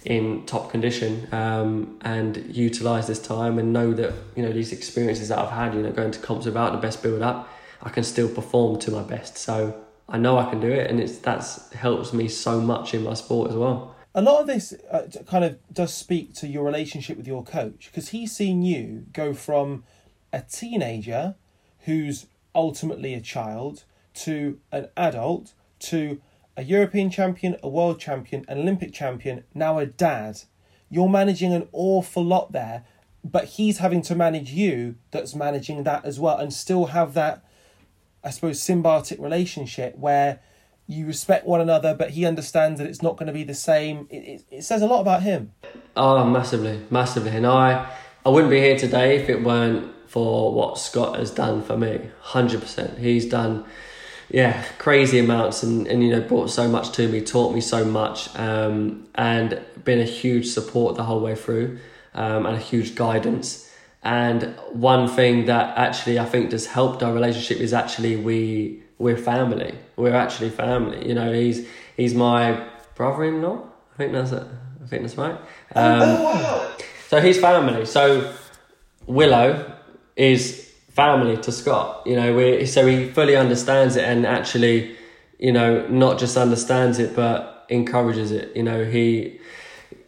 in 0.05 0.45
top 0.47 0.71
condition 0.71 1.29
um, 1.33 1.99
and 2.03 2.45
utilize 2.55 3.07
this 3.07 3.21
time 3.21 3.59
and 3.59 3.73
know 3.73 3.93
that 3.93 4.13
you 4.35 4.43
know 4.43 4.53
these 4.53 4.73
experiences 4.73 5.29
that 5.29 5.39
I've 5.39 5.51
had, 5.51 5.75
you 5.75 5.83
know, 5.83 5.93
going 5.93 6.11
to 6.11 6.19
comps 6.19 6.47
without 6.47 6.73
the 6.73 6.79
best 6.79 7.03
build 7.03 7.23
up, 7.23 7.49
I 7.83 7.91
can 7.91 8.05
still 8.05 8.29
perform 8.29 8.79
to 8.81 8.91
my 8.91 9.03
best. 9.03 9.39
So 9.39 9.81
I 10.09 10.19
know 10.19 10.39
I 10.39 10.49
can 10.51 10.61
do 10.61 10.69
it, 10.69 10.91
and 10.91 11.01
it's 11.01 11.19
that's 11.19 11.73
helps 11.73 12.13
me 12.13 12.29
so 12.29 12.61
much 12.61 12.95
in 12.95 13.03
my 13.03 13.15
sport 13.15 13.51
as 13.51 13.57
well. 13.57 13.95
A 14.15 14.21
lot 14.21 14.43
of 14.43 14.47
this 14.47 14.75
uh, 14.91 15.07
kind 15.27 15.45
of 15.45 15.59
does 15.73 15.95
speak 15.95 16.35
to 16.35 16.47
your 16.47 16.65
relationship 16.65 17.17
with 17.17 17.27
your 17.27 17.43
coach 17.43 17.89
because 17.91 18.09
he's 18.09 18.33
seen 18.33 18.63
you 18.63 19.07
go 19.13 19.33
from 19.33 19.85
a 20.33 20.43
teenager 20.43 21.35
who's 21.81 22.27
ultimately 22.55 23.15
a 23.15 23.21
child 23.21 23.85
to 24.15 24.59
an 24.71 24.89
adult 24.97 25.55
to 25.79 26.21
a 26.57 26.63
European 26.63 27.11
champion, 27.11 27.57
a 27.63 27.69
world 27.69 27.99
champion, 27.99 28.45
an 28.49 28.59
Olympic 28.59 28.93
champion, 28.93 29.45
now 29.55 29.79
a 29.79 29.87
dad. 29.87 30.43
You're 30.91 31.09
managing 31.09 31.53
an 31.55 31.69
awful 31.73 32.25
lot 32.25 32.53
there, 32.53 32.85
but 33.25 33.45
he's 33.45 33.79
having 33.79 34.03
to 34.03 34.15
manage 34.15 34.51
you 34.51 34.97
that's 35.11 35.35
managing 35.35 35.85
that 35.85 36.05
as 36.05 36.21
well 36.21 36.37
and 36.37 36.53
still 36.53 36.87
have 36.87 37.15
that, 37.15 37.45
I 38.23 38.31
suppose, 38.31 38.61
symbiotic 38.61 39.19
relationship 39.19 39.97
where 39.97 40.41
you 40.87 41.07
respect 41.07 41.47
one 41.47 41.61
another, 41.61 41.95
but 41.95 42.11
he 42.11 42.27
understands 42.27 42.79
that 42.81 42.89
it's 42.89 43.03
not 43.03 43.17
going 43.17 43.29
to 43.29 43.33
be 43.33 43.45
the 43.45 43.55
same. 43.55 44.07
It, 44.11 44.17
it, 44.17 44.45
it 44.51 44.63
says 44.63 44.83
a 44.83 44.87
lot 44.87 45.01
about 45.01 45.23
him. 45.23 45.53
Oh, 45.97 46.25
massively, 46.25 46.81
massively. 46.91 47.31
And 47.31 47.47
I, 47.47 47.91
I 48.27 48.29
wouldn't 48.29 48.51
be 48.51 48.59
here 48.59 48.77
today 48.77 49.17
if 49.17 49.29
it 49.29 49.43
weren't 49.43 49.91
for 50.09 50.53
what 50.53 50.77
Scott 50.77 51.19
has 51.19 51.31
done 51.31 51.63
for 51.63 51.77
me. 51.77 52.11
100%. 52.25 52.99
He's 52.99 53.27
done 53.27 53.65
yeah, 54.33 54.65
crazy 54.79 55.19
amounts, 55.19 55.63
and, 55.63 55.87
and 55.87 56.03
you 56.03 56.11
know, 56.11 56.23
brought 56.23 56.49
so 56.51 56.67
much 56.67 56.93
to 56.93 57.07
me, 57.07 57.21
taught 57.21 57.55
me 57.55 57.61
so 57.61 57.85
much, 57.85 58.35
um, 58.39 59.07
and 59.15 59.61
been 59.85 60.01
a 60.01 60.05
huge 60.05 60.47
support 60.47 60.97
the 60.97 61.05
whole 61.05 61.21
way 61.21 61.35
through, 61.35 61.79
um, 62.15 62.47
and 62.47 62.57
a 62.57 62.59
huge 62.59 62.95
guidance. 62.95 63.71
And 64.03 64.55
one 64.73 65.07
thing 65.07 65.45
that 65.47 65.77
actually 65.77 66.19
I 66.19 66.25
think 66.25 66.51
has 66.53 66.67
helped 66.67 67.03
our 67.03 67.13
relationship 67.13 67.59
is 67.59 67.73
actually 67.75 68.17
we 68.17 68.83
we're 68.99 69.19
family. 69.19 69.79
We're 69.97 70.15
actually 70.15 70.51
family. 70.51 71.07
You 71.07 71.15
know, 71.15 71.33
he's 71.33 71.69
he's 71.97 72.15
my 72.15 72.67
brother-in-law. 72.95 73.63
I 73.95 73.97
think 73.97 74.13
that's 74.13 74.33
it. 74.33 74.47
I 74.83 74.87
think 74.87 75.03
that's 75.03 75.17
right. 75.17 75.39
Um, 75.75 76.67
so 77.09 77.21
he's 77.21 77.39
family. 77.39 77.85
So 77.85 78.33
Willow 79.07 79.77
is 80.17 80.72
family 80.95 81.37
to 81.39 81.53
Scott. 81.53 82.03
You 82.07 82.17
know, 82.17 82.35
we 82.35 82.67
so 82.67 82.87
he 82.87 83.09
fully 83.09 83.37
understands 83.37 83.97
it 83.97 84.05
and 84.05 84.27
actually, 84.27 84.97
you 85.39 85.53
know, 85.53 85.87
not 85.89 86.19
just 86.19 86.37
understands 86.37 86.99
it 86.99 87.15
but 87.17 87.67
encourages 87.69 88.31
it. 88.31 88.55
You 88.57 88.63
know, 88.63 88.85
he 88.85 89.41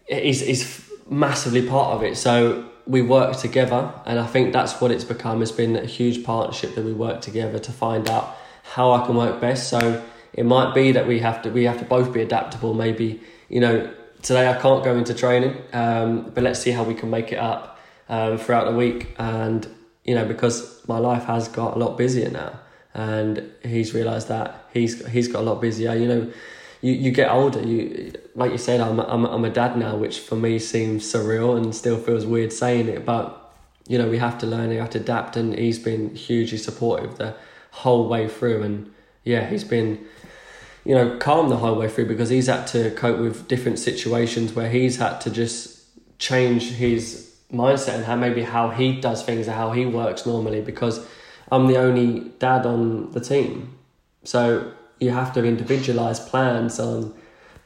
he's, 0.07 0.41
he's 0.41 0.91
massively 1.09 1.67
part 1.67 1.95
of 1.95 2.03
it. 2.03 2.17
So 2.17 2.69
we 2.87 3.01
work 3.01 3.37
together, 3.39 3.93
and 4.05 4.19
I 4.19 4.27
think 4.27 4.53
that's 4.53 4.81
what 4.81 4.91
it's 4.91 5.05
become. 5.05 5.43
It's 5.43 5.53
been 5.53 5.77
a 5.77 5.87
huge 5.87 6.25
partnership 6.25 6.75
that 6.75 6.85
we 6.85 6.93
work 6.93 7.23
together 7.23 7.59
to 7.59 7.73
find 7.73 8.09
out 8.11 8.37
how 8.63 8.93
I 8.93 9.07
can 9.07 9.17
work 9.17 9.41
best. 9.41 9.69
So 9.69 10.03
it 10.33 10.45
might 10.45 10.75
be 10.75 10.93
that 10.93 11.07
we 11.07 11.21
have 11.21 11.43
to 11.43 11.51
we 11.51 11.65
have 11.65 11.79
to 11.79 11.85
both 11.85 12.13
be 12.13 12.21
adaptable. 12.21 12.75
Maybe 12.75 13.21
you 13.49 13.61
know 13.61 13.91
today 14.23 14.49
I 14.49 14.61
can't 14.61 14.85
go 14.85 14.97
into 14.97 15.15
training, 15.15 15.57
um, 15.73 16.31
but 16.35 16.45
let's 16.45 16.61
see 16.61 16.73
how 16.73 16.83
we 16.83 16.95
can 16.95 17.11
make 17.11 17.33
it 17.33 17.39
up 17.39 17.79
um, 18.09 18.37
throughout 18.37 18.71
the 18.71 18.77
week. 18.77 19.15
And 19.19 19.67
you 20.05 20.15
know 20.15 20.25
because 20.25 20.87
my 20.87 20.99
life 20.99 21.25
has 21.25 21.49
got 21.49 21.77
a 21.77 21.79
lot 21.79 21.97
busier 21.97 22.31
now, 22.31 22.61
and 22.95 23.51
he's 23.63 23.95
realised 23.95 24.29
that 24.29 24.67
he's 24.73 25.07
he's 25.09 25.29
got 25.29 25.41
a 25.41 25.43
lot 25.43 25.61
busier. 25.61 25.95
You 25.95 26.09
know 26.09 26.33
you, 26.85 26.93
you 26.93 27.11
get 27.13 27.31
older. 27.31 27.63
You 27.63 28.13
like 28.35 28.53
you 28.53 28.59
said, 28.59 28.81
I'm 28.81 29.01
I'm 29.01 29.25
I'm 29.25 29.45
a 29.45 29.51
dad 29.51 29.79
now, 29.79 29.97
which 29.97 30.21
for 30.21 30.37
me 30.37 30.59
seems 30.59 31.11
surreal 31.11 31.57
and 31.57 31.75
still 31.75 31.99
feels 31.99 32.27
weird 32.27 32.53
saying 32.53 32.89
it. 32.89 33.07
But 33.07 33.41
you 33.89 33.97
know, 33.97 34.09
we 34.09 34.19
have 34.19 34.39
to 34.39 34.47
learn, 34.47 34.69
we 34.69 34.77
have 34.77 34.91
to 34.91 35.01
adapt, 35.01 35.37
and 35.37 35.59
he's 35.59 35.79
been 35.79 36.15
hugely 36.15 36.59
supportive 36.59 37.17
the 37.17 37.35
whole 37.71 38.07
way 38.07 38.29
through. 38.29 38.63
And 38.63 38.93
yeah, 39.25 39.49
he's 39.49 39.65
been 39.65 40.05
you 40.85 40.95
know 40.95 41.17
calm 41.17 41.49
the 41.49 41.57
whole 41.57 41.77
way 41.77 41.89
through 41.89 42.07
because 42.07 42.29
he's 42.29 42.49
had 42.49 42.67
to 42.69 42.91
cope 42.91 43.19
with 43.19 43.49
different 43.49 43.79
situations 43.79 44.53
where 44.53 44.69
he's 44.69 44.99
had 44.99 45.23
to 45.23 45.31
just 45.31 45.81
change 46.19 46.73
his 46.73 47.34
mindset 47.53 47.95
and 47.95 48.05
how 48.05 48.17
maybe 48.17 48.43
how 48.43 48.71
he 48.71 49.01
does 49.01 49.23
things 49.23 49.47
and 49.47 49.57
how 49.57 49.73
he 49.73 49.87
works 49.87 50.27
normally 50.27 50.61
because 50.61 51.07
I'm 51.51 51.67
the 51.67 51.77
only 51.77 52.31
dad 52.39 52.67
on 52.67 53.11
the 53.13 53.21
team. 53.21 53.77
So 54.25 54.73
you 54.99 55.11
have 55.11 55.33
to 55.35 55.45
individualize 55.45 56.21
plans 56.21 56.81
on 56.81 57.15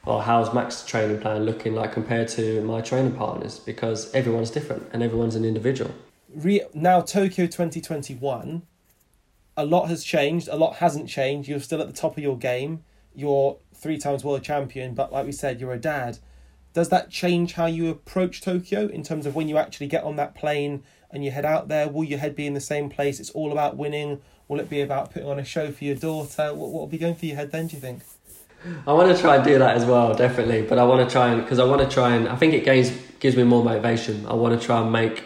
well 0.05 0.21
how's 0.21 0.53
Max's 0.55 0.87
training 0.87 1.21
plan 1.21 1.45
looking 1.45 1.75
like 1.75 1.93
compared 1.93 2.29
to 2.29 2.63
my 2.63 2.81
training 2.81 3.13
partners 3.13 3.59
because 3.59 4.13
everyone's 4.15 4.51
different 4.51 4.89
and 4.93 5.03
everyone's 5.03 5.35
an 5.35 5.45
individual. 5.45 5.93
Re- 6.35 6.67
now 6.75 7.01
Tokyo 7.01 7.47
2021 7.47 8.63
a 9.59 9.65
lot 9.65 9.89
has 9.89 10.05
changed, 10.05 10.47
a 10.47 10.57
lot 10.57 10.77
hasn't 10.77 11.09
changed. 11.09 11.49
You're 11.49 11.59
still 11.59 11.81
at 11.81 11.89
the 11.89 11.93
top 11.93 12.17
of 12.17 12.23
your 12.23 12.39
game. 12.39 12.85
You're 13.13 13.59
three 13.75 13.99
times 13.99 14.25
world 14.25 14.45
champion, 14.45 14.95
but 14.95 15.13
like 15.13 15.27
we 15.27 15.33
said, 15.33 15.61
you're 15.61 15.73
a 15.73 15.81
dad. 15.81 16.19
Does 16.79 16.91
that 16.91 17.11
change 17.11 17.55
how 17.55 17.67
you 17.67 17.91
approach 17.91 18.41
Tokyo 18.41 18.87
in 18.87 19.03
terms 19.03 19.27
of 19.27 19.35
when 19.35 19.49
you 19.49 19.57
actually 19.57 19.89
get 19.89 20.05
on 20.05 20.15
that 20.15 20.37
plane 20.37 20.85
and 21.11 21.25
you 21.25 21.33
head 21.33 21.45
out 21.45 21.67
there? 21.67 21.89
Will 21.89 22.05
your 22.05 22.21
head 22.21 22.37
be 22.37 22.47
in 22.47 22.55
the 22.55 22.61
same 22.61 22.89
place? 22.89 23.19
It's 23.19 23.31
all 23.31 23.51
about 23.51 23.77
winning, 23.77 24.21
Will 24.47 24.61
it 24.61 24.71
be 24.71 24.81
about 24.81 25.13
putting 25.13 25.29
on 25.29 25.41
a 25.41 25.45
show 25.45 25.73
for 25.73 25.83
your 25.83 25.97
daughter? 25.97 26.55
What, 26.55 26.71
will 26.71 26.87
be 26.87 26.97
going 26.97 27.17
through 27.17 27.31
your 27.31 27.37
head 27.37 27.51
then, 27.51 27.67
do 27.67 27.75
you 27.75 27.81
think? 27.81 28.03
I 28.87 28.93
want 28.93 29.13
to 29.13 29.21
try 29.21 29.35
and 29.35 29.45
do 29.45 29.59
that 29.59 29.77
as 29.77 29.87
well, 29.87 30.15
definitely. 30.15 30.63
But 30.63 30.79
I 30.79 30.85
want 30.85 31.05
to 31.05 31.13
try 31.13 31.33
and, 31.33 31.43
because 31.43 31.59
I 31.59 31.65
want 31.65 31.83
to 31.83 31.89
try 31.89 32.15
and, 32.15 32.29
I 32.29 32.37
think 32.37 32.55
it 32.55 32.65
gains, 32.65 32.93
gives 33.19 33.35
me 33.35 33.43
more 33.43 33.65
motivation. 33.65 34.25
I 34.27 34.35
want 34.35 34.57
to 34.59 34.65
try 34.65 34.81
and 34.81 34.93
make 34.93 35.25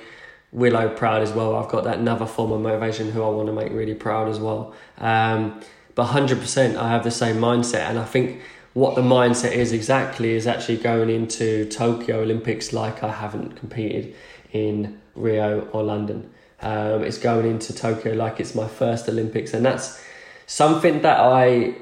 Willow 0.53 0.89
proud 0.89 1.21
as 1.21 1.33
well. 1.33 1.55
I've 1.57 1.69
got 1.69 1.85
that 1.85 1.99
another 1.99 2.25
form 2.25 2.53
of 2.53 2.63
motivation 2.63 3.11
who 3.11 3.23
I 3.23 3.29
want 3.29 3.49
to 3.49 3.53
make 3.53 3.73
really 3.73 3.95
proud 3.95 4.31
as 4.31 4.41
well. 4.41 4.75
Um, 4.97 5.61
but 5.95 6.07
100% 6.07 6.77
I 6.77 6.89
have 6.89 7.05
the 7.05 7.11
same 7.11 7.37
mindset. 7.37 7.91
And 7.91 7.99
I 7.99 8.07
think 8.07 8.41
what 8.75 8.95
the 8.95 9.03
mindset 9.03 9.53
is 9.53 9.73
exactly 9.73 10.35
is 10.35 10.47
actually 10.47 10.79
going 10.79 11.11
into 11.11 11.67
Tokyo 11.67 12.23
Olympics 12.23 12.73
like 12.73 13.03
I 13.03 13.13
haven't 13.13 13.57
competed 13.57 14.15
in 14.53 15.01
Rio 15.15 15.69
or 15.73 15.83
London. 15.83 16.31
Um, 16.61 17.03
it's 17.03 17.19
going 17.19 17.47
into 17.47 17.75
Tokyo 17.75 18.15
like 18.15 18.41
it's 18.41 18.55
my 18.55 18.69
first 18.69 19.09
Olympics, 19.09 19.53
and 19.53 19.67
that's 19.67 20.03
something 20.47 21.03
that 21.03 21.19
I 21.19 21.77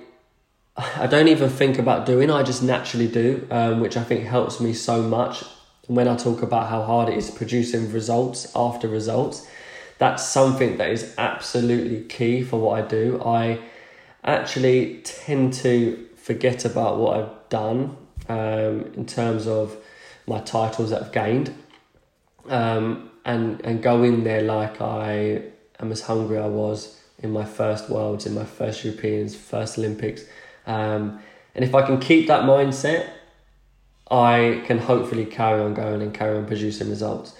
I 0.76 1.06
don't 1.06 1.28
even 1.28 1.50
think 1.50 1.78
about 1.78 2.06
doing. 2.06 2.30
I 2.30 2.42
just 2.42 2.62
naturally 2.62 3.08
do, 3.08 3.46
um, 3.50 3.80
which 3.80 3.96
I 3.96 4.02
think 4.02 4.24
helps 4.24 4.60
me 4.60 4.72
so 4.72 5.02
much. 5.02 5.44
When 5.86 6.08
I 6.08 6.16
talk 6.16 6.42
about 6.42 6.68
how 6.68 6.82
hard 6.82 7.08
it 7.08 7.18
is 7.18 7.30
producing 7.30 7.92
results 7.92 8.50
after 8.54 8.88
results, 8.88 9.46
that's 9.98 10.24
something 10.24 10.78
that 10.78 10.90
is 10.90 11.14
absolutely 11.18 12.04
key 12.04 12.42
for 12.42 12.58
what 12.58 12.82
I 12.82 12.86
do. 12.86 13.20
I 13.24 13.60
actually 14.24 15.00
tend 15.04 15.52
to 15.54 16.06
forget 16.30 16.64
about 16.64 16.96
what 16.98 17.16
I've 17.18 17.48
done 17.48 17.96
um, 18.28 18.92
in 18.94 19.04
terms 19.04 19.48
of 19.48 19.76
my 20.28 20.38
titles 20.38 20.90
that 20.90 21.02
I've 21.02 21.12
gained. 21.12 21.52
Um, 22.48 23.10
and 23.24 23.60
and 23.66 23.82
go 23.82 24.04
in 24.04 24.22
there 24.22 24.42
like 24.42 24.80
I 24.80 25.42
am 25.80 25.90
as 25.90 26.02
hungry 26.02 26.38
I 26.38 26.46
was 26.46 27.00
in 27.18 27.32
my 27.32 27.44
first 27.44 27.90
Worlds, 27.90 28.26
in 28.26 28.34
my 28.34 28.44
first 28.44 28.84
Europeans, 28.84 29.34
first 29.34 29.76
Olympics. 29.76 30.22
Um, 30.66 31.18
and 31.54 31.64
if 31.64 31.74
I 31.74 31.82
can 31.82 31.98
keep 31.98 32.28
that 32.28 32.44
mindset, 32.44 33.10
I 34.08 34.62
can 34.66 34.78
hopefully 34.78 35.26
carry 35.26 35.60
on 35.60 35.74
going 35.74 36.00
and 36.00 36.14
carry 36.14 36.38
on 36.38 36.46
producing 36.46 36.90
results 36.90 37.34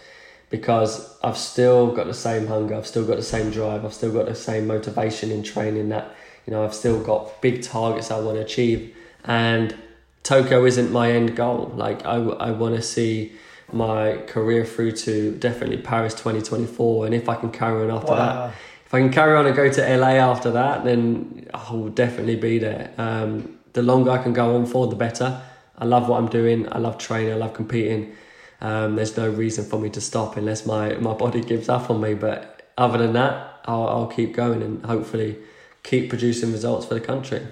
because 0.51 0.93
I've 1.22 1.38
still 1.38 1.95
got 1.95 2.07
the 2.09 2.20
same 2.28 2.49
hunger, 2.49 2.74
I've 2.74 2.86
still 2.95 3.07
got 3.07 3.16
the 3.16 3.30
same 3.36 3.53
drive, 3.53 3.84
I've 3.84 3.95
still 3.95 4.12
got 4.12 4.26
the 4.26 4.34
same 4.34 4.66
motivation 4.66 5.30
in 5.30 5.45
training 5.45 5.91
that, 5.91 6.12
you 6.51 6.57
know, 6.57 6.64
I've 6.64 6.74
still 6.74 7.01
got 7.01 7.40
big 7.40 7.62
targets 7.62 8.11
I 8.11 8.18
want 8.18 8.36
to 8.36 8.42
achieve. 8.42 8.96
And 9.24 9.76
Tokyo 10.24 10.64
isn't 10.64 10.90
my 10.90 11.12
end 11.12 11.36
goal. 11.36 11.72
Like, 11.76 12.05
I, 12.05 12.16
I 12.16 12.51
want 12.51 12.74
to 12.74 12.82
see 12.82 13.32
my 13.72 14.16
career 14.26 14.64
through 14.64 14.92
to 14.92 15.30
definitely 15.36 15.76
Paris 15.76 16.12
2024. 16.14 17.07
And 17.07 17.14
if 17.14 17.28
I 17.28 17.36
can 17.36 17.53
carry 17.53 17.84
on 17.84 17.96
after 17.96 18.11
wow. 18.11 18.48
that, 18.48 18.55
if 18.84 18.92
I 18.92 18.98
can 18.98 19.12
carry 19.12 19.36
on 19.36 19.46
and 19.46 19.55
go 19.55 19.70
to 19.70 19.96
LA 19.96 20.14
after 20.14 20.51
that, 20.51 20.84
then 20.84 21.48
I 21.55 21.72
will 21.72 21.88
definitely 21.88 22.34
be 22.34 22.59
there. 22.59 22.92
Um, 22.98 23.61
the 23.72 23.82
longer 23.82 24.11
I 24.11 24.20
can 24.20 24.32
go 24.32 24.57
on 24.57 24.66
for, 24.66 24.88
the 24.88 24.96
better. 24.96 25.40
I 25.78 25.84
love 25.84 26.09
what 26.09 26.18
I'm 26.18 26.28
doing. 26.28 26.70
I 26.72 26.78
love 26.78 26.98
training. 26.98 27.32
I 27.32 27.36
love 27.36 27.55
competing. 27.55 28.12
Um, 28.61 28.96
there's 28.96 29.16
no 29.16 29.30
reason 29.30 29.64
for 29.64 29.78
me 29.78 29.88
to 29.90 30.01
stop 30.01 30.36
unless 30.36 30.66
my, 30.66 30.94
my 30.94 31.14
body 31.14 31.42
gives 31.42 31.68
up 31.68 31.90
on 31.90 32.01
me. 32.01 32.14
But 32.14 32.72
other 32.76 32.98
than 32.98 33.12
that, 33.12 33.61
I'll, 33.66 33.86
I'll 33.86 34.07
keep 34.09 34.34
going 34.34 34.62
and 34.62 34.84
hopefully 34.84 35.38
keep 35.83 36.09
producing 36.09 36.53
results 36.53 36.87
for 36.87 36.95
the 36.95 37.01
country. 37.01 37.47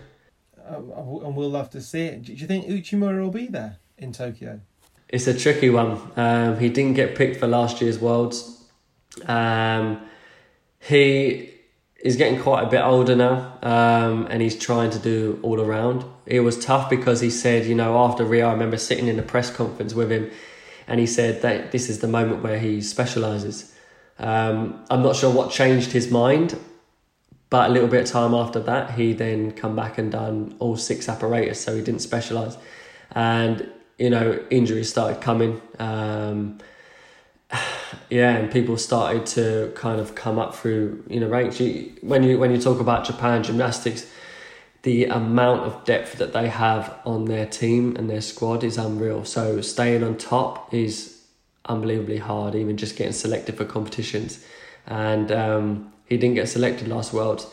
Uh, 0.58 0.76
and 0.76 1.36
we'll 1.36 1.50
love 1.50 1.70
to 1.70 1.80
see 1.80 2.02
it. 2.02 2.22
Do 2.22 2.32
you 2.32 2.46
think 2.46 2.66
Uchimura 2.66 3.22
will 3.22 3.30
be 3.30 3.46
there 3.46 3.78
in 3.96 4.12
Tokyo? 4.12 4.60
it's 5.08 5.26
a 5.26 5.34
tricky 5.34 5.70
one. 5.70 6.00
Um, 6.16 6.58
he 6.58 6.68
didn't 6.68 6.94
get 6.94 7.14
picked 7.14 7.38
for 7.38 7.46
last 7.46 7.80
year's 7.80 7.98
Worlds. 7.98 8.66
Um, 9.26 10.00
he 10.80 11.50
is 12.02 12.16
getting 12.16 12.40
quite 12.40 12.64
a 12.64 12.70
bit 12.70 12.82
older 12.82 13.16
now, 13.16 13.58
um, 13.62 14.26
and 14.30 14.42
he's 14.42 14.56
trying 14.56 14.90
to 14.90 14.98
do 14.98 15.40
all 15.42 15.60
around. 15.60 16.04
It 16.26 16.40
was 16.40 16.62
tough 16.62 16.90
because 16.90 17.20
he 17.20 17.30
said, 17.30 17.66
you 17.66 17.74
know, 17.74 17.98
after 17.98 18.24
Rio, 18.24 18.48
I 18.48 18.52
remember 18.52 18.76
sitting 18.76 19.08
in 19.08 19.18
a 19.18 19.22
press 19.22 19.50
conference 19.50 19.94
with 19.94 20.12
him, 20.12 20.30
and 20.86 21.00
he 21.00 21.06
said 21.06 21.42
that 21.42 21.72
this 21.72 21.88
is 21.88 22.00
the 22.00 22.08
moment 22.08 22.42
where 22.42 22.58
he 22.58 22.80
specialises. 22.82 23.74
Um, 24.18 24.84
I'm 24.90 25.02
not 25.02 25.16
sure 25.16 25.32
what 25.32 25.50
changed 25.50 25.92
his 25.92 26.10
mind, 26.10 26.58
but 27.50 27.70
a 27.70 27.72
little 27.72 27.88
bit 27.88 28.02
of 28.02 28.10
time 28.10 28.34
after 28.34 28.60
that, 28.60 28.92
he 28.92 29.12
then 29.12 29.52
come 29.52 29.74
back 29.74 29.98
and 29.98 30.12
done 30.12 30.54
all 30.58 30.76
six 30.76 31.08
apparatus, 31.08 31.60
so 31.60 31.74
he 31.74 31.82
didn't 31.82 32.02
specialise. 32.02 32.56
And 33.12 33.70
you 33.98 34.10
know, 34.10 34.40
injuries 34.50 34.88
started 34.88 35.20
coming. 35.20 35.60
Um, 35.78 36.58
yeah, 38.10 38.36
and 38.36 38.50
people 38.50 38.76
started 38.76 39.26
to 39.26 39.72
kind 39.74 40.00
of 40.00 40.14
come 40.14 40.38
up 40.38 40.54
through, 40.54 41.04
you 41.08 41.20
know, 41.20 41.28
ranks. 41.28 41.60
You, 41.60 41.92
when 42.02 42.22
you 42.22 42.38
when 42.38 42.50
you 42.50 42.60
talk 42.60 42.80
about 42.80 43.04
Japan 43.04 43.42
gymnastics, 43.42 44.10
the 44.82 45.06
amount 45.06 45.62
of 45.62 45.84
depth 45.84 46.18
that 46.18 46.32
they 46.32 46.48
have 46.48 46.94
on 47.04 47.24
their 47.26 47.46
team 47.46 47.96
and 47.96 48.08
their 48.08 48.20
squad 48.20 48.62
is 48.62 48.78
unreal. 48.78 49.24
So 49.24 49.60
staying 49.60 50.02
on 50.04 50.16
top 50.16 50.72
is 50.72 51.24
unbelievably 51.66 52.18
hard. 52.18 52.54
Even 52.54 52.76
just 52.76 52.96
getting 52.96 53.12
selected 53.12 53.56
for 53.56 53.64
competitions, 53.64 54.44
and 54.86 55.32
um, 55.32 55.92
he 56.08 56.16
didn't 56.16 56.34
get 56.34 56.48
selected 56.48 56.88
last 56.88 57.12
Worlds. 57.12 57.46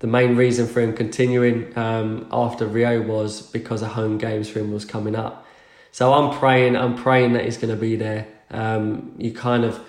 The 0.00 0.06
main 0.06 0.36
reason 0.36 0.66
for 0.66 0.80
him 0.80 0.92
continuing 0.92 1.76
um, 1.76 2.28
after 2.30 2.66
Rio 2.66 3.02
was 3.02 3.42
because 3.42 3.82
a 3.82 3.88
home 3.88 4.16
games 4.16 4.48
for 4.48 4.60
him 4.60 4.72
was 4.72 4.84
coming 4.84 5.16
up 5.16 5.44
so 5.98 6.12
I'm 6.12 6.38
praying, 6.38 6.76
I'm 6.76 6.94
praying 6.94 7.32
that 7.32 7.44
he's 7.44 7.56
going 7.56 7.74
to 7.74 7.80
be 7.80 7.96
there. 7.96 8.26
Um, 8.50 9.14
you 9.18 9.32
kind 9.32 9.64
of, 9.64 9.80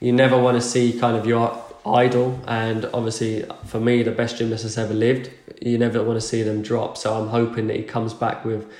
you 0.00 0.12
never 0.12 0.38
want 0.38 0.56
to 0.56 0.60
see 0.60 0.98
kind 0.98 1.16
of 1.16 1.26
your 1.26 1.60
idol, 1.84 2.40
and 2.46 2.84
obviously 2.92 3.44
for 3.64 3.80
me, 3.80 4.02
the 4.02 4.10
best 4.10 4.38
gymnast 4.38 4.64
that's 4.64 4.78
ever 4.78 4.94
lived. 4.94 5.30
You 5.60 5.78
never 5.78 6.02
want 6.02 6.20
to 6.20 6.26
see 6.26 6.42
them 6.42 6.62
drop. 6.62 6.96
So 6.96 7.20
I'm 7.20 7.28
hoping 7.28 7.66
that 7.68 7.76
he 7.76 7.82
comes 7.82 8.14
back 8.14 8.44
with 8.44 8.70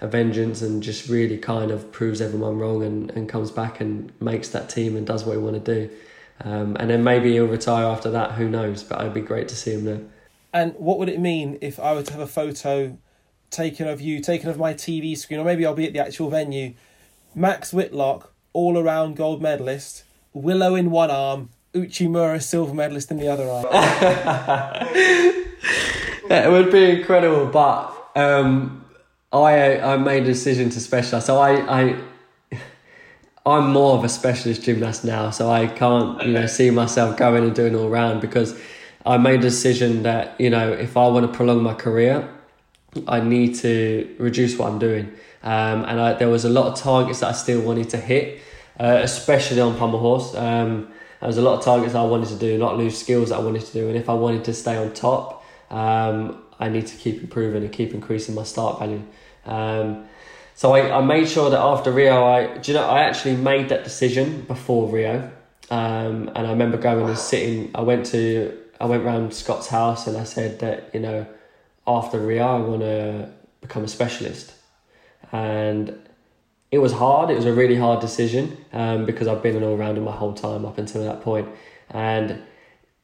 a 0.00 0.06
vengeance 0.06 0.60
and 0.62 0.82
just 0.82 1.08
really 1.08 1.38
kind 1.38 1.70
of 1.70 1.90
proves 1.90 2.20
everyone 2.20 2.58
wrong 2.58 2.82
and, 2.82 3.10
and 3.10 3.28
comes 3.28 3.50
back 3.50 3.80
and 3.80 4.12
makes 4.20 4.50
that 4.50 4.68
team 4.68 4.94
and 4.96 5.06
does 5.06 5.24
what 5.24 5.32
he 5.32 5.38
want 5.38 5.64
to 5.64 5.74
do. 5.74 5.90
Um, 6.44 6.76
and 6.78 6.90
then 6.90 7.02
maybe 7.02 7.32
he'll 7.32 7.46
retire 7.46 7.86
after 7.86 8.10
that. 8.10 8.32
Who 8.32 8.48
knows? 8.48 8.82
But 8.82 9.00
it'd 9.00 9.14
be 9.14 9.20
great 9.20 9.48
to 9.48 9.56
see 9.56 9.72
him 9.72 9.84
there. 9.84 10.00
And 10.52 10.74
what 10.74 10.98
would 10.98 11.08
it 11.08 11.20
mean 11.20 11.58
if 11.60 11.78
I 11.80 11.94
were 11.94 12.02
to 12.02 12.12
have 12.12 12.20
a 12.20 12.26
photo 12.26 12.96
taken 13.50 13.88
of 13.88 14.00
you, 14.00 14.20
taken 14.20 14.48
of 14.48 14.58
my 14.58 14.74
TV 14.74 15.16
screen, 15.16 15.40
or 15.40 15.44
maybe 15.44 15.64
I'll 15.64 15.74
be 15.74 15.86
at 15.86 15.92
the 15.92 16.00
actual 16.00 16.30
venue. 16.30 16.74
Max 17.34 17.72
Whitlock, 17.72 18.32
all 18.52 18.78
around 18.78 19.16
gold 19.16 19.42
medalist, 19.42 20.04
Willow 20.32 20.74
in 20.74 20.90
one 20.90 21.10
arm, 21.10 21.50
Uchimura 21.74 22.42
silver 22.42 22.74
medalist 22.74 23.10
in 23.10 23.18
the 23.18 23.28
other 23.28 23.48
arm. 23.48 23.66
it 26.30 26.50
would 26.50 26.70
be 26.70 26.98
incredible, 26.98 27.46
but 27.46 27.92
um, 28.14 28.84
I 29.32 29.78
I 29.80 29.96
made 29.96 30.22
a 30.24 30.26
decision 30.26 30.70
to 30.70 30.80
specialise. 30.80 31.24
So 31.24 31.38
I, 31.38 31.80
I 31.80 31.96
I'm 33.46 33.70
more 33.70 33.96
of 33.96 34.02
a 34.02 34.08
specialist 34.08 34.64
gymnast 34.64 35.04
now, 35.04 35.30
so 35.30 35.48
I 35.48 35.68
can't 35.68 36.20
you 36.26 36.32
know 36.32 36.46
see 36.46 36.70
myself 36.70 37.16
going 37.16 37.44
and 37.44 37.54
doing 37.54 37.76
all 37.76 37.88
round 37.88 38.20
because 38.20 38.58
I 39.04 39.18
made 39.18 39.38
a 39.38 39.42
decision 39.42 40.02
that 40.02 40.38
you 40.40 40.50
know 40.50 40.72
if 40.72 40.96
I 40.96 41.06
want 41.06 41.30
to 41.30 41.36
prolong 41.36 41.62
my 41.62 41.74
career, 41.74 42.28
I 43.06 43.20
need 43.20 43.54
to 43.56 44.14
reduce 44.18 44.58
what 44.58 44.68
I'm 44.72 44.80
doing. 44.80 45.12
Um, 45.44 45.84
and 45.84 46.00
I, 46.00 46.14
there 46.14 46.28
was 46.28 46.44
a 46.44 46.48
lot 46.48 46.66
of 46.66 46.76
targets 46.76 47.20
that 47.20 47.28
I 47.28 47.32
still 47.32 47.60
wanted 47.60 47.88
to 47.90 47.98
hit, 47.98 48.40
uh, 48.80 48.98
especially 49.02 49.60
on 49.60 49.78
pommel 49.78 50.00
horse. 50.00 50.34
Um, 50.34 50.88
there 51.20 51.28
was 51.28 51.38
a 51.38 51.42
lot 51.42 51.58
of 51.58 51.64
targets 51.64 51.94
I 51.94 52.02
wanted 52.02 52.30
to 52.30 52.36
do, 52.36 52.58
not 52.58 52.76
lose 52.76 52.98
skills 52.98 53.28
that 53.28 53.36
I 53.36 53.38
wanted 53.38 53.64
to 53.64 53.72
do, 53.72 53.86
and 53.88 53.96
if 53.96 54.08
I 54.08 54.14
wanted 54.14 54.44
to 54.46 54.54
stay 54.54 54.76
on 54.76 54.92
top, 54.92 55.44
um, 55.70 56.42
I 56.58 56.68
need 56.68 56.88
to 56.88 56.96
keep 56.96 57.20
improving 57.20 57.62
and 57.62 57.72
keep 57.72 57.94
increasing 57.94 58.34
my 58.34 58.42
start 58.42 58.80
value. 58.80 59.02
Um, 59.44 60.08
so 60.56 60.72
I, 60.72 60.98
I 60.98 61.04
made 61.04 61.28
sure 61.28 61.50
that 61.50 61.60
after 61.60 61.92
Rio, 61.92 62.24
I 62.24 62.56
do 62.56 62.72
you 62.72 62.78
know 62.78 62.88
I 62.88 63.02
actually 63.02 63.36
made 63.36 63.68
that 63.68 63.84
decision 63.84 64.40
before 64.40 64.88
Rio, 64.88 65.30
um, 65.70 66.30
and 66.34 66.46
I 66.46 66.50
remember 66.50 66.78
going 66.78 67.06
and 67.06 67.18
sitting. 67.18 67.70
I 67.74 67.82
went 67.82 68.06
to 68.06 68.58
I 68.80 68.86
went 68.86 69.04
round 69.04 69.34
Scott's 69.34 69.68
house 69.68 70.06
and 70.06 70.16
I 70.16 70.24
said 70.24 70.60
that 70.60 70.90
you 70.94 71.00
know 71.00 71.26
after 71.86 72.18
Rio 72.18 72.42
I 72.42 72.58
want 72.58 72.80
to 72.80 73.30
become 73.60 73.84
a 73.84 73.88
specialist, 73.88 74.54
and 75.30 75.94
it 76.70 76.78
was 76.78 76.92
hard. 76.92 77.28
It 77.28 77.36
was 77.36 77.44
a 77.44 77.52
really 77.52 77.76
hard 77.76 78.00
decision 78.00 78.56
um, 78.72 79.04
because 79.04 79.28
I've 79.28 79.42
been 79.42 79.56
an 79.56 79.62
all 79.62 79.76
rounder 79.76 80.00
my 80.00 80.16
whole 80.16 80.32
time 80.32 80.64
up 80.64 80.78
until 80.78 81.04
that 81.04 81.20
point, 81.20 81.50
and 81.90 82.42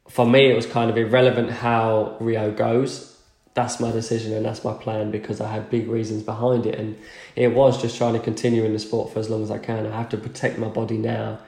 for 0.09 0.27
me 0.27 0.51
it 0.51 0.57
was 0.57 0.65
kind 0.65 0.91
of 0.91 0.97
irrelevant 0.97 1.51
how 1.51 2.17
Rio 2.19 2.51
goes 2.51 3.12
that's 3.55 3.81
my 3.81 3.91
decision 3.91 4.33
and 4.33 4.45
that's 4.45 4.65
my 4.65 4.73
plan 4.73 5.11
because 5.11 5.41
I 5.41 5.51
had 5.51 5.71
big 5.71 5.89
reasons 5.89 6.23
behind 6.23 6.65
it. 6.67 6.79
And 6.79 6.97
it 7.37 7.49
was 7.49 7.81
just 7.81 7.97
trying 7.97 8.15
to 8.15 8.19
continue 8.19 8.65
in 8.65 8.73
the 8.73 8.79
sport 8.79 9.13
for 9.13 9.19
as 9.19 9.29
long 9.29 9.43
as 9.43 9.51
I 9.51 9.59
can. 9.59 9.87
I 9.87 9.97
have 9.97 10.09
to 10.11 10.17
protect 10.17 10.59
my 10.59 10.69
body 10.69 10.97
now 10.97 11.39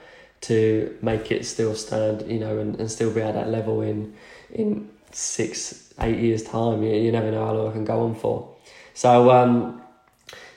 to 0.42 0.94
make 1.00 1.32
it 1.32 1.46
still 1.46 1.74
stand, 1.74 2.30
you 2.30 2.38
know, 2.38 2.58
and, 2.58 2.78
and 2.78 2.90
still 2.90 3.10
be 3.10 3.22
at 3.22 3.34
that 3.34 3.48
level 3.48 3.80
in 3.80 4.14
in 4.50 4.90
six, 5.12 5.94
eight 6.00 6.18
years' 6.18 6.42
time. 6.42 6.82
You, 6.82 6.94
you 6.94 7.10
never 7.10 7.30
know 7.30 7.46
how 7.46 7.54
long 7.54 7.68
I 7.68 7.72
can 7.72 7.84
go 7.84 8.02
on 8.02 8.14
for. 8.14 8.54
So, 8.92 9.30
um, 9.30 9.80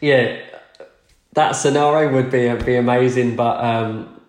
yeah, 0.01 0.41
that 1.33 1.53
scenario 1.53 2.11
would 2.13 2.29
be 2.29 2.53
be 2.65 2.75
amazing, 2.75 3.37
but 3.37 3.63
um, 3.63 4.19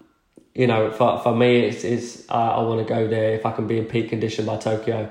you 0.55 0.69
know, 0.69 0.93
for 0.93 1.19
for 1.19 1.35
me, 1.35 1.61
it's, 1.61 1.83
it's 1.83 2.31
I, 2.31 2.51
I 2.51 2.63
want 2.63 2.87
to 2.87 2.95
go 2.95 3.09
there 3.09 3.35
if 3.35 3.45
I 3.45 3.51
can 3.51 3.67
be 3.67 3.79
in 3.79 3.87
peak 3.87 4.11
condition 4.11 4.47
by 4.47 4.59
Tokyo 4.59 5.11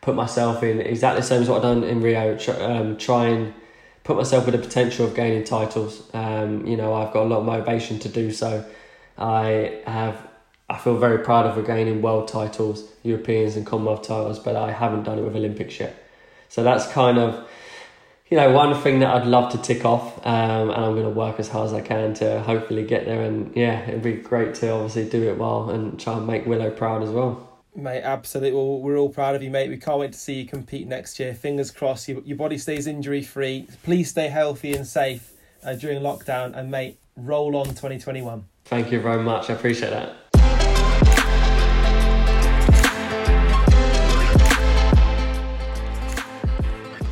put 0.00 0.14
myself 0.14 0.62
in 0.62 0.80
exactly 0.80 1.20
the 1.20 1.26
same 1.26 1.42
as 1.42 1.48
what 1.48 1.56
I've 1.56 1.62
done 1.62 1.84
in 1.84 2.00
Rio. 2.00 2.36
Try, 2.36 2.54
um, 2.54 2.96
try 2.96 3.26
and 3.26 3.54
put 4.04 4.16
myself 4.16 4.46
with 4.46 4.54
the 4.54 4.60
potential 4.60 5.06
of 5.06 5.14
gaining 5.14 5.44
titles. 5.44 6.08
Um, 6.14 6.66
you 6.66 6.76
know, 6.76 6.94
I've 6.94 7.12
got 7.12 7.24
a 7.24 7.28
lot 7.28 7.40
of 7.40 7.44
motivation 7.44 7.98
to 8.00 8.08
do 8.08 8.30
so. 8.30 8.64
I 9.18 9.82
have. 9.86 10.26
I 10.70 10.76
feel 10.76 10.98
very 10.98 11.20
proud 11.20 11.46
of 11.46 11.66
gaining 11.66 12.02
world 12.02 12.28
titles, 12.28 12.84
Europeans 13.02 13.56
and 13.56 13.64
Commonwealth 13.64 14.02
titles, 14.02 14.38
but 14.38 14.54
I 14.54 14.70
haven't 14.70 15.04
done 15.04 15.18
it 15.18 15.22
with 15.22 15.34
Olympics 15.34 15.80
yet. 15.80 15.96
So 16.50 16.62
that's 16.62 16.86
kind 16.92 17.16
of, 17.16 17.48
you 18.28 18.36
know, 18.36 18.50
one 18.52 18.78
thing 18.82 18.98
that 18.98 19.08
I'd 19.08 19.26
love 19.26 19.50
to 19.52 19.58
tick 19.58 19.86
off, 19.86 20.18
um, 20.26 20.68
and 20.68 20.84
I'm 20.84 20.92
going 20.92 21.04
to 21.04 21.10
work 21.10 21.40
as 21.40 21.48
hard 21.48 21.68
as 21.68 21.72
I 21.72 21.80
can 21.80 22.12
to 22.14 22.42
hopefully 22.42 22.84
get 22.84 23.06
there. 23.06 23.22
And 23.22 23.56
yeah, 23.56 23.80
it'd 23.88 24.02
be 24.02 24.12
great 24.12 24.56
to 24.56 24.70
obviously 24.70 25.08
do 25.08 25.22
it 25.30 25.38
well 25.38 25.70
and 25.70 25.98
try 25.98 26.18
and 26.18 26.26
make 26.26 26.44
Willow 26.44 26.70
proud 26.70 27.02
as 27.02 27.08
well. 27.08 27.47
Mate, 27.74 28.02
absolutely. 28.02 28.52
Well, 28.52 28.80
we're 28.80 28.96
all 28.96 29.08
proud 29.08 29.36
of 29.36 29.42
you, 29.42 29.50
mate. 29.50 29.68
We 29.68 29.76
can't 29.76 29.98
wait 29.98 30.12
to 30.12 30.18
see 30.18 30.40
you 30.40 30.46
compete 30.46 30.88
next 30.88 31.20
year. 31.20 31.34
Fingers 31.34 31.70
crossed, 31.70 32.08
your, 32.08 32.20
your 32.22 32.36
body 32.36 32.58
stays 32.58 32.86
injury 32.86 33.22
free. 33.22 33.68
Please 33.82 34.10
stay 34.10 34.28
healthy 34.28 34.74
and 34.74 34.86
safe 34.86 35.32
uh, 35.62 35.74
during 35.74 36.00
lockdown. 36.00 36.56
And, 36.56 36.70
mate, 36.70 36.98
roll 37.16 37.56
on 37.56 37.66
2021. 37.66 38.44
Thank 38.64 38.90
you 38.90 39.00
very 39.00 39.22
much. 39.22 39.50
I 39.50 39.54
appreciate 39.54 39.90
that. 39.90 40.16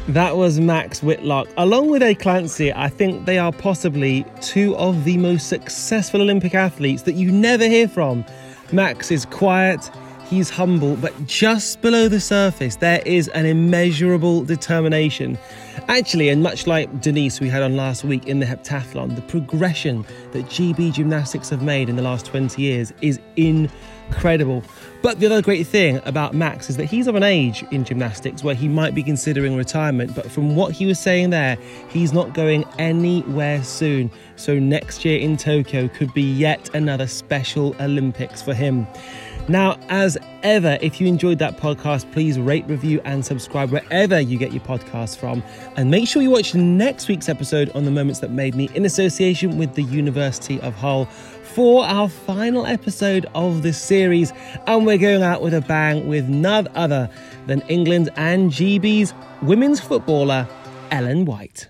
That 0.08 0.36
was 0.36 0.60
Max 0.60 1.02
Whitlock. 1.02 1.48
Along 1.56 1.90
with 1.90 2.00
Ed 2.00 2.20
Clancy, 2.20 2.72
I 2.72 2.88
think 2.88 3.26
they 3.26 3.38
are 3.38 3.52
possibly 3.52 4.24
two 4.40 4.76
of 4.76 5.02
the 5.04 5.16
most 5.16 5.48
successful 5.48 6.22
Olympic 6.22 6.54
athletes 6.54 7.02
that 7.02 7.16
you 7.16 7.32
never 7.32 7.64
hear 7.64 7.88
from. 7.88 8.24
Max 8.70 9.10
is 9.10 9.26
quiet, 9.26 9.90
He's 10.28 10.50
humble, 10.50 10.96
but 10.96 11.14
just 11.26 11.80
below 11.82 12.08
the 12.08 12.18
surface, 12.18 12.76
there 12.76 13.00
is 13.06 13.28
an 13.28 13.46
immeasurable 13.46 14.44
determination. 14.44 15.38
Actually, 15.86 16.30
and 16.30 16.42
much 16.42 16.66
like 16.66 17.00
Denise, 17.00 17.38
we 17.38 17.48
had 17.48 17.62
on 17.62 17.76
last 17.76 18.02
week 18.02 18.26
in 18.26 18.40
the 18.40 18.46
heptathlon, 18.46 19.14
the 19.14 19.22
progression 19.22 20.04
that 20.32 20.46
GB 20.46 20.92
gymnastics 20.92 21.48
have 21.50 21.62
made 21.62 21.88
in 21.88 21.94
the 21.94 22.02
last 22.02 22.26
20 22.26 22.60
years 22.60 22.92
is 23.02 23.20
incredible. 23.36 24.64
But 25.00 25.20
the 25.20 25.26
other 25.26 25.42
great 25.42 25.64
thing 25.64 26.00
about 26.04 26.34
Max 26.34 26.68
is 26.68 26.76
that 26.78 26.86
he's 26.86 27.06
of 27.06 27.14
an 27.14 27.22
age 27.22 27.62
in 27.70 27.84
gymnastics 27.84 28.42
where 28.42 28.56
he 28.56 28.66
might 28.66 28.96
be 28.96 29.04
considering 29.04 29.54
retirement, 29.56 30.16
but 30.16 30.28
from 30.28 30.56
what 30.56 30.72
he 30.72 30.86
was 30.86 30.98
saying 30.98 31.30
there, 31.30 31.56
he's 31.88 32.12
not 32.12 32.34
going 32.34 32.64
anywhere 32.80 33.62
soon. 33.62 34.10
So 34.34 34.58
next 34.58 35.04
year 35.04 35.20
in 35.20 35.36
Tokyo 35.36 35.86
could 35.86 36.12
be 36.14 36.22
yet 36.22 36.74
another 36.74 37.06
special 37.06 37.76
Olympics 37.78 38.42
for 38.42 38.54
him. 38.54 38.88
Now, 39.48 39.78
as 39.88 40.18
ever, 40.42 40.76
if 40.80 41.00
you 41.00 41.06
enjoyed 41.06 41.38
that 41.38 41.56
podcast, 41.56 42.10
please 42.10 42.36
rate, 42.36 42.66
review, 42.66 43.00
and 43.04 43.24
subscribe 43.24 43.70
wherever 43.70 44.18
you 44.18 44.38
get 44.38 44.52
your 44.52 44.62
podcasts 44.62 45.16
from. 45.16 45.40
And 45.76 45.88
make 45.88 46.08
sure 46.08 46.20
you 46.20 46.30
watch 46.30 46.54
next 46.56 47.06
week's 47.06 47.28
episode 47.28 47.70
on 47.70 47.84
the 47.84 47.92
moments 47.92 48.18
that 48.20 48.32
made 48.32 48.56
me 48.56 48.68
in 48.74 48.84
association 48.84 49.56
with 49.56 49.74
the 49.74 49.84
University 49.84 50.60
of 50.62 50.74
Hull 50.74 51.04
for 51.04 51.84
our 51.84 52.08
final 52.08 52.66
episode 52.66 53.26
of 53.36 53.62
this 53.62 53.80
series. 53.80 54.32
And 54.66 54.84
we're 54.84 54.98
going 54.98 55.22
out 55.22 55.42
with 55.42 55.54
a 55.54 55.60
bang 55.60 56.08
with 56.08 56.28
none 56.28 56.66
other 56.74 57.08
than 57.46 57.60
England 57.68 58.10
and 58.16 58.50
GB's 58.50 59.14
women's 59.42 59.78
footballer, 59.78 60.48
Ellen 60.90 61.24
White. 61.24 61.68